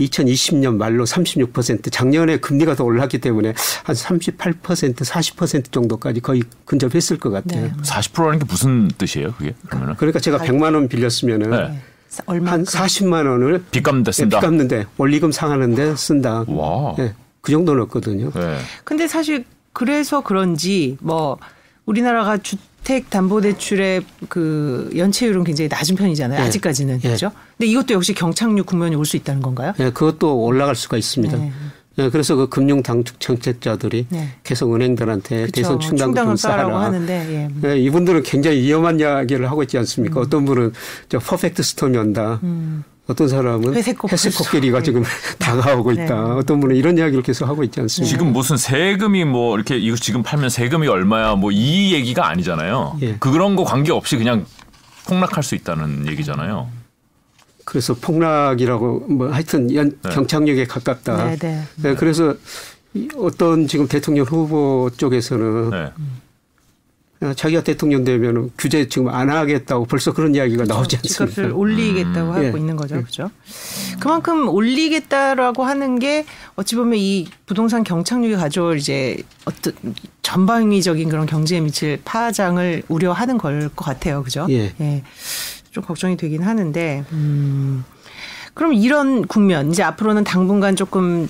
2020년 0.00 0.76
말로 0.76 1.04
36% 1.04 1.92
작년에 1.92 2.38
금리가 2.38 2.74
더 2.74 2.84
올랐기 2.84 3.18
때문에 3.18 3.54
한 3.84 3.96
38% 3.96 4.94
40% 4.94 5.72
정도까지 5.72 6.20
거의 6.20 6.42
근접했을 6.64 7.18
것 7.18 7.30
같아요. 7.30 7.66
네. 7.66 7.72
40%라는 7.82 8.38
게 8.38 8.44
무슨 8.48 8.88
뜻이에요, 8.88 9.32
그게? 9.38 9.54
그러면 9.68 9.96
그러니까 9.96 10.18
제가 10.18 10.38
100만 10.38 10.74
원 10.74 10.88
빌렸으면은 10.88 11.50
네. 11.50 11.78
한 12.26 12.64
40만 12.64 13.26
원을 13.26 13.64
빚 13.70 13.82
갚는데 13.82 14.08
예, 14.08 14.12
쓴다. 14.12 14.40
빚 14.40 14.46
갚는데 14.46 14.86
원리금 14.96 15.32
상하는데 15.32 15.96
쓴다. 15.96 16.44
와. 16.46 16.94
네, 16.96 17.14
그 17.40 17.52
정도는 17.52 17.82
없거든요. 17.84 18.30
네. 18.32 18.58
근데 18.84 19.06
사실 19.06 19.44
그래서 19.72 20.22
그런지 20.22 20.98
뭐 21.00 21.38
우리나라가 21.86 22.38
주택 22.38 23.10
담보 23.10 23.40
대출의 23.40 24.02
그 24.28 24.90
연체율은 24.96 25.44
굉장히 25.44 25.68
낮은 25.68 25.96
편이잖아요. 25.96 26.38
네. 26.40 26.46
아직까지는. 26.46 26.94
네. 27.00 27.00
그렇죠? 27.08 27.30
근데 27.58 27.70
이것도 27.70 27.94
역시 27.94 28.14
경착륙 28.14 28.66
국면이 28.66 28.94
올 28.96 29.04
수 29.04 29.16
있다는 29.16 29.42
건가요? 29.42 29.72
네, 29.78 29.90
그것도 29.90 30.42
올라갈 30.44 30.74
수가 30.74 30.96
있습니다. 30.96 31.36
네. 31.36 31.52
네, 31.96 32.08
그래서 32.08 32.34
그 32.36 32.48
금융 32.48 32.82
당축 32.82 33.20
정책자들이 33.20 34.06
네. 34.08 34.28
계속 34.44 34.74
은행들한테 34.74 35.46
그쵸. 35.46 35.52
대선 35.52 35.80
충당금 35.80 36.24
좀 36.24 36.36
쌓아라. 36.36 36.80
하는데 36.80 37.12
예. 37.12 37.68
네, 37.68 37.78
이분들은 37.80 38.22
굉장히 38.22 38.62
위험한 38.62 38.98
이야기를 38.98 39.50
하고 39.50 39.62
있지 39.62 39.76
않습니까? 39.76 40.20
음. 40.20 40.24
어떤 40.24 40.44
분은 40.46 40.72
저 41.10 41.18
퍼펙트 41.18 41.62
스톰이 41.62 41.98
온다. 41.98 42.40
음. 42.44 42.82
어떤 43.12 43.28
사람은 43.28 43.74
회색, 43.74 43.98
코끼리가 43.98 44.78
네. 44.78 44.84
지금 44.84 45.04
다가오고 45.38 45.92
있다. 45.92 46.04
네. 46.04 46.30
어떤 46.32 46.60
분은 46.60 46.74
이런 46.76 46.98
이야기를 46.98 47.22
계속 47.22 47.46
하고 47.46 47.62
있지 47.62 47.80
않습니까? 47.80 48.10
지금 48.10 48.32
무슨 48.32 48.56
세금이 48.56 49.24
뭐 49.24 49.54
이렇게 49.56 49.76
이거 49.78 49.96
지금 49.96 50.22
팔면 50.22 50.50
세금이 50.50 50.88
얼마야 50.88 51.34
뭐 51.36 51.52
이 51.52 51.92
얘기가 51.92 52.28
아니잖아요. 52.28 52.98
예. 53.02 53.16
그런 53.20 53.56
거 53.56 53.64
관계 53.64 53.92
없이 53.92 54.16
그냥 54.16 54.46
폭락할 55.06 55.42
수 55.42 55.54
있다는 55.54 56.06
얘기잖아요. 56.08 56.68
그래서 57.64 57.94
폭락이라고 57.94 59.06
뭐 59.08 59.30
하여튼 59.30 59.72
연, 59.74 59.92
네. 60.02 60.10
경착륙에 60.10 60.64
가깝다. 60.66 61.24
네, 61.30 61.36
네. 61.36 61.62
네, 61.76 61.94
그래서 61.94 62.34
어떤 63.16 63.68
지금 63.68 63.86
대통령 63.86 64.24
후보 64.26 64.90
쪽에서는 64.96 65.70
네. 65.70 65.76
어, 65.76 65.92
자기가 67.36 67.62
대통령 67.62 68.02
되면 68.04 68.50
규제 68.58 68.88
지금 68.88 69.08
안 69.08 69.30
하겠다고 69.30 69.84
벌써 69.86 70.12
그런 70.12 70.34
이야기가 70.34 70.64
나오지 70.64 70.96
않습니까? 70.96 71.26
집값을 71.34 71.52
올리겠다고 71.52 72.30
음. 72.30 72.34
하고 72.34 72.44
예. 72.44 72.48
있는 72.58 72.74
거죠, 72.76 72.96
그렇죠? 72.96 73.30
그만큼 74.00 74.48
올리겠다라고 74.48 75.62
하는 75.62 75.98
게 76.00 76.26
어찌 76.56 76.74
보면 76.74 76.98
이 76.98 77.28
부동산 77.46 77.84
경착륙이 77.84 78.34
가져올 78.34 78.78
이제 78.78 79.18
어떤 79.44 79.72
전방위적인 80.22 81.08
그런 81.08 81.26
경제에 81.26 81.60
미칠 81.60 82.00
파장을 82.04 82.82
우려하는 82.88 83.38
걸 83.38 83.70
것 83.76 83.84
같아요, 83.84 84.22
그죠? 84.24 84.46
예. 84.50 84.72
예. 84.80 85.02
좀 85.70 85.84
걱정이 85.84 86.16
되긴 86.16 86.42
하는데, 86.42 87.04
음. 87.12 87.84
그럼 88.54 88.74
이런 88.74 89.26
국면 89.26 89.70
이제 89.70 89.82
앞으로는 89.82 90.24
당분간 90.24 90.76
조금 90.76 91.28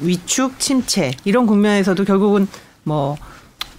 위축, 0.00 0.58
침체 0.58 1.12
이런 1.24 1.46
국면에서도 1.46 2.02
결국은 2.04 2.48
뭐 2.82 3.16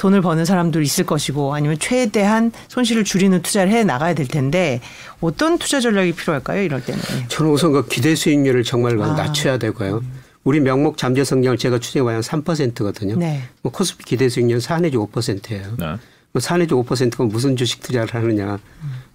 돈을 0.02 0.22
버는 0.22 0.46
사람도 0.46 0.82
있을 0.82 1.06
것이고 1.06 1.54
아니면 1.54 1.78
최대한 1.80 2.52
손실을 2.70 3.04
줄이는 3.04 3.44
투자를 3.44 3.72
해 3.72 3.84
나가야 3.84 4.16
될 4.16 4.28
텐데 4.28 4.82
어떤 5.20 5.60
투자 5.60 5.80
전략이 5.80 6.14
필요할까요? 6.14 6.64
이럴 6.64 6.84
때는. 6.84 7.00
저는 7.28 7.52
우선 7.52 7.72
그 7.72 7.88
기대 7.88 8.16
수익률을 8.16 8.64
정말 8.64 9.00
아. 9.00 9.14
낮춰야 9.14 9.60
되고요. 9.60 10.02
우리 10.44 10.60
명목 10.60 10.98
잠재 10.98 11.24
성장을 11.24 11.56
제가 11.56 11.78
추정해 11.78 12.04
봐야 12.04 12.20
3%거든요. 12.20 13.16
네. 13.16 13.44
뭐 13.62 13.72
코스피 13.72 14.04
기대 14.04 14.28
수익률 14.28 14.60
4 14.60 14.80
내지 14.80 14.98
5%예요. 14.98 15.76
네. 15.78 15.98
뭐4 16.34 16.58
내지 16.58 16.74
5%가 16.74 17.24
무슨 17.26 17.56
주식 17.56 17.84
투자를 17.84 18.12
하느냐. 18.12 18.58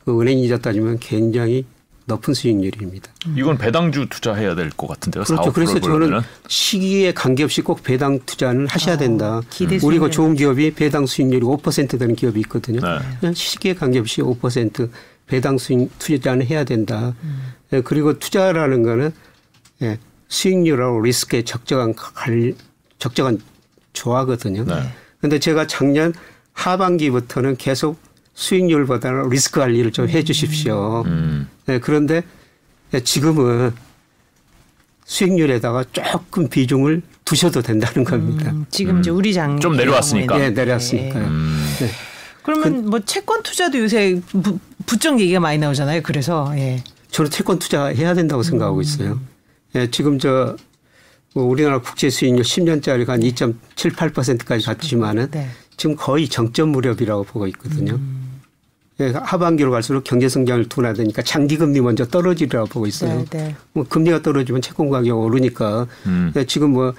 그 0.05 0.21
은행 0.21 0.39
이자 0.39 0.59
따지면 0.59 1.01
굉장히 1.01 1.65
높은 2.07 2.35
수익률입니다. 2.35 3.11
이건 3.37 3.59
배당주 3.59 4.07
투자해야 4.09 4.55
될 4.55 4.71
것 4.71 4.87
같은데요. 4.87 5.25
그렇죠. 5.25 5.53
그래서 5.53 5.81
저는 5.81 6.21
시기에 6.49 7.13
관계없이 7.13 7.63
꼭 7.63 7.83
배당 7.83 8.21
투자는 8.25 8.69
하셔야 8.69 8.95
아, 8.95 8.99
된다. 8.99 9.43
우리가 9.83 10.11
좋은 10.11 10.35
기업이 10.35 10.73
배당 10.75 11.07
수익률이 11.07 11.45
5% 11.45 11.99
되는 11.99 12.15
기업이 12.15 12.41
있거든요. 12.41 12.81
네. 13.21 13.35
시기에 13.35 13.75
관계없이 13.75 14.23
5% 14.23 14.89
배당 15.27 15.59
수익 15.59 15.91
투자는 15.99 16.47
해야 16.47 16.63
된다. 16.65 17.15
음. 17.23 17.53
예, 17.73 17.81
그리고 17.81 18.19
투자라는 18.19 18.83
거는 18.85 19.13
예, 19.83 19.99
수익률하고 20.29 21.01
리스크에 21.01 21.43
적정한 21.43 21.95
관 21.95 22.55
적정한 22.99 23.41
조화거든요. 23.93 24.65
그런데 24.65 24.89
네. 25.29 25.39
제가 25.39 25.67
작년 25.67 26.15
하반기부터는 26.53 27.57
계속 27.57 27.99
수익률보다는 28.37 29.31
리스크 29.31 29.59
관리를 29.61 29.91
좀 29.93 30.09
해 30.09 30.23
주십시오. 30.23 31.03
음. 31.07 31.49
네, 31.67 31.81
그런데 31.81 32.23
지금은 33.03 33.73
수익률에다가 35.05 35.85
조금 35.93 36.49
비중을 36.49 37.03
두셔도 37.25 37.63
된다는 37.63 38.05
겁니다. 38.05 38.51
음, 38.51 38.67
지금 38.71 39.01
이제 39.01 39.11
우리 39.11 39.33
장 39.33 39.59
좀 39.59 39.77
내려왔으니까. 39.77 40.39
네, 40.39 40.51
내려왔으니까. 40.51 41.19
네. 41.19 41.27
음. 41.27 41.67
네. 41.81 41.89
그러면 42.43 42.85
그, 42.85 42.89
뭐 42.91 43.01
채권 43.01 43.43
투자도 43.43 43.79
요새 43.79 44.21
부, 44.29 44.59
부쩍 44.85 45.19
얘기가 45.19 45.41
많이 45.41 45.59
나오잖아요. 45.59 46.03
그래서 46.03 46.53
예. 46.57 46.83
저는 47.11 47.31
채권 47.31 47.59
투자 47.59 47.87
해야 47.87 48.15
된다고 48.15 48.43
생각하고 48.43 48.77
음. 48.79 48.83
있어요. 48.83 49.21
예, 49.75 49.91
지금 49.91 50.19
저뭐 50.19 50.55
우리나라 51.35 51.81
국제 51.81 52.11
수익률 52.11 52.45
10년짜리가 52.45 53.09
한 53.09 53.21
2.78%까지 53.21 54.67
갔지만은 54.67 55.29
네. 55.31 55.49
지금 55.77 55.97
거의 55.97 56.29
정점 56.29 56.71
무렵이라고 56.71 57.25
보고 57.25 57.47
있거든요. 57.49 57.95
음. 57.95 58.26
예, 59.01 59.11
하반기로 59.11 59.71
갈수록 59.71 60.05
경제 60.05 60.29
성장을 60.29 60.69
둔화되니까 60.69 61.23
장기 61.23 61.59
금리 61.59 61.81
먼저 61.81 62.07
떨어지리라고 62.07 62.67
보고 62.69 62.87
있어요. 62.87 63.25
네, 63.31 63.39
네. 63.39 63.57
뭐 63.75 63.85
금리가 63.87 64.23
떨어지면 64.23 64.63
채권 64.63 64.89
가격이 64.89 65.11
오르니까 65.11 65.87
음. 66.07 66.33
예, 66.35 66.45
지금 66.47 66.71
뭐 66.73 66.95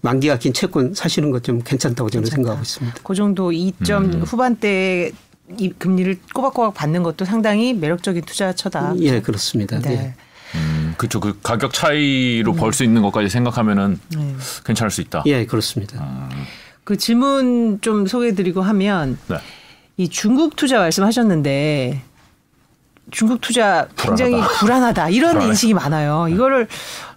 만기가 0.00 0.38
긴 0.38 0.52
채권 0.52 0.94
사시는 0.94 1.30
것 1.30 1.42
좀 1.42 1.60
괜찮다고 1.62 2.10
저는 2.10 2.24
괜찮다. 2.24 2.36
생각하고 2.36 2.62
있습니다. 2.62 2.96
그 3.04 3.14
정도 3.14 3.50
2점 3.52 4.14
음. 4.14 4.22
후반대 4.22 5.12
이 5.58 5.70
금리를 5.78 6.18
꼬박꼬박 6.34 6.74
받는 6.74 7.04
것도 7.04 7.24
상당히 7.24 7.72
매력적인 7.72 8.22
투자처다. 8.24 8.94
예, 8.98 9.20
그렇습니다. 9.20 9.78
네. 9.78 9.88
네. 9.90 10.14
음, 10.56 10.94
그렇죠. 10.98 11.20
그 11.20 11.38
가격 11.42 11.72
차이로 11.72 12.52
음. 12.52 12.56
벌수 12.56 12.82
있는 12.84 13.00
것까지 13.02 13.28
생각하면은 13.28 14.00
네. 14.16 14.34
괜찮을 14.64 14.90
수 14.90 15.00
있다. 15.00 15.22
예, 15.26 15.46
그렇습니다. 15.46 16.02
음. 16.02 16.28
그 16.84 16.96
질문 16.96 17.78
좀 17.80 18.06
소개해드리고 18.06 18.60
하면 18.60 19.18
네. 19.28 19.36
이 19.96 20.08
중국 20.08 20.56
투자 20.56 20.78
말씀하셨는데 20.78 22.02
중국 23.10 23.42
투자 23.42 23.88
굉장히 23.96 24.32
불안하다, 24.32 24.58
불안하다. 24.60 25.08
이런 25.10 25.32
불안해. 25.32 25.48
인식이 25.48 25.74
많아요. 25.74 26.28
이거를 26.28 26.66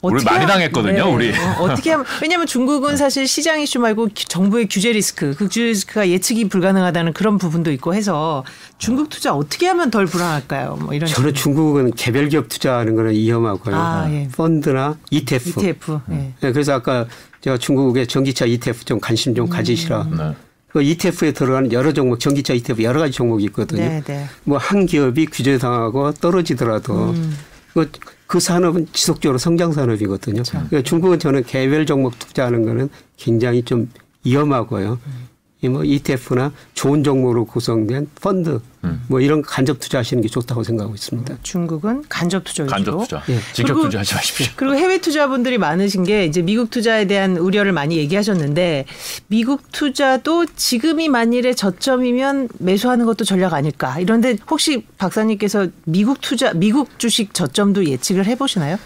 우리 0.02 0.16
어떻게 0.16 0.30
많이 0.30 0.46
당했거든요, 0.46 0.94
네. 0.94 1.02
우리. 1.02 1.32
어, 1.58 1.74
떻게 1.74 1.92
하면 1.92 2.06
왜냐하면 2.22 2.48
중국은 2.48 2.98
사실 2.98 3.28
시장 3.28 3.62
이슈 3.62 3.80
말고 3.80 4.10
정부의 4.14 4.68
규제 4.68 4.92
리스크, 4.92 5.36
그 5.38 5.46
규제 5.46 5.64
리스크가 5.64 6.10
예측이 6.10 6.50
불가능하다는 6.50 7.14
그런 7.14 7.38
부분도 7.38 7.72
있고 7.72 7.94
해서 7.94 8.44
중국 8.78 9.10
투자 9.10 9.34
어떻게 9.34 9.68
하면 9.68 9.90
덜 9.90 10.06
불안할까요? 10.06 10.78
뭐 10.82 10.94
이런. 10.94 11.10
저는 11.10 11.34
중국은 11.34 11.92
개별 11.92 12.28
기업 12.28 12.50
투자하는 12.50 12.96
거는 12.96 13.12
위험하고요. 13.12 13.76
아, 13.76 14.08
예. 14.12 14.28
펀드나 14.36 14.98
ETF. 15.12 15.50
ETF. 15.50 16.00
예. 16.12 16.16
네, 16.42 16.52
그래서 16.52 16.74
아까 16.74 17.06
제가 17.40 17.58
중국의 17.58 18.08
전기차 18.08 18.46
ETF 18.46 18.84
좀 18.84 19.00
관심 19.00 19.34
좀 19.34 19.46
음. 19.46 19.50
가지시라. 19.50 20.02
음. 20.02 20.36
그 20.76 20.84
ETF에 20.84 21.32
들어가는 21.32 21.72
여러 21.72 21.94
종목, 21.94 22.20
전기차 22.20 22.54
ETF 22.54 22.84
여러 22.84 23.00
가지 23.00 23.14
종목이 23.14 23.46
있거든요. 23.46 23.82
네, 23.82 24.02
네. 24.06 24.26
뭐한 24.44 24.88
기업이 24.88 25.28
규제 25.28 25.58
당하고 25.58 26.12
떨어지더라도 26.12 27.12
음. 27.12 27.34
그, 27.74 27.90
그 28.28 28.42
산업은 28.42 28.88
지속적으로 28.92 29.38
성장 29.38 29.72
산업이거든요. 29.72 30.44
그러니까 30.44 30.82
중국은 30.82 31.18
저는 31.18 31.46
개별 31.46 31.86
종목 31.86 32.20
투자하는 32.20 32.66
거는 32.66 32.90
굉장히 33.16 33.64
좀 33.64 33.90
위험하고요. 34.26 35.00
음. 35.08 35.25
뭐 35.64 35.84
ETF나 35.84 36.52
좋은 36.74 37.04
종목으로 37.04 37.46
구성된 37.46 38.10
펀드 38.22 38.60
음. 38.84 39.02
뭐 39.08 39.20
이런 39.20 39.42
간접 39.42 39.80
투자하시는 39.80 40.22
게 40.22 40.30
좋다고 40.30 40.64
생각하고 40.64 40.94
있습니다. 40.94 41.38
중국은 41.42 42.04
간접 42.08 42.44
투자 42.44 42.64
위주로. 42.64 42.98
간접 43.00 43.02
투자. 43.02 43.34
예. 43.34 43.40
직접 43.54 43.74
투자하지 43.74 44.14
마십시오. 44.14 44.48
그리고 44.56 44.76
해외 44.76 45.00
투자분들이 45.00 45.58
많으신 45.58 46.04
게 46.04 46.26
이제 46.26 46.42
미국 46.44 46.70
투자에 46.70 47.06
대한 47.06 47.38
우려를 47.38 47.72
많이 47.72 47.98
얘기하셨는데 47.98 48.86
미국 49.28 49.72
투자도 49.72 50.46
지금이 50.56 51.10
만일에 51.10 51.54
저점이면 51.54 52.50
매수하는 52.60 53.06
것도 53.06 53.26
전략 53.26 53.54
아닐까. 53.54 54.00
이런데 54.00 54.38
혹시 54.50 54.86
박사님께서 54.98 55.68
미국 55.86 56.22
투자 56.22 56.54
미국 56.54 57.00
주식 57.00 57.34
저점도 57.34 57.86
예측을 57.86 58.26
해 58.28 58.36
보시나요? 58.36 58.78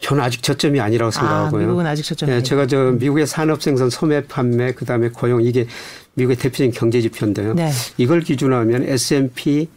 저는 0.00 0.22
아직 0.22 0.42
저점이 0.42 0.80
아니라고 0.80 1.10
생각하고요. 1.10 1.60
아, 1.60 1.66
미국은 1.66 1.86
아직 1.86 2.02
저점이. 2.02 2.32
예, 2.32 2.42
제가 2.42 2.66
저 2.66 2.92
미국의 2.98 3.26
산업 3.26 3.62
생산, 3.62 3.90
소매 3.90 4.24
판매, 4.24 4.72
그다음에 4.72 5.08
고용 5.08 5.42
이게 5.42 5.66
미국의 6.14 6.36
대표적인 6.36 6.72
경제 6.72 7.00
지표인데요. 7.00 7.54
네. 7.54 7.70
이걸 7.98 8.20
기준으로 8.20 8.56
하면 8.60 8.82
S&P 8.84 9.68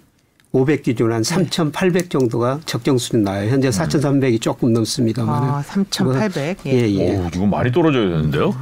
500 0.53 0.83
기준 0.83 1.11
한 1.11 1.23
3,800 1.23 2.09
정도가 2.09 2.59
적정 2.65 2.97
수준 2.97 3.23
나요. 3.23 3.49
현재 3.49 3.69
4,300이 3.69 4.39
조금 4.39 4.71
넘습니다만. 4.71 5.43
아, 5.43 5.63
3,800. 5.63 6.59
예, 6.67 6.71
예. 6.71 7.17
오, 7.17 7.27
이거 7.33 7.45
많이 7.47 7.71
떨어져야 7.71 8.07
되는데요. 8.07 8.55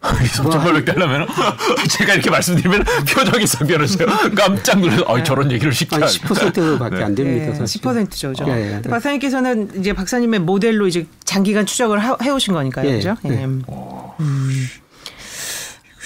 3,800 0.34 0.84
달러면 0.86 1.26
제가 1.90 2.14
이렇게 2.14 2.30
말씀드리면 2.30 2.84
표정이 3.06 3.46
싹 3.46 3.66
변하세요. 3.66 4.06
깜짝 4.34 4.80
놀라서 4.80 5.04
아, 5.06 5.22
저런 5.22 5.52
얘기를 5.52 5.72
쉽게 5.72 5.96
한 5.96 6.04
10%밖에 6.06 6.96
네. 6.96 7.04
안 7.04 7.14
됩니다. 7.14 7.46
네, 7.52 7.54
사실. 7.54 7.82
10%죠. 7.82 8.32
죠 8.32 8.44
예, 8.48 8.80
예. 8.84 8.88
박사님께서는 8.88 9.78
이제 9.78 9.92
박사님의 9.92 10.40
모델로 10.40 10.86
이제 10.86 11.06
장기간 11.24 11.66
추적을 11.66 11.98
하- 11.98 12.16
해오신 12.22 12.54
거니까요. 12.54 12.88
예, 12.88 12.94
그죠? 12.96 13.16
예. 13.26 13.44
음. 13.44 13.62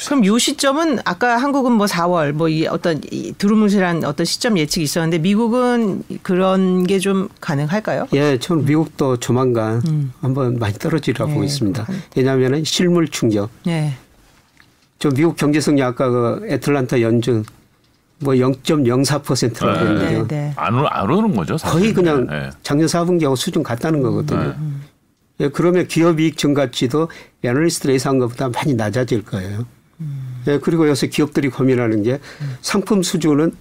음. 0.04 0.08
그럼 0.08 0.24
요 0.26 0.38
시점은 0.38 0.98
아까 1.04 1.36
한국은 1.38 1.72
뭐 1.72 1.86
4월 1.86 2.32
뭐 2.32 2.48
이 2.48 2.66
어떤 2.66 3.00
이 3.10 3.32
두루뭉실한 3.38 4.04
어떤 4.04 4.24
시점 4.26 4.56
예측이 4.58 4.84
있었는데 4.84 5.18
미국은 5.18 6.02
그런 6.22 6.86
게 6.86 6.98
좀 6.98 7.28
가능할까요? 7.40 8.06
예, 8.14 8.38
저는 8.38 8.64
미국도 8.64 9.16
조만간 9.18 10.10
한번 10.20 10.58
많이 10.58 10.74
떨어지리라 10.74 11.26
보고 11.26 11.40
네, 11.40 11.46
있습니다. 11.46 11.86
왜냐하면 12.16 12.64
실물 12.64 13.08
충격. 13.08 13.50
네. 13.64 13.94
저 14.98 15.10
미국 15.10 15.36
경제성이 15.36 15.82
아까 15.82 16.08
그 16.08 16.46
애틀란타 16.48 17.00
연준 17.02 17.44
뭐 18.20 18.32
0.04%라고 18.34 19.72
네. 19.72 19.78
했는데요. 19.80 20.28
네, 20.28 20.36
네. 20.36 20.52
안, 20.56 20.74
오- 20.78 20.86
안 20.86 21.10
오는 21.10 21.34
거죠. 21.34 21.58
사실. 21.58 21.78
거의 21.78 21.92
그냥 21.92 22.26
네. 22.26 22.50
작년 22.62 22.86
4분기하고 22.86 23.36
수준 23.36 23.62
같다는 23.62 24.00
거거든요. 24.02 24.42
네. 24.44 24.54
예, 25.40 25.48
그러면 25.48 25.86
기업 25.88 26.20
이익 26.20 26.38
증가치도 26.38 27.08
애널리스트가 27.42 27.92
예상한 27.92 28.20
것보다 28.20 28.48
많이 28.48 28.72
낮아질 28.74 29.24
거예요. 29.24 29.66
예, 30.46 30.58
그리고 30.58 30.88
요새 30.88 31.08
기업들이 31.08 31.48
고민하는 31.48 32.02
게 32.02 32.20
상품 32.60 33.02
수준은 33.02 33.52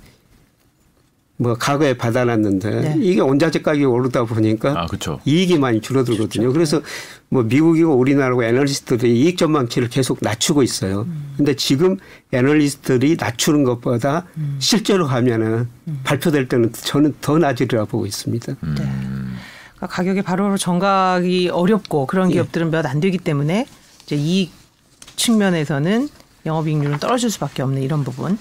뭐 1.37 1.55
과거에 1.55 1.95
받아놨는데 1.97 2.69
네. 2.69 2.95
이게 2.99 3.19
원자재 3.19 3.63
가격이 3.63 3.85
오르다 3.85 4.25
보니까 4.25 4.83
아, 4.83 4.85
그렇죠. 4.85 5.19
이익이 5.25 5.57
많이 5.57 5.81
줄어들거든요. 5.81 6.53
그래서 6.53 6.81
뭐 7.29 7.43
미국이고 7.43 7.93
우리나라고 7.95 8.43
애널리스트들이 8.43 9.19
이익 9.19 9.37
전망치를 9.37 9.89
계속 9.89 10.19
낮추고 10.21 10.61
있어요. 10.61 11.07
근데 11.35 11.55
지금 11.55 11.97
애널리스트들이 12.31 13.17
낮추는 13.19 13.63
것보다 13.63 14.25
실제로 14.59 15.07
가면은 15.07 15.67
발표될 16.03 16.47
때는 16.47 16.71
저는 16.71 17.15
더 17.19 17.39
낮으리라 17.39 17.85
보고 17.85 18.05
있습니다. 18.05 18.55
그러니까 18.59 19.87
가격이 19.87 20.21
바로바로 20.21 20.57
전가가 20.57 21.49
어렵고 21.49 22.05
그런 22.05 22.29
예. 22.29 22.35
기업들은 22.35 22.69
몇안 22.69 22.99
되기 22.99 23.17
때문에 23.17 23.65
이제 24.03 24.15
이익 24.15 24.51
측면에서는 25.15 26.09
영업이익률은 26.45 26.99
떨어질 26.99 27.29
수밖에 27.29 27.61
없는 27.61 27.81
이런 27.81 28.03
부분. 28.03 28.37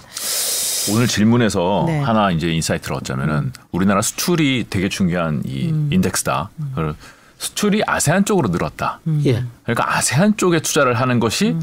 오늘 0.91 1.07
질문에서 1.07 1.85
네. 1.87 2.01
하나 2.01 2.31
이제 2.31 2.49
insight를 2.49 2.97
얻자면은 2.97 3.53
우리나라 3.71 4.03
수출이 4.03 4.67
되게 4.69 4.89
중요한 4.89 5.43
이 5.45 5.71
음. 5.71 5.89
인덱스다. 5.93 6.51
그리고 6.75 6.95
수출이 7.39 7.83
아세안 7.87 8.25
쪽으로 8.25 8.49
늘었다. 8.49 9.01
음. 9.07 9.23
예. 9.27 9.45
그러니까 9.63 9.97
아세안 9.97 10.37
쪽에 10.37 10.61
투자를 10.61 10.95
하는 10.95 11.21
것이 11.21 11.57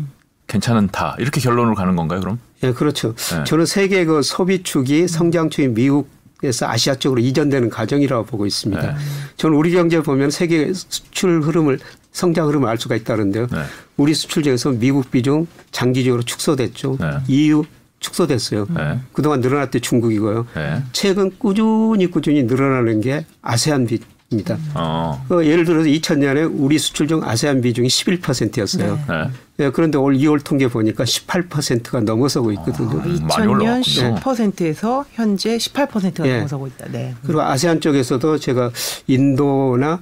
괜찮다. 0.48 1.18
이렇게 1.20 1.42
결론으로 1.42 1.76
가는 1.76 1.96
건가요, 1.96 2.22
그럼? 2.22 2.40
예, 2.64 2.72
그렇죠. 2.72 3.14
네. 3.16 3.44
저는 3.44 3.66
세계 3.66 4.06
그 4.06 4.22
소비축이 4.22 5.08
성장축이 5.08 5.70
미국 5.70 6.20
에서 6.42 6.68
아시아 6.68 6.96
쪽으로 6.96 7.20
이전되는 7.20 7.70
과정이라고 7.70 8.24
보고 8.24 8.46
있습니다. 8.46 8.82
네. 8.82 8.96
저는 9.36 9.58
우리 9.58 9.74
경제 9.74 10.02
보면 10.02 10.32
세계 10.32 10.72
수출 10.74 11.42
흐름을 11.42 11.80
성장 12.12 12.48
흐름을 12.48 12.68
알 12.68 12.78
수가 12.78 12.96
있다는데요. 12.96 13.48
네. 13.48 13.64
우리 13.98 14.14
수출 14.14 14.44
중에서 14.44 14.72
미국 14.72 15.12
비중 15.12 15.48
장기적으로 15.72 16.24
축소됐죠. 16.24 16.98
네. 17.00 17.12
EU 17.28 17.64
축소됐어요. 18.00 18.68
네. 18.70 19.00
그동안 19.14 19.42
늘어났던 19.42 19.82
중국이고요. 19.82 20.48
네. 20.56 20.84
최근 20.94 21.32
꾸준히 21.38 22.08
꾸준히 22.08 22.44
늘어나는 22.44 23.02
게 23.02 23.26
아세안 23.42 23.88
비 23.88 24.00
입니다. 24.32 24.58
어. 24.76 25.26
그 25.28 25.46
예를 25.46 25.66
들어서 25.66 25.88
2000년에 25.88 26.52
우리 26.54 26.78
수출 26.78 27.08
중 27.08 27.24
아세안 27.24 27.62
비중이 27.62 27.88
11%였어요. 27.88 29.00
네. 29.08 29.30
예, 29.60 29.70
그런데 29.72 29.98
올 29.98 30.16
2월 30.18 30.44
통계 30.44 30.68
보니까 30.68 31.04
18%가 31.04 32.02
넘어서고 32.02 32.52
있거든요. 32.54 32.92
음, 32.92 33.28
많이 33.28 33.48
2000년 33.48 33.50
올라갔군요. 33.50 34.16
10%에서 34.16 35.06
현재 35.14 35.58
18%가 35.58 36.28
예. 36.28 36.38
넘어서고 36.38 36.68
있다. 36.68 36.86
네. 36.92 37.16
그리고 37.24 37.42
아세안 37.42 37.82
쪽에서도 37.82 38.38
제가 38.38 38.72
인도나 39.08 40.02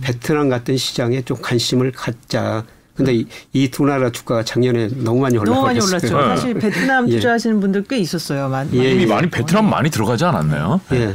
베트남 0.00 0.48
같은 0.48 0.76
시장에 0.76 1.22
좀 1.22 1.36
관심을 1.40 1.92
갖자. 1.92 2.64
근데 2.94 3.24
이두 3.52 3.84
나라 3.86 4.10
주가가 4.10 4.44
작년에 4.44 4.88
너무 5.02 5.20
많이 5.20 5.36
올라갔어요. 5.36 5.54
너무 5.54 5.66
많이 5.66 5.80
올랐죠. 5.80 6.16
네. 6.16 6.22
사실 6.36 6.54
베트남 6.54 7.08
예. 7.08 7.16
투자하시는 7.16 7.58
분들 7.60 7.84
꽤 7.84 7.98
있었어요. 7.98 8.48
많, 8.48 8.68
예, 8.72 8.92
이미 8.92 9.02
예. 9.02 9.06
많이 9.06 9.28
베트남 9.28 9.68
많이 9.68 9.90
들어가지 9.90 10.24
않았나요? 10.24 10.80
예. 10.92 11.14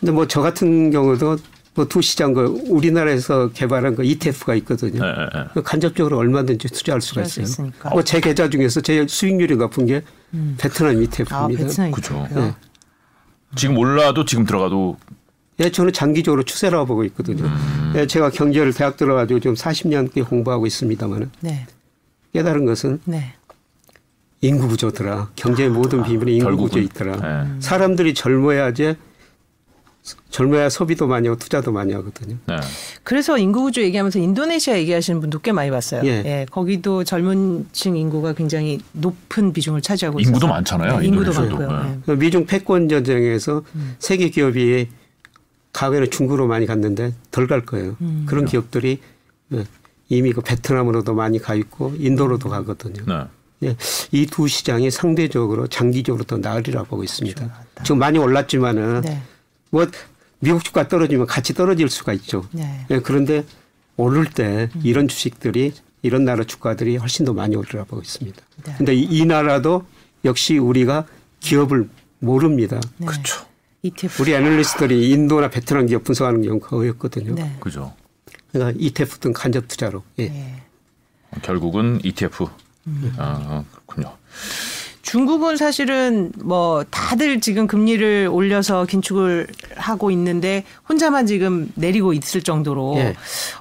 근데 0.00 0.12
뭐 0.12 0.26
저 0.26 0.40
같은 0.40 0.90
경우도 0.90 1.36
뭐두 1.74 2.02
시장 2.02 2.34
그 2.34 2.60
우리나라에서 2.68 3.48
개발한 3.52 3.94
그 3.94 4.04
ETF가 4.04 4.54
있거든요. 4.56 5.00
네, 5.00 5.12
네, 5.12 5.26
네. 5.32 5.44
그 5.54 5.62
간접적으로 5.62 6.18
얼마든지 6.18 6.68
투자할 6.68 7.00
수가 7.00 7.22
있어요. 7.22 7.44
있으니까. 7.44 7.90
뭐제 7.90 8.20
계좌 8.20 8.50
중에서 8.50 8.80
제일 8.80 9.08
수익률이 9.08 9.56
높은 9.56 9.86
게 9.86 10.02
베트남 10.58 10.96
아, 10.96 11.00
ETF입니다. 11.00 11.46
베트남 11.64 11.90
그죠. 11.92 12.26
있고요. 12.28 12.46
예. 12.46 12.54
지금 13.54 13.78
올라도 13.78 14.24
지금 14.24 14.44
들어가도 14.44 14.96
예, 15.60 15.70
저는 15.70 15.92
장기적으로 15.92 16.42
추세라고 16.42 16.86
보고 16.86 17.04
있거든요. 17.04 17.44
음. 17.44 17.92
예, 17.96 18.06
제가 18.06 18.30
경제를 18.30 18.72
대학 18.72 18.96
들어가지고 18.96 19.40
지금 19.40 19.54
40년께 19.54 20.26
공부하고 20.28 20.66
있습니다만 20.66 21.30
네. 21.40 21.66
깨달은 22.32 22.64
것은 22.64 23.00
네. 23.04 23.34
인구 24.40 24.66
구조더라. 24.68 25.30
경제의 25.36 25.68
모든 25.68 26.02
비밀이 26.02 26.34
인구 26.36 26.46
결국은. 26.46 26.68
구조에 26.68 26.82
있더라. 26.84 27.44
네. 27.44 27.50
사람들이 27.60 28.14
젊어야지 28.14 28.96
젊어야 30.30 30.68
소비도 30.68 31.06
많이 31.06 31.28
하고 31.28 31.38
투자도 31.38 31.70
많이 31.70 31.92
하거든요. 31.92 32.36
네. 32.46 32.56
그래서 33.04 33.38
인구 33.38 33.62
구조 33.62 33.82
얘기하면서 33.82 34.18
인도네시아 34.18 34.76
얘기하시는 34.78 35.20
분도 35.20 35.38
꽤 35.38 35.52
많이 35.52 35.70
봤어요. 35.70 36.02
예. 36.04 36.22
예. 36.24 36.46
거기도 36.50 37.04
젊은층 37.04 37.96
인구가 37.96 38.32
굉장히 38.32 38.80
높은 38.92 39.52
비중을 39.52 39.80
차지하고 39.80 40.18
있어요. 40.18 40.30
인구도 40.30 40.48
많잖아요, 40.48 41.02
인구도 41.02 41.30
인도네시아도. 41.30 41.56
많고요. 41.56 41.82
네. 41.84 42.00
예. 42.08 42.14
미중 42.16 42.46
패권 42.46 42.88
전쟁에서 42.88 43.62
음. 43.76 43.94
세계 44.00 44.28
기업이 44.28 44.88
과거에는 45.72 46.10
중국으로 46.10 46.46
많이 46.46 46.66
갔는데 46.66 47.14
덜 47.30 47.46
갈 47.46 47.64
거예요. 47.64 47.96
음. 48.00 48.24
그런 48.28 48.44
기업들이 48.44 49.00
예, 49.52 49.64
이미 50.08 50.32
그 50.32 50.40
베트남으로도 50.40 51.14
많이 51.14 51.38
가 51.38 51.54
있고 51.54 51.94
인도로도 51.98 52.48
가거든요. 52.48 53.04
네. 53.06 53.68
예, 53.68 53.76
이두 54.10 54.48
시장이 54.48 54.90
상대적으로 54.90 55.66
장기적으로 55.66 56.24
더 56.24 56.36
나으리라 56.36 56.82
보고 56.84 57.04
있습니다. 57.04 57.40
그렇죠. 57.40 57.84
지금 57.84 57.98
많이 57.98 58.18
올랐지만은 58.18 59.02
네. 59.02 59.22
뭐 59.70 59.86
미국 60.40 60.64
주가 60.64 60.88
떨어지면 60.88 61.26
같이 61.26 61.54
떨어질 61.54 61.88
수가 61.88 62.12
있죠. 62.14 62.44
네. 62.52 62.86
예, 62.90 63.00
그런데 63.00 63.44
오를 63.96 64.26
때 64.28 64.68
이런 64.82 65.08
주식들이 65.08 65.72
이런 66.02 66.24
나라 66.24 66.42
주가들이 66.44 66.96
훨씬 66.96 67.24
더 67.24 67.32
많이 67.32 67.54
오르라 67.54 67.84
보고 67.84 68.02
있습니다. 68.02 68.42
네. 68.64 68.74
근데 68.76 68.94
이, 68.94 69.02
이 69.04 69.24
나라도 69.24 69.84
역시 70.24 70.58
우리가 70.58 71.06
기업을 71.40 71.88
모릅니다. 72.18 72.80
네. 72.98 73.06
그렇죠. 73.06 73.44
ETF. 73.82 74.22
우리 74.22 74.32
애널리스트들이 74.34 75.10
인도나 75.10 75.50
베트남 75.50 75.86
기업 75.86 76.04
분석하는 76.04 76.42
경우가 76.42 76.68
거의 76.68 76.90
없거든요. 76.90 77.34
네. 77.34 77.56
그죠. 77.60 77.92
그러니까 78.52 78.78
ETF 78.80 79.18
등 79.18 79.32
간접 79.32 79.66
투자로. 79.66 80.02
예. 80.20 80.24
예. 80.24 80.62
결국은 81.42 82.00
ETF. 82.04 82.46
음. 82.86 83.12
아, 83.16 83.64
그렇군요. 83.72 84.16
중국은 85.02 85.56
사실은 85.56 86.32
뭐 86.42 86.84
다들 86.90 87.40
지금 87.40 87.66
금리를 87.66 88.28
올려서 88.30 88.86
긴축을 88.86 89.48
하고 89.76 90.10
있는데 90.12 90.64
혼자만 90.88 91.26
지금 91.26 91.70
내리고 91.74 92.12
있을 92.12 92.42
정도로 92.42 92.94
예. 92.98 93.14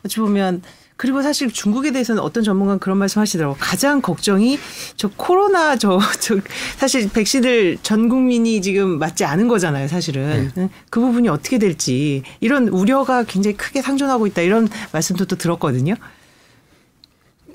어찌 0.06 0.20
보면 0.20 0.62
그리고 0.98 1.22
사실 1.22 1.52
중국에 1.52 1.92
대해서는 1.92 2.22
어떤 2.22 2.44
전문가는 2.44 2.80
그런 2.80 2.98
말씀 2.98 3.22
하시더라고요. 3.22 3.58
가장 3.60 4.02
걱정이 4.02 4.60
저 4.96 5.10
코로나 5.16 5.76
저, 5.76 6.00
저 6.20 6.38
사실 6.78 7.10
백신을 7.10 7.80
전 7.82 8.08
국민이 8.08 8.62
지금 8.62 9.00
맞지 9.00 9.26
않은 9.26 9.48
거잖아요, 9.48 9.88
사실은. 9.88 10.52
네. 10.56 10.70
그 10.90 11.00
부분이 11.00 11.28
어떻게 11.30 11.58
될지 11.58 12.24
이런 12.40 12.68
우려가 12.68 13.24
굉장히 13.24 13.58
크게 13.58 13.82
상존하고 13.82 14.28
있다 14.28 14.42
이런 14.42 14.70
말씀도 14.92 15.26
또 15.26 15.36
들었거든요. 15.36 15.96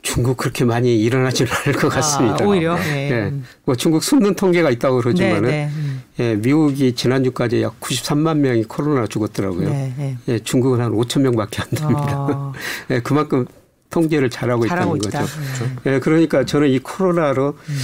중국 0.07 0.36
그렇게 0.36 0.64
많이 0.64 1.02
일어나지는 1.02 1.50
않을 1.50 1.78
것 1.80 1.88
같습니다. 1.88 2.44
아, 2.44 2.46
오히려? 2.46 2.76
네. 2.76 3.11
예. 3.11 3.32
뭐 3.64 3.74
중국 3.74 4.04
숨는 4.04 4.36
통계가 4.36 4.70
있다고 4.70 4.98
그러지만은 4.98 5.42
네, 5.42 5.48
네. 5.50 5.70
음. 5.74 6.02
예, 6.20 6.34
미국이 6.36 6.94
지난주까지 6.94 7.61
약 7.61 7.80
93만 7.80 8.38
명이 8.38 8.64
코로나 8.64 9.09
죽었더라고요. 9.09 9.68
네, 9.68 9.92
네. 9.98 10.16
예, 10.28 10.38
중국은 10.38 10.80
한 10.80 10.92
5천 10.92 11.22
명밖에 11.22 11.61
안 11.61 11.68
됩니다. 11.70 12.18
어. 12.18 12.52
예, 12.90 13.00
그만큼 13.00 13.46
통제를 13.90 14.30
잘하고 14.30 14.68
잘하고 14.68 14.96
있다는 14.96 15.12
있다. 15.12 15.20
거죠. 15.22 15.64
네. 15.82 15.94
예, 15.94 15.98
그러니까 15.98 16.44
저는 16.44 16.68
이 16.68 16.78
코로나로 16.78 17.59
음. 17.68 17.78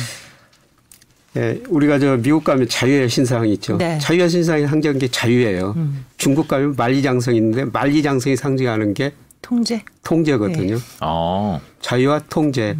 예, 1.39 1.61
우리가 1.69 1.99
저 1.99 2.17
미국 2.19 2.45
가면 2.45 2.69
자유의 2.69 3.09
신상이 3.09 3.53
있죠. 3.55 3.79
네. 3.79 3.99
자유의 3.99 4.31
신상이 4.31 4.69
상징하는 4.69 5.01
게 5.01 5.09
자유예요. 5.09 5.75
음. 5.77 6.05
중국 6.19 6.47
가면 6.47 6.77
만리장성이 6.77 7.39
있는데 7.39 7.65
만리장성이 7.65 8.37
상징하는 8.37 8.95
게 8.95 9.13
통제. 9.43 9.85
통제거든요. 10.05 10.79
아, 11.01 11.61
자유와 11.81 12.21
통제 12.31 12.77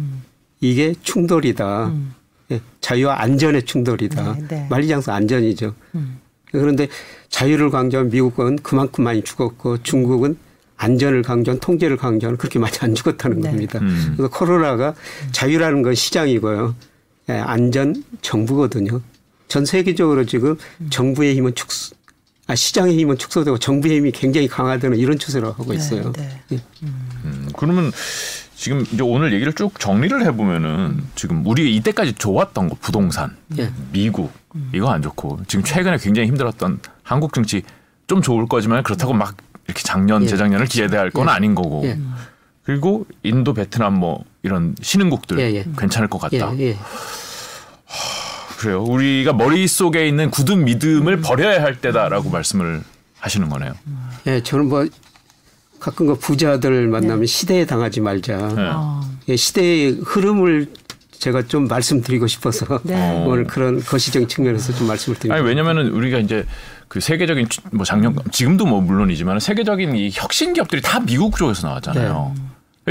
이게 0.59 0.95
충돌이다. 1.03 1.87
음. 1.87 2.15
예, 2.51 2.61
자유와 2.81 3.21
안전의 3.21 3.63
충돌이다. 3.63 4.33
네, 4.33 4.47
네. 4.47 4.67
만리장성 4.69 5.13
안전이죠. 5.13 5.75
음. 5.95 6.19
그런데 6.51 6.87
자유를 7.29 7.69
강조한 7.69 8.09
미국은 8.09 8.57
그만큼 8.57 9.03
많이 9.03 9.23
죽었고 9.23 9.83
중국은 9.83 10.37
안전을 10.77 11.21
강조한 11.21 11.59
통제를 11.59 11.97
강조하는 11.97 12.37
그렇게 12.37 12.59
많이 12.59 12.73
안 12.81 12.95
죽었다는 12.95 13.41
네. 13.41 13.49
겁니다. 13.49 13.79
음. 13.79 14.13
그래서 14.15 14.29
코로나가 14.29 14.93
자유라는 15.31 15.81
건 15.81 15.95
시장이고요. 15.95 16.75
예, 17.29 17.33
안전 17.33 18.03
정부거든요. 18.21 19.01
전 19.47 19.65
세계적으로 19.65 20.25
지금 20.25 20.57
정부의 20.89 21.35
힘은 21.35 21.55
축소, 21.55 21.95
아, 22.47 22.55
시장의 22.55 22.97
힘은 22.97 23.17
축소되고 23.17 23.57
정부의 23.57 23.97
힘이 23.97 24.11
굉장히 24.11 24.47
강화되는 24.47 24.97
이런 24.97 25.17
추세로 25.17 25.51
하고 25.53 25.73
있어요. 25.73 26.11
네, 26.11 26.41
네. 26.49 26.59
음, 26.83 27.49
그러면 27.55 27.91
지금 28.55 28.81
이제 28.81 29.01
오늘 29.01 29.33
얘기를 29.33 29.53
쭉 29.53 29.79
정리를 29.79 30.25
해보면은 30.25 31.03
지금 31.15 31.45
우리 31.45 31.75
이때까지 31.75 32.13
좋았던 32.13 32.69
거 32.69 32.77
부동산, 32.81 33.35
예. 33.57 33.71
미국 33.91 34.31
이거 34.73 34.91
안 34.91 35.01
좋고 35.01 35.39
지금 35.47 35.63
최근에 35.63 35.97
굉장히 35.97 36.27
힘들었던 36.27 36.79
한국 37.01 37.33
정치 37.33 37.63
좀 38.07 38.21
좋을 38.21 38.45
거지만 38.47 38.83
그렇다고 38.83 39.13
막 39.13 39.35
이렇게 39.65 39.81
작년 39.83 40.23
예. 40.23 40.27
재작년을 40.27 40.65
기대할 40.65 41.11
건 41.11 41.27
예. 41.27 41.31
아닌 41.31 41.55
거고 41.55 41.83
예. 41.85 41.97
그리고 42.63 43.05
인도, 43.23 43.53
베트남 43.53 43.95
뭐 43.99 44.23
이런 44.41 44.75
신흥국들. 44.81 45.37
괜찮을 45.77 46.07
것 46.09 46.17
같다. 46.19 46.53
그래요. 48.63 48.81
우리가 48.81 49.33
머릿속에 49.33 50.07
있는 50.07 50.31
굳은 50.31 50.63
믿음을 50.63 51.19
버려야 51.19 51.61
할 51.61 51.81
때다라고 51.81 52.29
말씀을 52.29 52.81
하시는 53.19 53.49
거네요. 53.49 53.73
예, 54.25 54.41
저는 54.41 54.69
뭐 54.69 54.87
가끔 55.81 56.07
그 56.07 56.15
부자들 56.15 56.87
만나면 56.87 57.21
네. 57.21 57.25
시대에 57.25 57.65
당하지 57.65 57.99
말자. 57.99 58.37
네. 58.37 58.69
어. 58.73 59.01
예, 59.27 59.35
시대의 59.35 59.99
흐름을 60.01 60.67
제가 61.11 61.47
좀 61.47 61.67
말씀드리고 61.67 62.27
싶어서 62.27 62.79
네. 62.83 63.25
오늘 63.25 63.43
그런 63.43 63.81
거시적 63.81 64.29
측면에서 64.29 64.73
좀 64.73 64.87
말씀을 64.87 65.19
드립니다. 65.19 65.35
아니 65.35 65.45
왜냐면은 65.45 65.91
우리가 65.91 66.19
이제 66.19 66.45
그 66.87 67.01
세계적인 67.01 67.47
뭐 67.71 67.85
작년 67.85 68.15
지금도 68.31 68.65
뭐 68.65 68.79
물론이지만 68.79 69.41
세계적인 69.41 69.93
이 69.95 70.09
혁신 70.13 70.53
기업들이 70.53 70.81
다 70.81 71.01
미국 71.01 71.35
쪽에서 71.35 71.67
나왔잖아요. 71.67 72.33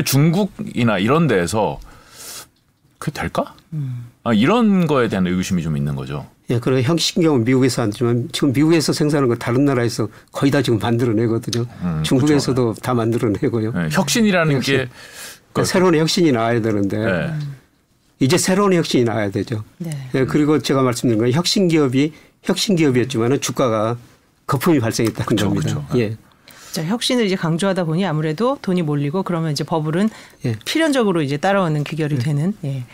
중국이나 0.04 0.98
이런 0.98 1.26
데에서 1.26 1.78
그 2.98 3.10
될까? 3.10 3.54
아, 4.24 4.32
이런 4.32 4.86
거에 4.86 5.08
대한 5.08 5.26
의구심이 5.26 5.62
좀 5.62 5.76
있는 5.76 5.96
거죠. 5.96 6.26
예, 6.50 6.58
그리고 6.58 6.82
형식경은 6.82 7.44
미국에서 7.44 7.82
하지만 7.82 8.28
지금 8.32 8.52
미국에서 8.52 8.92
생산하는 8.92 9.28
거 9.28 9.36
다른 9.36 9.64
나라에서 9.64 10.08
거의 10.30 10.50
다 10.50 10.60
지금 10.60 10.78
만들어내거든요. 10.78 11.64
음, 11.82 12.02
중국에서도 12.04 12.74
다 12.82 12.94
만들어내고요. 12.94 13.72
예, 13.74 13.88
혁신이라는 13.90 14.56
혁신. 14.56 14.76
게 14.76 14.88
그러니까 15.52 15.70
새로운 15.70 15.94
혁신이 15.94 16.32
나와야 16.32 16.60
되는데 16.60 16.98
예. 16.98 17.30
이제 18.20 18.36
새로운 18.36 18.74
혁신이 18.74 19.04
나와야 19.04 19.30
되죠. 19.30 19.64
네. 19.78 19.90
예, 20.14 20.24
그리고 20.24 20.58
제가 20.58 20.82
말씀드린 20.82 21.20
건 21.20 21.32
혁신 21.32 21.68
기업이 21.68 22.12
혁신 22.42 22.76
기업이었지만은 22.76 23.40
주가가 23.40 23.96
거품이 24.46 24.80
발생했다는 24.80 25.26
그쵸, 25.26 25.48
겁니다. 25.48 25.86
그쵸. 25.88 25.98
예. 25.98 26.16
자, 26.72 26.84
혁신을 26.84 27.26
이제 27.26 27.36
강조하다 27.36 27.84
보니 27.84 28.04
아무래도 28.06 28.58
돈이 28.62 28.82
몰리고 28.82 29.22
그러면 29.22 29.52
이제 29.52 29.62
버블은 29.62 30.10
예. 30.46 30.56
필연적으로 30.64 31.22
이제 31.22 31.36
따라오는 31.36 31.84
귀결이 31.84 32.18
되는. 32.18 32.54
예. 32.64 32.84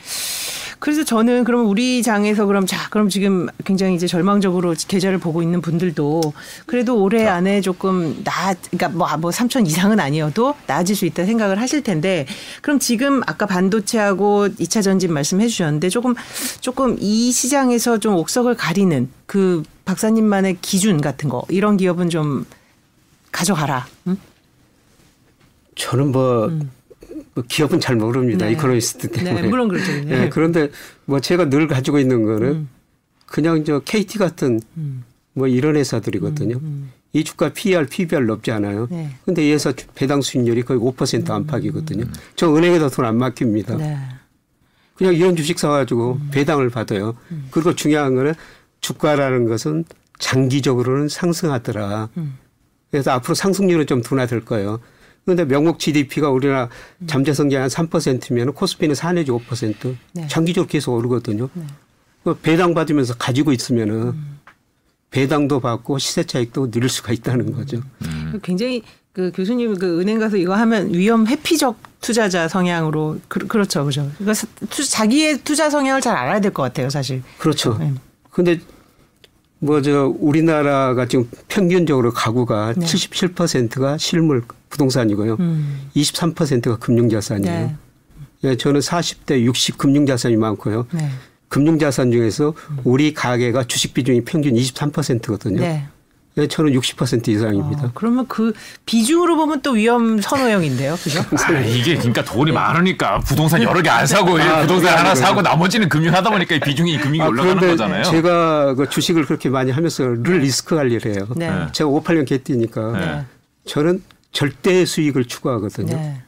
그래서 0.79 1.05
저는 1.05 1.45
그러면 1.45 1.67
우리 1.67 2.03
장에서 2.03 2.47
그럼 2.47 2.67
자, 2.67 2.89
그럼 2.91 3.09
지금 3.09 3.49
굉장히 3.65 3.95
이제 3.95 4.07
절망적으로 4.07 4.75
계좌를 4.87 5.19
보고 5.19 5.43
있는 5.43 5.61
분들도 5.61 6.21
그래도 6.67 7.03
올해 7.03 7.27
안에 7.27 7.61
조금 7.61 8.23
나, 8.23 8.55
그러니까 8.71 8.89
뭐, 8.91 9.09
뭐 9.19 9.31
3천 9.31 9.67
이상은 9.67 9.99
아니어도 9.99 10.55
나아질 10.67 10.95
수 10.95 11.07
있다 11.07 11.25
생각을 11.25 11.61
하실 11.61 11.83
텐데 11.83 12.27
그럼 12.63 12.79
지금 12.79 13.23
아까 13.27 13.47
반도체하고 13.47 14.49
2차 14.49 14.83
전진 14.83 15.13
말씀해 15.13 15.49
주셨는데 15.49 15.89
조금 15.89 16.15
조금 16.61 16.97
이 17.01 17.33
시장에서 17.33 17.99
좀 17.99 18.15
옥석을 18.15 18.55
가리는 18.55 19.09
그 19.27 19.63
박사님만의 19.85 20.59
기준 20.61 21.01
같은 21.01 21.29
거 21.29 21.43
이런 21.49 21.77
기업은 21.77 22.11
좀 22.11 22.45
가져가라. 23.33 23.87
응? 24.07 24.17
저는 25.75 26.13
뭐, 26.13 26.49
뭐 26.49 26.61
기업은 27.43 27.81
잘 27.81 27.97
모릅니다. 27.97 28.47
네. 28.47 28.53
이코노미스트 28.53 29.11
때문에. 29.11 29.43
네, 29.43 29.49
물론 29.49 29.69
그렇죠. 29.69 29.93
네. 29.93 30.25
예, 30.25 30.29
그런데 30.29 30.71
뭐 31.05 31.21
제가 31.21 31.49
늘 31.51 31.67
가지고 31.69 31.99
있는 31.99 32.25
거는 32.25 32.69
그냥 33.27 33.65
저 33.65 33.81
KT 33.81 34.19
같은 34.19 34.61
음. 34.77 35.05
뭐 35.35 35.47
이런 35.47 35.77
회사들이거든요. 35.77 36.61
이 37.13 37.25
주가 37.25 37.53
PER, 37.53 37.87
PBR 37.87 38.25
높지 38.25 38.51
않아요. 38.51 38.87
네. 38.91 39.11
근데 39.25 39.47
이 39.49 39.53
회사 39.53 39.73
배당 39.95 40.21
수익률이 40.21 40.63
거의 40.63 40.79
5% 40.81 41.31
안팎이거든요. 41.31 42.05
저 42.37 42.55
은행에다 42.55 42.89
돈 42.91 43.05
안 43.05 43.17
맡깁니다. 43.19 43.77
네. 43.77 43.97
그냥 44.95 45.15
이런 45.15 45.37
주식 45.37 45.59
사가지고 45.59 46.19
음. 46.21 46.29
배당을 46.33 46.71
받아요. 46.71 47.15
그리고 47.51 47.75
중요한 47.75 48.15
거는 48.15 48.35
주가라는 48.81 49.47
것은 49.47 49.85
장기적으로는 50.19 51.09
상승하더라. 51.09 52.09
음. 52.17 52.37
그래서 52.91 53.13
앞으로 53.13 53.35
상승률은 53.35 53.87
좀 53.87 54.03
둔화될 54.03 54.45
거예요. 54.45 54.81
그런데 55.29 55.45
명목 55.45 55.79
GDP가 55.79 56.31
우리나라 56.31 56.71
잠재 57.07 57.35
성장이 57.35 57.61
한 57.61 57.69
3%면 57.69 58.55
코스피는 58.55 58.95
4 58.95 59.13
내지 59.13 59.31
5% 59.31 59.95
네. 60.13 60.27
장기적으로 60.27 60.67
계속 60.67 60.95
오르거든요. 60.95 61.51
그 62.25 62.35
배당 62.41 62.73
받으면서 62.73 63.15
가지고 63.15 63.53
있으면은 63.53 63.95
음. 63.95 64.39
배당도 65.11 65.61
받고 65.61 65.99
시세 65.99 66.25
차익도 66.25 66.71
누릴 66.71 66.89
수가 66.89 67.13
있다는 67.13 67.53
거죠. 67.53 67.83
굉장히 68.43 68.83
그 69.13 69.31
교수님 69.35 69.77
그 69.77 70.01
은행 70.01 70.19
가서 70.19 70.39
이거 70.39 70.55
하면 70.55 70.95
위험 70.95 71.27
회피적 71.27 71.77
투자자 72.01 72.49
성향으로 72.49 73.19
그, 73.29 73.41
그렇죠, 73.47 73.85
그죠. 73.85 74.11
그러니까 74.17 74.47
자기의 74.91 75.41
투자 75.45 75.69
성향을 75.69 76.01
잘 76.01 76.17
알아야 76.17 76.41
될 76.41 76.53
것 76.55 76.63
같아요, 76.63 76.89
사실. 76.89 77.23
그렇죠. 77.37 77.77
네. 77.79 77.93
근데 78.31 78.61
뭐 79.61 79.83
저 79.83 80.15
우리나라가 80.19 81.07
지금 81.07 81.29
평균적으로 81.49 82.13
가구가 82.13 82.75
네. 82.77 82.87
77%가 82.87 83.99
실물 83.99 84.43
부동산이고요. 84.71 85.37
음. 85.41 85.89
23%가 85.97 86.77
금융자산이에요. 86.77 87.67
네. 87.67 87.77
예, 88.45 88.57
저는 88.57 88.81
40대 88.81 89.43
60 89.43 89.79
금융자산이 89.79 90.37
많고요. 90.37 90.87
네. 90.93 91.11
금융자산 91.49 92.13
중에서 92.13 92.55
우리 92.85 93.15
가계가 93.15 93.65
주식 93.65 93.95
비중이 93.95 94.25
평균 94.25 94.55
23%거든요. 94.55 95.61
네. 95.61 95.89
예, 96.39 96.47
저는 96.47 96.73
60% 96.73 97.29
이상입니다. 97.29 97.87
어, 97.87 97.91
그러면 97.95 98.27
그 98.29 98.53
비중으로 98.87 99.37
보면 99.37 99.61
또 99.63 99.73
위험 99.73 100.21
선호형인데요, 100.21 100.97
그죠? 101.03 101.21
아, 101.21 101.53
이게 101.61 101.97
그러니까 101.97 102.23
돈이 102.25 102.53
많으니까 102.53 103.19
부동산 103.21 103.63
여러 103.63 103.83
개 103.83 103.89
안 103.89 104.07
사고 104.07 104.39
아, 104.41 104.61
부동산 104.61 104.69
그게 104.69 104.89
하나 104.89 105.11
아니고요. 105.11 105.15
사고 105.15 105.43
나머지는 105.43 105.89
금융하다 105.89 106.31
보니까 106.31 106.55
이 106.55 106.61
비중이 106.61 106.99
금융이 106.99 107.23
아, 107.23 107.27
올라가는 107.27 107.57
그런데 107.57 107.73
거잖아요. 107.77 108.05
제가 108.05 108.75
그 108.75 108.89
주식을 108.89 109.25
그렇게 109.27 109.49
많이 109.49 109.71
하면서 109.73 110.05
늘 110.23 110.39
리스크 110.41 110.77
관리를 110.77 111.13
해요. 111.15 111.27
네. 111.37 111.51
네. 111.51 111.67
제가 111.73 111.91
58년 111.91 112.27
개띠니까 112.27 112.93
네. 112.93 113.25
저는 113.67 114.03
절대 114.31 114.85
수익을 114.85 115.25
추구하거든요. 115.25 115.97
네. 115.97 116.23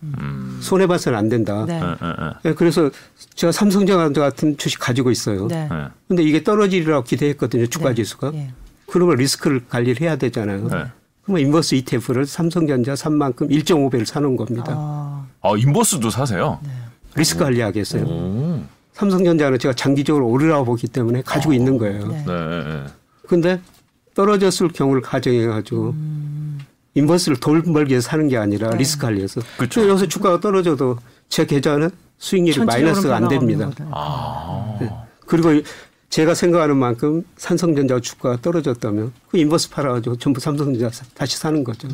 손해 0.61 0.87
봐서는 0.87 1.19
안 1.19 1.29
된다. 1.29 1.65
네. 1.69 1.81
예, 1.81 1.85
예, 2.07 2.51
예, 2.51 2.55
그래서 2.55 2.91
제가 3.35 3.53
삼성전자 3.53 4.21
같은 4.21 4.57
주식 4.57 4.81
가지고 4.81 5.11
있어요. 5.11 5.47
네. 5.49 5.69
예. 5.71 5.75
예. 5.77 5.85
근데 6.09 6.23
이게 6.23 6.43
떨어지리라고 6.43 7.05
기대했거든요. 7.05 7.67
주가 7.67 7.91
네. 7.91 7.95
지수가. 7.97 8.33
예. 8.91 8.93
그러면 8.93 9.17
리스크를 9.17 9.63
관리를 9.69 10.01
해야 10.01 10.17
되잖아요. 10.17 10.69
네. 10.69 10.85
그러면 11.23 11.47
inverse 11.47 11.77
ETF를 11.77 12.27
삼성전자 12.27 12.97
산 12.97 13.15
만큼 13.15 13.49
1.5배를 13.49 14.05
사는 14.05 14.37
겁니다. 14.37 14.73
어, 14.77 15.27
아 15.43 15.53
inverse도 15.57 16.11
사세요. 16.11 16.59
네. 16.63 16.71
리스크 17.17 17.43
관리하겠어요. 17.45 18.05
오. 18.05 18.63
삼성전자는 18.93 19.59
제가 19.59 19.75
장기적으로 19.75 20.29
오르라고 20.29 20.65
보기 20.65 20.89
때문에 20.89 21.23
가지고 21.23 21.53
있는 21.53 21.79
거예요. 21.79 22.07
네. 22.09 22.25
네. 22.25 22.85
근데 23.27 23.61
떨어졌을 24.15 24.69
경우를 24.69 25.01
가정해 25.03 25.47
가지고 25.47 25.95
inverse를 26.95 27.39
돈 27.39 27.63
벌기 27.73 27.93
위해서 27.93 28.09
사는 28.09 28.29
게 28.29 28.37
아니라 28.37 28.71
네. 28.71 28.79
리스크 28.79 29.07
관리해서. 29.07 29.41
그래서 29.57 29.89
여기서 29.89 30.07
주가가 30.07 30.41
떨어져도 30.41 30.99
제 31.29 31.47
계좌는 31.47 31.91
수익률이 32.19 32.65
마이너스가 32.65 33.17
안 33.17 33.29
됩니다. 33.29 33.71
아. 33.93 34.77
그리고 35.27 35.51
제가 36.11 36.35
생각하는 36.35 36.77
만큼 36.77 37.23
삼성전자 37.37 38.01
주가가 38.01 38.37
떨어졌다면 38.43 39.13
그 39.31 39.39
inverse 39.39 39.71
팔아가지고 39.71 40.17
전부 40.19 40.41
삼성전자 40.41 40.91
사- 40.95 41.05
다시 41.15 41.39
사는 41.39 41.63
거죠. 41.63 41.87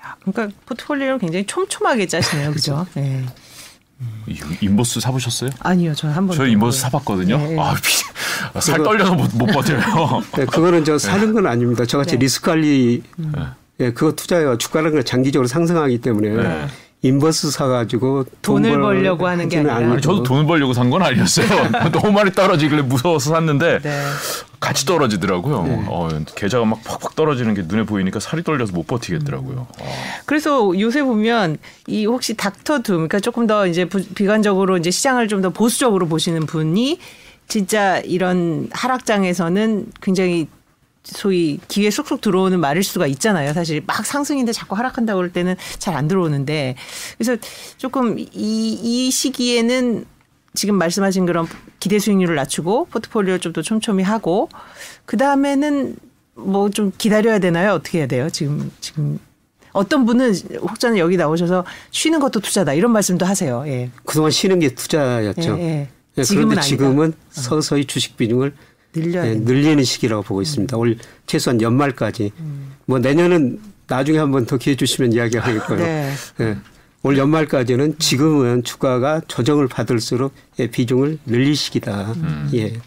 야, 0.00 0.16
그러니까 0.24 0.56
포트폴리오를 0.66 1.18
굉장히 1.18 1.44
촘촘하게 1.46 2.06
짜시네요, 2.06 2.52
그죠? 2.54 2.86
네. 2.94 3.24
이- 4.28 4.38
inverse 4.60 5.00
사보셨어요? 5.00 5.50
아니요, 5.60 5.94
저는 5.94 6.14
한 6.14 6.26
번. 6.28 6.36
저 6.36 6.46
inverse 6.46 6.80
사봤거든요. 6.80 7.38
네. 7.38 7.58
아, 7.58 7.74
피- 7.74 8.60
살 8.60 8.78
그거- 8.78 8.90
떨려서 8.90 9.14
못, 9.14 9.36
못 9.36 9.46
버텨요. 9.46 9.78
네, 10.38 10.46
그거는 10.46 10.84
저 10.84 10.96
사는 10.96 11.32
건 11.32 11.46
아닙니다. 11.48 11.84
저같이 11.84 12.12
네. 12.12 12.18
리스크 12.18 12.50
관리, 12.50 13.02
네. 13.16 13.28
예, 13.80 13.92
그거 13.92 14.12
투자해가 14.12 14.58
주가라는 14.58 14.92
건 14.98 15.04
장기적으로 15.04 15.48
상승하기 15.48 16.00
때문에 16.02 16.28
네. 16.30 16.66
인버스 17.04 17.50
사가지고 17.50 18.24
돈 18.42 18.62
돈을 18.62 18.70
벌- 18.80 18.94
벌려고 18.96 19.26
하는 19.26 19.48
게 19.48 19.58
아니라. 19.58 19.76
아니, 19.76 20.00
저도 20.00 20.22
돈을 20.22 20.46
벌려고 20.46 20.72
산 20.72 20.88
건 20.88 21.02
아니었어요. 21.02 21.46
너무 21.90 22.12
많이 22.12 22.30
떨어지길래 22.30 22.82
무서워서 22.82 23.30
샀는데 23.30 23.80
네. 23.82 24.02
같이 24.60 24.86
떨어지더라고요. 24.86 25.62
네. 25.64 25.84
어, 25.88 26.08
계좌가 26.36 26.64
막 26.64 26.80
팍팍 26.84 27.16
떨어지는 27.16 27.54
게 27.54 27.62
눈에 27.66 27.82
보이니까 27.84 28.20
살이 28.20 28.44
떨려서 28.44 28.72
못 28.72 28.86
버티겠더라고요. 28.86 29.66
어. 29.80 29.94
그래서 30.26 30.70
요새 30.78 31.02
보면 31.02 31.58
이 31.88 32.06
혹시 32.06 32.36
닥터 32.36 32.82
둠, 32.82 32.94
그러니까 33.08 33.18
조금 33.18 33.48
더 33.48 33.66
이제 33.66 33.84
부- 33.86 34.04
비관적으로 34.14 34.76
이제 34.76 34.90
시장을 34.92 35.26
좀 35.28 35.42
더 35.42 35.50
보수적으로 35.50 36.06
보시는 36.06 36.46
분이 36.46 37.00
진짜 37.48 37.98
이런 38.04 38.68
하락장에서는 38.70 39.86
굉장히 40.00 40.46
소위 41.04 41.58
기회 41.68 41.90
쏙쏙 41.90 42.20
들어오는 42.20 42.58
말일 42.60 42.84
수가 42.84 43.06
있잖아요. 43.08 43.52
사실 43.52 43.82
막 43.86 44.04
상승인데 44.06 44.52
자꾸 44.52 44.76
하락한다고 44.76 45.18
그럴 45.18 45.32
때는 45.32 45.56
잘 45.78 45.92
안 45.96 46.08
들어오는데 46.08 46.76
그래서 47.18 47.36
조금 47.76 48.18
이, 48.18 48.26
이 48.32 49.10
시기에는 49.10 50.04
지금 50.54 50.76
말씀하신 50.76 51.26
그런 51.26 51.46
기대 51.80 51.98
수익률을 51.98 52.34
낮추고 52.36 52.86
포트폴리오 52.86 53.38
좀더 53.38 53.62
촘촘히 53.62 54.02
하고 54.02 54.48
그 55.04 55.16
다음에는 55.16 55.96
뭐 56.34 56.70
좀 56.70 56.92
기다려야 56.96 57.38
되나요? 57.38 57.72
어떻게 57.72 57.98
해야 57.98 58.06
돼요? 58.06 58.30
지금 58.30 58.70
지금 58.80 59.18
어떤 59.72 60.04
분은 60.06 60.34
혹자는 60.60 60.98
여기 60.98 61.16
나오셔서 61.16 61.64
쉬는 61.90 62.20
것도 62.20 62.40
투자다 62.40 62.74
이런 62.74 62.92
말씀도 62.92 63.24
하세요. 63.26 63.64
예. 63.66 63.90
그동안 64.04 64.30
쉬는 64.30 64.58
게 64.58 64.74
투자였죠. 64.74 65.58
예, 65.58 65.62
예. 65.62 65.88
예 66.18 66.22
지금은 66.22 66.48
그런데 66.48 66.66
지금은 66.66 67.04
아니다. 67.04 67.18
서서히 67.30 67.84
주식 67.86 68.16
비중을 68.16 68.54
늘려야 68.94 69.26
예, 69.28 69.34
늘리는 69.34 69.82
시기라고 69.84 70.22
보고 70.22 70.42
있습니다. 70.42 70.76
음. 70.76 70.80
올 70.80 70.96
최소한 71.26 71.60
연말까지. 71.60 72.32
음. 72.38 72.74
뭐 72.86 72.98
내년은 72.98 73.60
나중에 73.86 74.18
한번 74.18 74.46
더 74.46 74.56
기회 74.56 74.74
주시면 74.74 75.12
이야기하겠고요. 75.12 75.78
네. 75.84 76.12
예. 76.40 76.56
올 77.02 77.18
연말까지는 77.18 77.98
지금은 77.98 78.62
주가가 78.62 79.22
조정을 79.26 79.68
받을수록 79.68 80.32
예, 80.58 80.68
비중을 80.68 81.18
늘릴 81.26 81.56
시기다. 81.56 82.12
음. 82.12 82.50
예. 82.54 82.80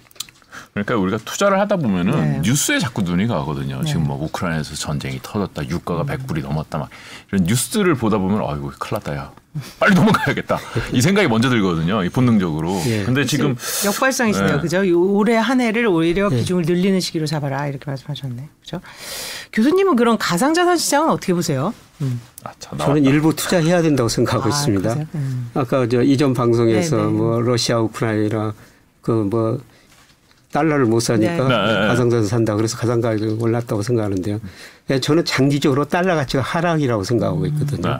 그러니까 0.74 0.96
우리가 0.98 1.18
투자를 1.26 1.60
하다 1.60 1.78
보면은 1.78 2.12
네. 2.12 2.42
뉴스에 2.44 2.80
자꾸 2.80 3.02
눈이 3.02 3.28
가거든요. 3.28 3.82
네. 3.82 3.86
지금 3.86 4.04
뭐 4.04 4.22
우크라이나에서 4.24 4.76
전쟁이 4.76 5.20
터졌다, 5.22 5.68
유가가 5.70 6.02
음. 6.02 6.08
100불이 6.08 6.42
넘었다, 6.42 6.78
막 6.78 6.90
이런 7.32 7.46
뉴스를 7.46 7.96
보다 7.96 8.18
보면 8.18 8.42
아이고 8.46 8.72
큰일 8.78 8.94
났다, 9.00 9.16
야. 9.16 9.32
빨리 9.80 9.96
넘어가야겠다. 9.96 10.60
이 10.92 11.02
생각이 11.02 11.28
먼저 11.28 11.50
들거든요. 11.50 12.04
이 12.04 12.10
본능적으로. 12.10 12.82
예. 12.88 13.04
근데 13.04 13.26
지금 13.26 13.56
역발상이시네요. 13.86 14.56
네. 14.56 14.62
그죠? 14.62 14.82
올해 14.96 15.36
한 15.36 15.62
해를 15.62 15.88
오히려 15.88 16.30
예. 16.32 16.36
비중을 16.38 16.64
늘리는 16.66 17.00
시기로 17.00 17.26
잡아라. 17.26 17.68
이렇게 17.68 17.84
말씀하셨네. 17.86 18.50
그죠? 18.62 18.82
교수님은 19.54 19.96
그런 19.96 20.18
가상자산 20.18 20.78
시장은 20.78 21.10
어떻게 21.10 21.34
보세요? 21.34 21.74
음. 22.02 22.20
아, 22.44 22.52
저는 22.60 23.06
일부 23.06 23.34
투자해야 23.34 23.82
된다고 23.82 24.10
생각하고 24.10 24.46
아, 24.46 24.50
있습니다. 24.50 24.94
음. 25.16 25.52
아까 25.54 25.88
저 25.88 26.02
이전 26.02 26.34
방송에서 26.34 26.98
네네. 26.98 27.08
네. 27.08 27.14
뭐 27.18 27.42
러시아 27.42 27.80
우크라이나 27.80 28.54
그뭐 29.02 29.60
달러를 30.52 30.86
못 30.86 31.00
사니까 31.00 31.48
네. 31.48 31.74
네. 31.82 31.88
가상자산 31.88 32.28
산다. 32.28 32.56
그래서 32.56 32.78
가상 32.78 33.00
가격이 33.00 33.38
올랐다고 33.42 33.82
생각하는데요. 33.82 34.40
예, 34.90 35.00
저는 35.00 35.24
장기적으로 35.26 35.86
달러 35.86 36.16
가치가 36.16 36.44
하락이라고 36.44 37.04
생각하고 37.04 37.46
있거든요. 37.48 37.90
네. 37.90 37.98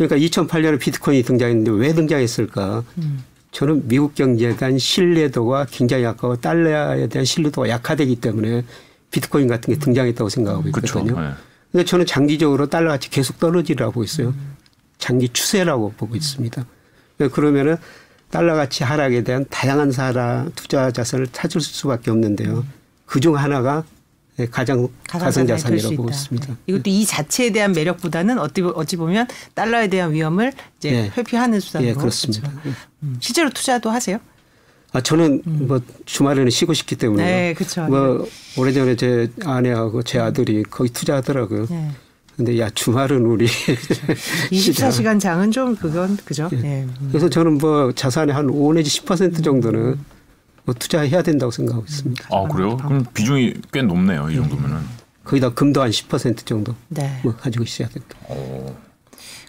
그러니까 0.00 0.16
2008년에 0.16 0.78
비트코인이 0.78 1.22
등장했는데 1.24 1.70
왜 1.72 1.92
등장했을까? 1.92 2.84
음. 2.98 3.22
저는 3.52 3.86
미국 3.86 4.14
경제에 4.14 4.56
대한 4.56 4.78
신뢰도가 4.78 5.66
굉장히 5.70 6.04
약하고 6.04 6.36
달러에 6.36 7.06
대한 7.08 7.26
신뢰도가 7.26 7.68
약화되기 7.68 8.16
때문에 8.16 8.64
비트코인 9.10 9.48
같은 9.48 9.74
게 9.74 9.78
등장했다고 9.78 10.30
생각하고 10.30 10.68
있거든요. 10.68 11.04
그런데 11.04 11.36
네. 11.72 11.84
저는 11.84 12.06
장기적으로 12.06 12.66
달러 12.68 12.92
가치 12.92 13.10
계속 13.10 13.38
떨어지라고 13.38 13.92
보고 13.92 14.04
있어요. 14.04 14.28
음. 14.28 14.56
장기 14.98 15.28
추세라고 15.28 15.92
보고 15.98 16.16
있습니다. 16.16 16.64
그러면은 17.32 17.76
달러 18.30 18.54
가치 18.54 18.84
하락에 18.84 19.22
대한 19.22 19.44
다양한 19.50 19.92
사라 19.92 20.46
투자 20.54 20.90
자산을 20.90 21.26
찾을 21.32 21.60
수밖에 21.60 22.10
없는데요. 22.10 22.64
그 23.04 23.20
중 23.20 23.36
하나가 23.36 23.84
가장 24.46 24.88
가상 25.08 25.46
자산이라고 25.46 25.96
보고 25.96 26.10
있습니다. 26.10 26.46
네. 26.46 26.54
이것도 26.66 26.90
이 26.90 27.04
자체에 27.04 27.50
대한 27.50 27.72
매력보다는 27.72 28.38
어찌, 28.38 28.62
어찌 28.62 28.96
보면 28.96 29.26
달러에 29.54 29.88
대한 29.88 30.12
위험을 30.12 30.52
이제 30.78 30.90
네. 30.90 31.12
회피하는 31.16 31.60
수단으로. 31.60 31.92
네, 31.92 31.98
그렇습니다. 31.98 32.50
그렇죠. 32.50 32.78
음. 33.02 33.16
실제로 33.20 33.50
투자도 33.50 33.90
하세요? 33.90 34.18
아 34.92 35.00
저는 35.00 35.42
음. 35.46 35.66
뭐 35.68 35.80
주말에는 36.04 36.50
쉬고 36.50 36.74
싶기 36.74 36.96
때문에. 36.96 37.24
네, 37.24 37.54
그렇죠. 37.54 37.84
뭐 37.86 38.26
오래전에 38.56 38.96
제 38.96 39.30
아내하고 39.44 40.02
제 40.02 40.18
아들이 40.18 40.62
거기 40.64 40.90
투자하더라고요. 40.90 41.66
네. 41.66 41.90
근데 42.36 42.58
야 42.58 42.70
주말은 42.70 43.26
우리 43.26 43.46
24시간 43.46 45.20
장은 45.20 45.50
좀 45.50 45.76
그건 45.76 46.16
그죠. 46.24 46.48
예. 46.52 46.56
네. 46.56 46.86
그래서 47.08 47.28
저는 47.28 47.58
뭐 47.58 47.92
자산의 47.92 48.34
한 48.34 48.48
5 48.48 48.72
내지 48.72 49.02
10% 49.02 49.44
정도는 49.44 49.80
뭐 49.82 49.96
투자해야 50.74 51.22
된다고 51.22 51.50
생각하고 51.50 51.84
있습니다. 51.88 52.28
아 52.30 52.44
그래요? 52.48 52.76
그럼 52.76 53.04
비중이 53.14 53.54
꽤 53.72 53.82
높네요. 53.82 54.28
이 54.30 54.36
정도면은. 54.36 54.78
거기다 55.24 55.50
금도 55.50 55.82
한 55.82 55.90
10% 55.90 56.44
정도 56.46 56.74
네. 56.88 57.20
뭐 57.22 57.34
가지고 57.36 57.64
있어야 57.64 57.88
된다. 57.88 58.08
어. 58.28 58.74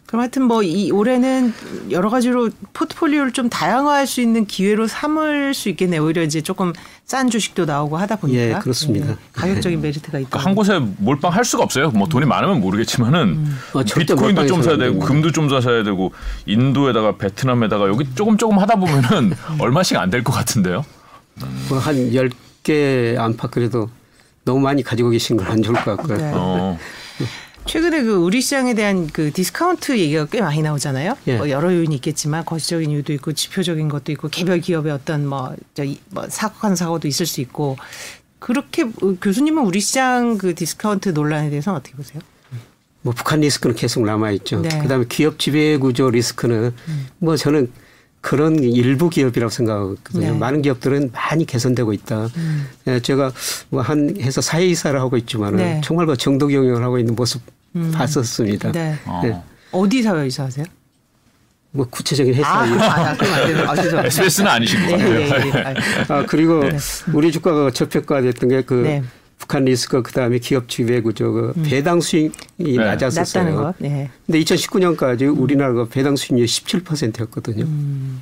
그럼 0.05 0.19
하여튼 0.23 0.43
뭐 0.43 0.61
이 0.61 0.91
올해는 0.91 1.53
여러 1.89 2.09
가지로 2.09 2.49
포트폴리오를 2.73 3.31
좀 3.31 3.47
다양화할 3.49 4.05
수 4.05 4.19
있는 4.19 4.45
기회로 4.45 4.85
삼을 4.87 5.53
수 5.53 5.69
있겠네요. 5.69 6.03
오히려 6.03 6.21
이제 6.21 6.41
조금 6.41 6.73
싼 7.05 7.29
주식도 7.29 7.63
나오고 7.63 7.95
하다 7.95 8.17
보니까. 8.17 8.41
예, 8.41 8.53
그렇습니다. 8.61 9.11
예, 9.11 9.15
가격적인 9.31 9.79
메리트가 9.81 10.19
있다. 10.19 10.29
그러니까 10.29 10.39
한 10.49 10.53
곳에 10.53 10.79
몰빵할 10.97 11.45
수가 11.45 11.63
없어요. 11.63 11.91
뭐 11.91 12.09
돈이 12.09 12.25
많으면 12.25 12.59
모르겠지만은 12.59 13.21
음. 13.21 13.57
어, 13.73 13.83
비트코인도 13.83 14.47
좀 14.47 14.61
사야 14.61 14.75
되고 14.77 14.99
금도 14.99 15.31
좀 15.31 15.47
사야 15.61 15.83
되고 15.83 16.11
인도에다가 16.45 17.15
베트남에다가 17.15 17.87
여기 17.87 18.05
조금 18.13 18.37
조금 18.37 18.59
하다 18.59 18.75
보면은 18.75 19.31
얼마씩 19.59 19.95
안 19.97 20.09
될 20.09 20.23
것 20.23 20.33
같은데요. 20.33 20.83
음. 21.43 21.65
뭐한 21.69 22.11
10개 22.11 23.17
안팎 23.17 23.51
그래도 23.51 23.89
너무 24.43 24.59
많이 24.59 24.83
가지고 24.83 25.09
계신 25.09 25.37
건안 25.37 25.61
좋을 25.61 25.75
것 25.75 25.97
같고요. 25.97 26.17
네. 26.17 26.31
어. 26.33 26.77
최근에 27.65 28.03
그 28.03 28.15
우리 28.15 28.41
시장에 28.41 28.73
대한 28.73 29.07
그 29.07 29.31
디스카운트 29.31 29.97
얘기가 29.97 30.25
꽤 30.25 30.41
많이 30.41 30.61
나오잖아요. 30.61 31.15
예. 31.27 31.37
뭐 31.37 31.49
여러 31.49 31.73
요인이 31.73 31.93
있겠지만 31.95 32.43
거시적인 32.43 32.89
이유도 32.89 33.13
있고 33.13 33.33
지표적인 33.33 33.87
것도 33.87 34.11
있고 34.13 34.29
개별 34.29 34.59
기업의 34.59 34.91
어떤 34.91 35.27
뭐, 35.27 35.55
저, 35.75 35.83
뭐 36.09 36.27
사고한 36.27 36.75
사고도 36.75 37.07
있을 37.07 37.25
수 37.25 37.39
있고 37.39 37.77
그렇게 38.39 38.85
교수님은 39.21 39.63
우리 39.63 39.79
시장 39.79 40.39
그 40.39 40.55
디스카운트 40.55 41.09
논란에 41.09 41.51
대해서는 41.51 41.77
어떻게 41.77 41.95
보세요? 41.95 42.21
뭐 43.03 43.13
북한 43.13 43.41
리스크는 43.41 43.75
계속 43.75 44.03
남아 44.03 44.31
있죠. 44.31 44.61
네. 44.61 44.79
그다음에 44.79 45.05
기업 45.07 45.39
지배 45.39 45.77
구조 45.77 46.09
리스크는 46.09 46.73
음. 46.87 47.07
뭐 47.19 47.35
저는 47.35 47.71
그런 48.21 48.63
일부 48.63 49.09
기업이라고 49.09 49.49
생각하거든요. 49.49 50.31
네. 50.31 50.37
많은 50.37 50.61
기업들은 50.61 51.11
많이 51.11 51.45
개선되고 51.45 51.91
있다. 51.93 52.29
음. 52.37 52.67
예, 52.87 52.99
제가 52.99 53.31
뭐 53.69 53.81
한 53.81 54.15
해서 54.21 54.41
사회이사를 54.41 54.99
하고 54.99 55.17
있지만은 55.17 55.57
네. 55.57 55.81
정말 55.83 56.05
그 56.05 56.15
정도 56.15 56.47
경영을 56.47 56.83
하고 56.83 56.99
있는 56.99 57.15
모습 57.15 57.41
음. 57.75 57.91
봤었습니다. 57.93 58.71
네. 58.71 58.95
어. 59.05 59.21
네. 59.23 59.41
어디 59.71 60.03
사회이사 60.03 60.43
하세요? 60.43 60.65
뭐 61.71 61.87
구체적인 61.89 62.33
회사 62.35 62.47
아, 62.47 62.63
아, 62.63 63.15
아, 63.17 64.05
SBS는 64.05 64.51
아니신 64.51 64.85
것 64.85 64.91
같아요. 64.91 65.13
네, 65.13 65.29
네, 65.29 65.51
네. 65.51 65.75
아 66.09 66.25
그리고 66.27 66.59
네. 66.65 66.77
우리 67.13 67.31
주가가 67.31 67.71
저평가됐던 67.71 68.49
게그 68.49 68.73
네. 68.73 69.03
북한 69.51 69.65
리스크 69.65 70.01
그다음에 70.01 70.39
기업 70.39 70.69
지배 70.69 71.01
구조 71.01 71.33
그 71.33 71.53
음. 71.57 71.63
배당 71.63 71.99
수익이 71.99 72.31
네. 72.57 72.77
낮았었어요. 72.77 73.73
네. 73.79 74.09
근데 74.25 74.39
2019년까지 74.39 75.37
우리나라가 75.37 75.87
배당 75.89 76.15
수익률이 76.15 76.47
17%였거든요. 76.47 77.65
음. 77.65 78.21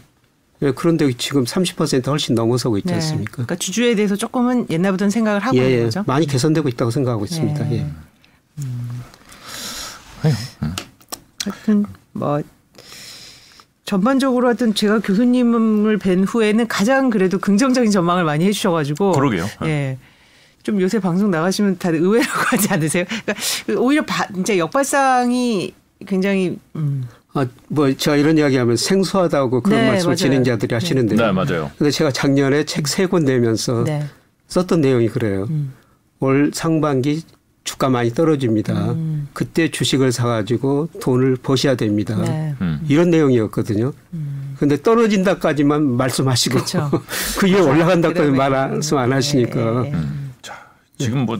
예, 0.64 0.72
그런데 0.72 1.12
지금 1.14 1.44
30% 1.44 2.08
훨씬 2.08 2.34
넘어서고 2.34 2.80
있지 2.80 2.92
않습니까? 2.92 3.32
그러니까 3.34 3.56
주주에 3.58 3.94
대해서 3.94 4.16
조금은 4.16 4.66
옛날부터는 4.72 5.12
생각을 5.12 5.40
하고 5.40 5.56
예, 5.58 5.70
있는 5.70 5.84
거죠. 5.86 6.04
많이 6.08 6.26
개선되고 6.26 6.68
있다고 6.68 6.90
생각하고 6.90 7.26
있습니다. 7.26 7.72
예. 7.74 7.86
음. 8.58 8.90
하여튼 11.46 11.86
뭐 12.12 12.42
전반적으로 13.86 14.48
하여튼 14.48 14.74
제가 14.74 15.00
교수님을 15.00 16.00
뵌 16.00 16.24
후에는 16.24 16.68
가장 16.68 17.12
그래도 17.12 17.38
긍정적인 17.38 17.92
전망을 17.92 18.24
많이 18.24 18.46
해주셔가지고 18.46 19.12
그러게요. 19.12 19.46
예. 19.66 20.00
좀 20.64 20.80
요새 20.82 21.00
방송 21.00 21.32
나가시면 21.32 21.78
다들 21.80 22.00
의외라고 22.00 22.32
하지 22.52 22.68
않으세요? 22.72 23.06
그러니까 23.26 23.82
오히려 23.82 24.04
바, 24.06 24.26
이제 24.38 24.58
역발상이 24.58 25.74
굉장히 26.06 26.58
음. 26.76 27.06
아, 27.34 27.46
뭐 27.68 27.94
제가 27.94 28.18
이런 28.18 28.38
이야기하면 28.38 28.76
생소하다고 28.76 29.62
그런 29.62 29.80
네, 29.82 29.88
말씀을 29.88 30.10
맞아요. 30.10 30.16
진행자들이 30.16 30.74
하시는데요. 30.74 31.20
네, 31.20 31.32
맞아요. 31.32 31.72
근데 31.78 31.92
제가 31.92 32.12
작년에 32.12 32.66
책 32.66 32.88
세 32.88 33.06
권 33.08 33.24
내면서 33.24 33.84
네. 33.84 34.06
썼던 34.48 34.82
내용이 34.82 35.10
그래요. 35.10 35.46
음. 35.50 35.74
올 36.20 36.52
상반기 36.54 37.22
주가 37.64 37.88
많이 37.90 38.12
떨어집니다. 38.14 38.94
음. 38.94 39.28
그때 39.34 39.70
주식을 39.70 40.12
사가지고 40.12 40.90
돈을 41.02 41.36
버셔야 41.38 41.76
됩니다. 41.76 42.16
네. 42.24 42.56
음. 42.62 42.82
이런 42.90 43.12
내용이었거든요. 43.12 43.94
음. 44.14 44.56
근데 44.58 44.82
떨어진다까지만 44.82 45.84
말씀하시고 45.98 46.60
그 47.40 47.48
이후에 47.48 47.62
올라간다까지 47.62 48.32
말씀 48.32 48.98
안 48.98 49.14
하시니까. 49.14 49.84
네. 49.84 49.94
음. 51.00 51.04
자, 51.04 51.06
지금 51.06 51.26
뭐 51.26 51.40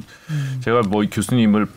제가 0.62 0.82
뭐 0.84 1.04
교수님을 1.10 1.68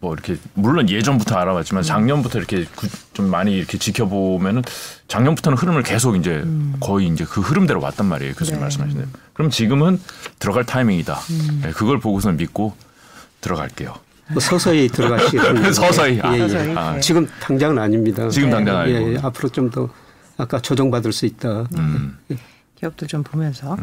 뭐 0.00 0.14
이렇게 0.14 0.36
물론 0.54 0.88
예전부터 0.90 1.36
알아봤지만 1.36 1.84
작년부터 1.84 2.38
이렇게 2.38 2.66
좀 3.14 3.30
많이 3.30 3.54
이렇게 3.56 3.78
지켜보면은 3.78 4.62
작년부터는 5.06 5.56
흐름을 5.56 5.82
계속 5.84 6.16
이제 6.16 6.42
음. 6.44 6.74
거의 6.80 7.06
이제 7.08 7.24
그 7.24 7.40
흐름대로 7.40 7.80
왔단 7.80 8.06
말이에요 8.06 8.34
교수님 8.34 8.58
네. 8.58 8.62
말씀하신 8.64 8.96
대로. 8.96 9.08
그럼 9.32 9.50
지금은 9.50 10.00
들어갈 10.38 10.64
타이밍이다. 10.66 11.14
음. 11.14 11.60
네, 11.64 11.70
그걸 11.70 12.00
보고서 12.00 12.32
믿고 12.32 12.74
들어갈게요. 13.40 13.94
뭐 14.32 14.40
서서히 14.40 14.88
들어가시는 14.88 15.72
서서히. 15.74 16.20
아, 16.22 16.36
예, 16.36 16.40
예. 16.40 16.74
아. 16.76 16.98
지금 17.00 17.26
당장은 17.40 17.78
아닙니다. 17.78 18.28
지금 18.28 18.50
당장 18.50 18.78
아니고. 18.78 18.98
예, 18.98 19.12
예. 19.14 19.18
앞으로 19.22 19.48
좀 19.50 19.70
더 19.70 19.88
아까 20.36 20.60
조정받을 20.60 21.12
수 21.12 21.26
있다. 21.26 21.66
음. 21.76 22.18
기업도 22.76 23.06
좀 23.06 23.22
보면서. 23.22 23.76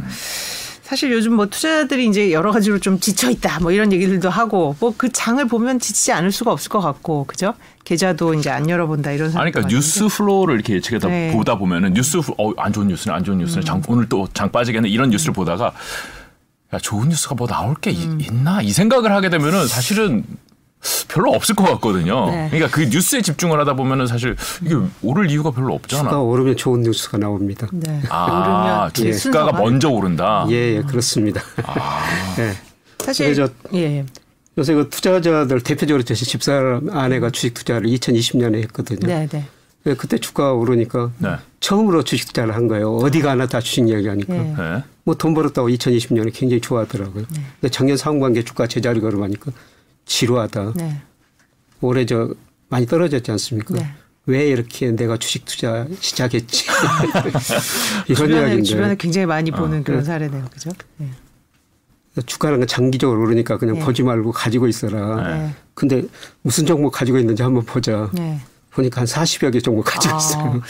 음. 0.90 0.92
사실 0.92 1.12
요즘 1.12 1.36
뭐 1.36 1.46
투자자들이 1.46 2.08
이제 2.08 2.32
여러 2.32 2.52
가지로 2.52 2.80
좀 2.80 3.00
지쳐 3.00 3.30
있다 3.30 3.60
뭐 3.60 3.72
이런 3.72 3.94
얘기들도 3.94 4.30
하고 4.30 4.76
뭐 4.80 4.94
그 4.98 5.12
장을 5.12 5.44
보면 5.48 5.80
지치지 5.80 6.12
않을 6.12 6.32
수가 6.32 6.52
없을 6.52 6.70
것 6.70 6.82
같고 6.82 7.26
그죠? 7.26 7.54
계좌도 7.86 8.34
이제 8.34 8.50
안 8.50 8.68
열어본다 8.68 9.12
이런 9.12 9.28
아니 9.38 9.52
그러니까 9.52 9.68
뉴스 9.68 10.08
flow를 10.08 10.56
이렇게 10.56 10.74
예측해다 10.74 11.08
네. 11.08 11.32
보다 11.32 11.58
보면은 11.58 11.94
뉴스 11.94 12.18
어, 12.18 12.52
안 12.58 12.74
좋은 12.74 12.88
뉴스는 12.88 13.16
안 13.16 13.24
좋은 13.24 13.38
뉴스는 13.38 13.62
음. 13.62 13.66
장, 13.66 13.82
오늘 13.88 14.10
또 14.10 14.28
장 14.34 14.52
빠지겠네 14.52 14.90
이런 14.90 15.10
뉴스를 15.12 15.34
보다가 15.34 15.74
야 16.74 16.78
좋은 16.80 17.10
뉴스가 17.10 17.36
뭐 17.36 17.48
나올 17.48 17.76
게 17.76 17.92
음. 17.92 18.20
있나 18.20 18.62
이 18.64 18.72
생각을 18.72 19.12
하게 19.12 19.30
되면은 19.30 19.68
사실은 19.68 20.24
별로 21.10 21.32
없을 21.32 21.56
것 21.56 21.64
같거든요. 21.66 22.30
네. 22.30 22.48
그러니까 22.50 22.74
그 22.74 22.88
뉴스에 22.90 23.22
집중을 23.22 23.60
하다 23.60 23.74
보면은 23.74 24.08
사실 24.08 24.36
이게 24.64 24.76
오를 25.02 25.30
이유가 25.30 25.52
별로 25.52 25.74
없잖아. 25.74 26.04
주가 26.04 26.22
오르면 26.22 26.56
좋은 26.56 26.82
뉴스가 26.82 27.18
나옵니다. 27.18 27.68
네. 27.74 28.02
아, 28.10 28.90
오르면 28.98 29.18
주가가 29.18 29.52
먼저 29.60 29.90
오른다. 29.90 30.46
예, 30.50 30.78
예 30.78 30.82
그렇습니다. 30.82 31.42
아. 31.64 32.06
네. 32.38 32.54
사실 33.00 33.34
저, 33.36 33.50
예. 33.74 34.06
요새 34.58 34.74
그 34.74 34.90
투자자들 34.90 35.62
대표적으로 35.62 36.04
제 36.04 36.16
집사람 36.16 36.90
아내가 36.90 37.30
주식 37.30 37.54
투자를 37.54 37.90
2020년에 37.90 38.62
했거든요. 38.64 39.08
네, 39.08 39.28
네. 39.28 39.46
네. 39.84 39.94
그때 39.96 40.18
주가가 40.18 40.54
오르니까 40.54 41.12
네. 41.18 41.36
처음으로 41.60 42.04
주식 42.04 42.28
투자를 42.28 42.56
한 42.56 42.68
거예요. 42.68 42.98
어디 42.98 43.22
가나 43.22 43.48
다 43.48 43.60
주식 43.60 43.88
이야기하니까. 43.88 44.34
네. 44.34 44.56
네. 44.58 44.84
뭐돈 45.06 45.34
벌었다고 45.34 45.70
2020년에 45.70 46.32
굉장히 46.34 46.62
좋아하더라고요. 46.62 47.26
네. 47.32 47.42
근데 47.60 47.72
작년 47.72 47.98
상반기에 47.98 48.44
주가 48.44 48.68
제자리 48.68 49.00
걸어가니까 49.00 49.52
지루하다. 50.10 50.74
네. 50.76 51.02
올해 51.82 52.06
저 52.06 52.34
많이 52.68 52.86
떨어졌지 52.86 53.32
않습니까? 53.32 53.76
네. 53.76 53.94
왜 54.26 54.48
이렇게 54.48 54.92
내가 54.92 55.18
주식 55.18 55.46
투자 55.46 55.88
시작했지? 56.02 56.66
이런 58.08 58.16
주변에, 58.16 58.34
이야기인데. 58.34 58.64
주변에 58.64 58.96
굉장히 58.98 59.26
많이 59.26 59.50
보는 59.50 59.80
어. 59.80 59.84
그런 59.84 60.04
사례네요. 60.04 60.46
그죠? 60.52 60.72
네. 60.98 61.08
주가는 62.26 62.68
장기적으로 62.68 63.22
오르니까 63.22 63.58
그냥 63.58 63.76
네. 63.76 63.86
보지 63.86 64.04
말고 64.04 64.32
가지고 64.32 64.68
있어라. 64.68 65.38
네. 65.38 65.56
근데 65.74 66.04
무슨 66.42 66.66
종목 66.66 66.92
가지고 66.92 67.18
있는지 67.18 67.42
한번 67.44 67.64
보자. 67.64 68.10
네. 68.14 68.40
보니까 68.72 69.02
한 69.02 69.08
40여 69.08 69.54
개 69.54 69.60
종목 69.62 69.84
가지고 69.84 70.16
아, 70.16 70.18
있어요. 70.18 70.62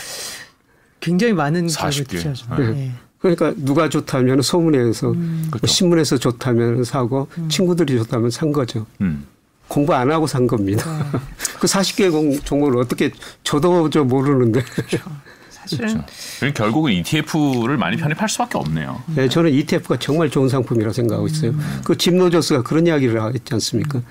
굉장히 0.99 1.33
많은 1.33 1.67
40개. 1.67 2.73
네. 2.73 2.91
네. 3.21 3.35
그러니까 3.35 3.53
누가 3.63 3.89
좋다면 3.89 4.41
소문에서 4.41 5.11
음. 5.11 5.39
뭐 5.43 5.59
그렇죠. 5.59 5.67
신문에서 5.67 6.17
좋다면 6.17 6.83
사고 6.83 7.27
음. 7.37 7.49
친구들이 7.49 7.97
좋다면 7.97 8.29
산 8.31 8.51
거죠. 8.51 8.85
음. 9.01 9.25
공부 9.67 9.93
안 9.93 10.11
하고 10.11 10.25
산 10.25 10.47
겁니다. 10.47 11.09
네. 11.11 11.19
그 11.59 11.67
40개 11.67 12.43
종목을 12.43 12.77
어떻게 12.77 13.11
저도 13.43 13.89
저 13.89 14.03
모르는데. 14.03 14.63
그렇죠. 14.63 14.97
사실은 15.49 16.03
그렇죠. 16.39 16.53
결국은 16.55 16.93
ETF를 16.93 17.77
많이 17.77 17.97
편입할 17.97 18.27
수밖에 18.29 18.57
없네요. 18.57 19.03
네, 19.15 19.29
저는 19.29 19.51
ETF가 19.51 19.97
정말 19.97 20.29
좋은 20.29 20.49
상품이라고 20.49 20.93
생각하고 20.93 21.27
있어요. 21.27 21.51
음. 21.51 21.81
그 21.85 22.01
짐 22.01 22.17
로저스가 22.17 22.63
그런 22.63 22.87
이야기를 22.87 23.21
했지 23.35 23.53
않습니까? 23.53 24.01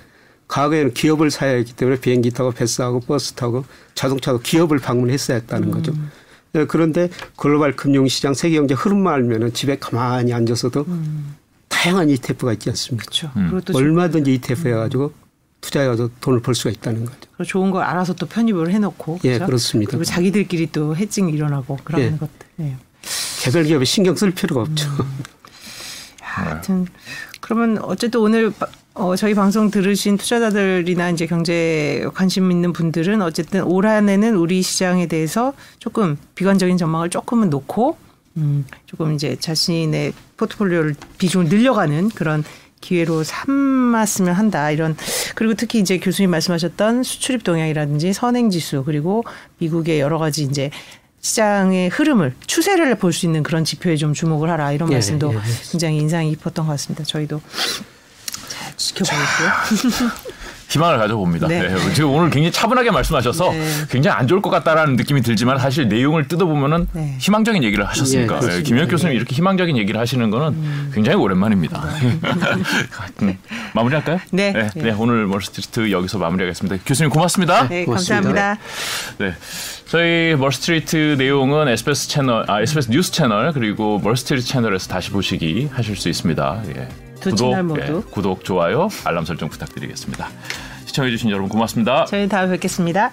과거에는 0.46 0.94
기업을 0.94 1.30
사야 1.30 1.52
했기 1.52 1.74
때문에 1.74 2.00
비행기 2.00 2.30
타고 2.30 2.52
패스하고 2.52 3.00
버스 3.00 3.32
타고 3.32 3.64
자동차로 3.94 4.40
기업을 4.40 4.78
방문했어야 4.78 5.38
했다는 5.38 5.70
거죠. 5.70 5.92
음. 5.92 6.10
네, 6.52 6.64
그런데 6.66 7.10
글로벌 7.36 7.76
금융시장 7.76 8.34
세계 8.34 8.56
경제 8.56 8.74
흐름만 8.74 9.14
알면은 9.14 9.52
집에 9.52 9.78
가만히 9.78 10.32
앉아서도 10.32 10.84
음. 10.88 11.36
다양한 11.68 12.10
ETF가 12.10 12.52
있지 12.54 12.70
않습니까? 12.70 13.04
그렇죠. 13.04 13.30
음. 13.36 13.60
얼마든지 13.74 14.32
ETF 14.34 14.68
해가지고 14.68 15.12
투자해서 15.60 16.08
돈을 16.20 16.40
벌 16.40 16.54
수가 16.54 16.70
있다는 16.70 17.04
거죠. 17.04 17.18
좋은 17.44 17.70
걸 17.70 17.82
알아서 17.84 18.14
또 18.14 18.26
편입을 18.26 18.72
해놓고 18.72 19.20
예, 19.24 19.30
그렇죠? 19.34 19.46
그렇습니다. 19.46 19.90
그리고 19.90 20.04
자기들끼리 20.04 20.70
또 20.72 20.96
해칭 20.96 21.28
일어나고 21.28 21.78
그런 21.84 22.00
예. 22.00 22.10
것들. 22.12 22.46
예. 22.60 22.76
개별 23.42 23.64
기업에 23.64 23.84
신경 23.84 24.16
쓸 24.16 24.30
필요가 24.30 24.62
없죠. 24.62 24.88
음. 24.90 25.22
하여튼 26.20 26.86
그러면 27.40 27.78
어쨌든 27.82 28.20
오늘 28.20 28.52
어, 28.98 29.14
저희 29.14 29.32
방송 29.34 29.70
들으신 29.70 30.16
투자자들이나 30.16 31.10
이제 31.10 31.26
경제 31.26 32.04
관심 32.14 32.50
있는 32.50 32.72
분들은 32.72 33.22
어쨌든 33.22 33.62
올 33.62 33.86
한해는 33.86 34.34
우리 34.34 34.60
시장에 34.60 35.06
대해서 35.06 35.52
조금 35.78 36.18
비관적인 36.34 36.76
전망을 36.76 37.08
조금은 37.08 37.48
놓고 37.48 37.96
음, 38.38 38.64
조금 38.86 39.14
이제 39.14 39.36
자신의 39.38 40.12
포트폴리오를 40.36 40.96
비중을 41.18 41.46
늘려가는 41.46 42.08
그런 42.10 42.42
기회로 42.80 43.22
삼았으면 43.22 44.34
한다 44.34 44.70
이런 44.72 44.96
그리고 45.36 45.54
특히 45.54 45.78
이제 45.78 45.98
교수님 45.98 46.30
말씀하셨던 46.30 47.04
수출입 47.04 47.44
동향이라든지 47.44 48.12
선행 48.12 48.50
지수 48.50 48.82
그리고 48.84 49.22
미국의 49.58 50.00
여러 50.00 50.18
가지 50.18 50.42
이제 50.42 50.70
시장의 51.20 51.88
흐름을 51.90 52.34
추세를 52.46 52.96
볼 52.96 53.12
수 53.12 53.26
있는 53.26 53.44
그런 53.44 53.64
지표에 53.64 53.96
좀 53.96 54.12
주목을 54.12 54.50
하라 54.50 54.72
이런 54.72 54.90
예, 54.90 54.94
말씀도 54.94 55.32
예, 55.32 55.36
예. 55.36 55.40
굉장히 55.70 55.98
인상이 55.98 56.30
깊었던 56.30 56.66
것 56.66 56.72
같습니다. 56.72 57.04
저희도 57.04 57.40
잘 57.40 57.97
지켜보고 58.78 59.16
있고요. 59.22 60.10
희망을 60.68 60.98
가져봅니다. 60.98 61.48
네. 61.48 61.62
네. 61.62 61.92
지금 61.94 62.10
오늘 62.10 62.30
굉장히 62.30 62.52
차분하게 62.52 62.90
말씀하셔서 62.90 63.52
네. 63.52 63.66
굉장히 63.90 64.18
안 64.18 64.28
좋을 64.28 64.42
것 64.42 64.50
같다라는 64.50 64.96
느낌이 64.96 65.22
들지만 65.22 65.58
사실 65.58 65.88
내용을 65.88 66.28
뜯어보면은 66.28 66.88
네. 66.92 67.16
희망적인 67.18 67.64
얘기를 67.64 67.86
하셨으니까 67.88 68.40
네, 68.40 68.62
김현 68.62 68.88
교수님 68.88 69.16
이렇게 69.16 69.34
희망적인 69.34 69.78
얘기를 69.78 69.98
하시는 69.98 70.30
거는 70.30 70.48
음. 70.48 70.90
굉장히 70.94 71.16
오랜만입니다. 71.16 71.88
네. 72.00 72.18
음, 73.22 73.38
마무리할까요? 73.72 74.18
네. 74.30 74.52
네. 74.52 74.68
네. 74.74 74.94
오늘 74.98 75.26
뭘스트리트 75.26 75.90
여기서 75.90 76.18
마무리하겠습니다. 76.18 76.84
교수님 76.84 77.10
고맙습니다. 77.10 77.66
네, 77.68 77.86
감사합니다. 77.86 78.58
네. 79.18 79.34
저희 79.86 80.36
뭘스트리트 80.36 81.16
내용은 81.16 81.66
SBS 81.68 82.08
채널, 82.08 82.44
아, 82.46 82.60
SBS 82.60 82.90
뉴스 82.90 83.10
채널 83.10 83.52
그리고 83.52 83.98
뭘스트리트 84.04 84.46
채널에서 84.46 84.88
다시 84.88 85.10
보시기 85.10 85.70
하실 85.72 85.96
수 85.96 86.10
있습니다. 86.10 86.62
예. 86.76 87.07
구독, 87.20 87.78
예, 87.78 87.92
구독, 88.10 88.44
좋아요, 88.44 88.88
알람 89.04 89.24
설정 89.24 89.48
부탁드리겠습니다. 89.48 90.28
시청해주신 90.86 91.30
여러분 91.30 91.48
고맙습니다. 91.48 92.06
저희 92.06 92.28
다음에 92.28 92.52
뵙겠습니다. 92.52 93.10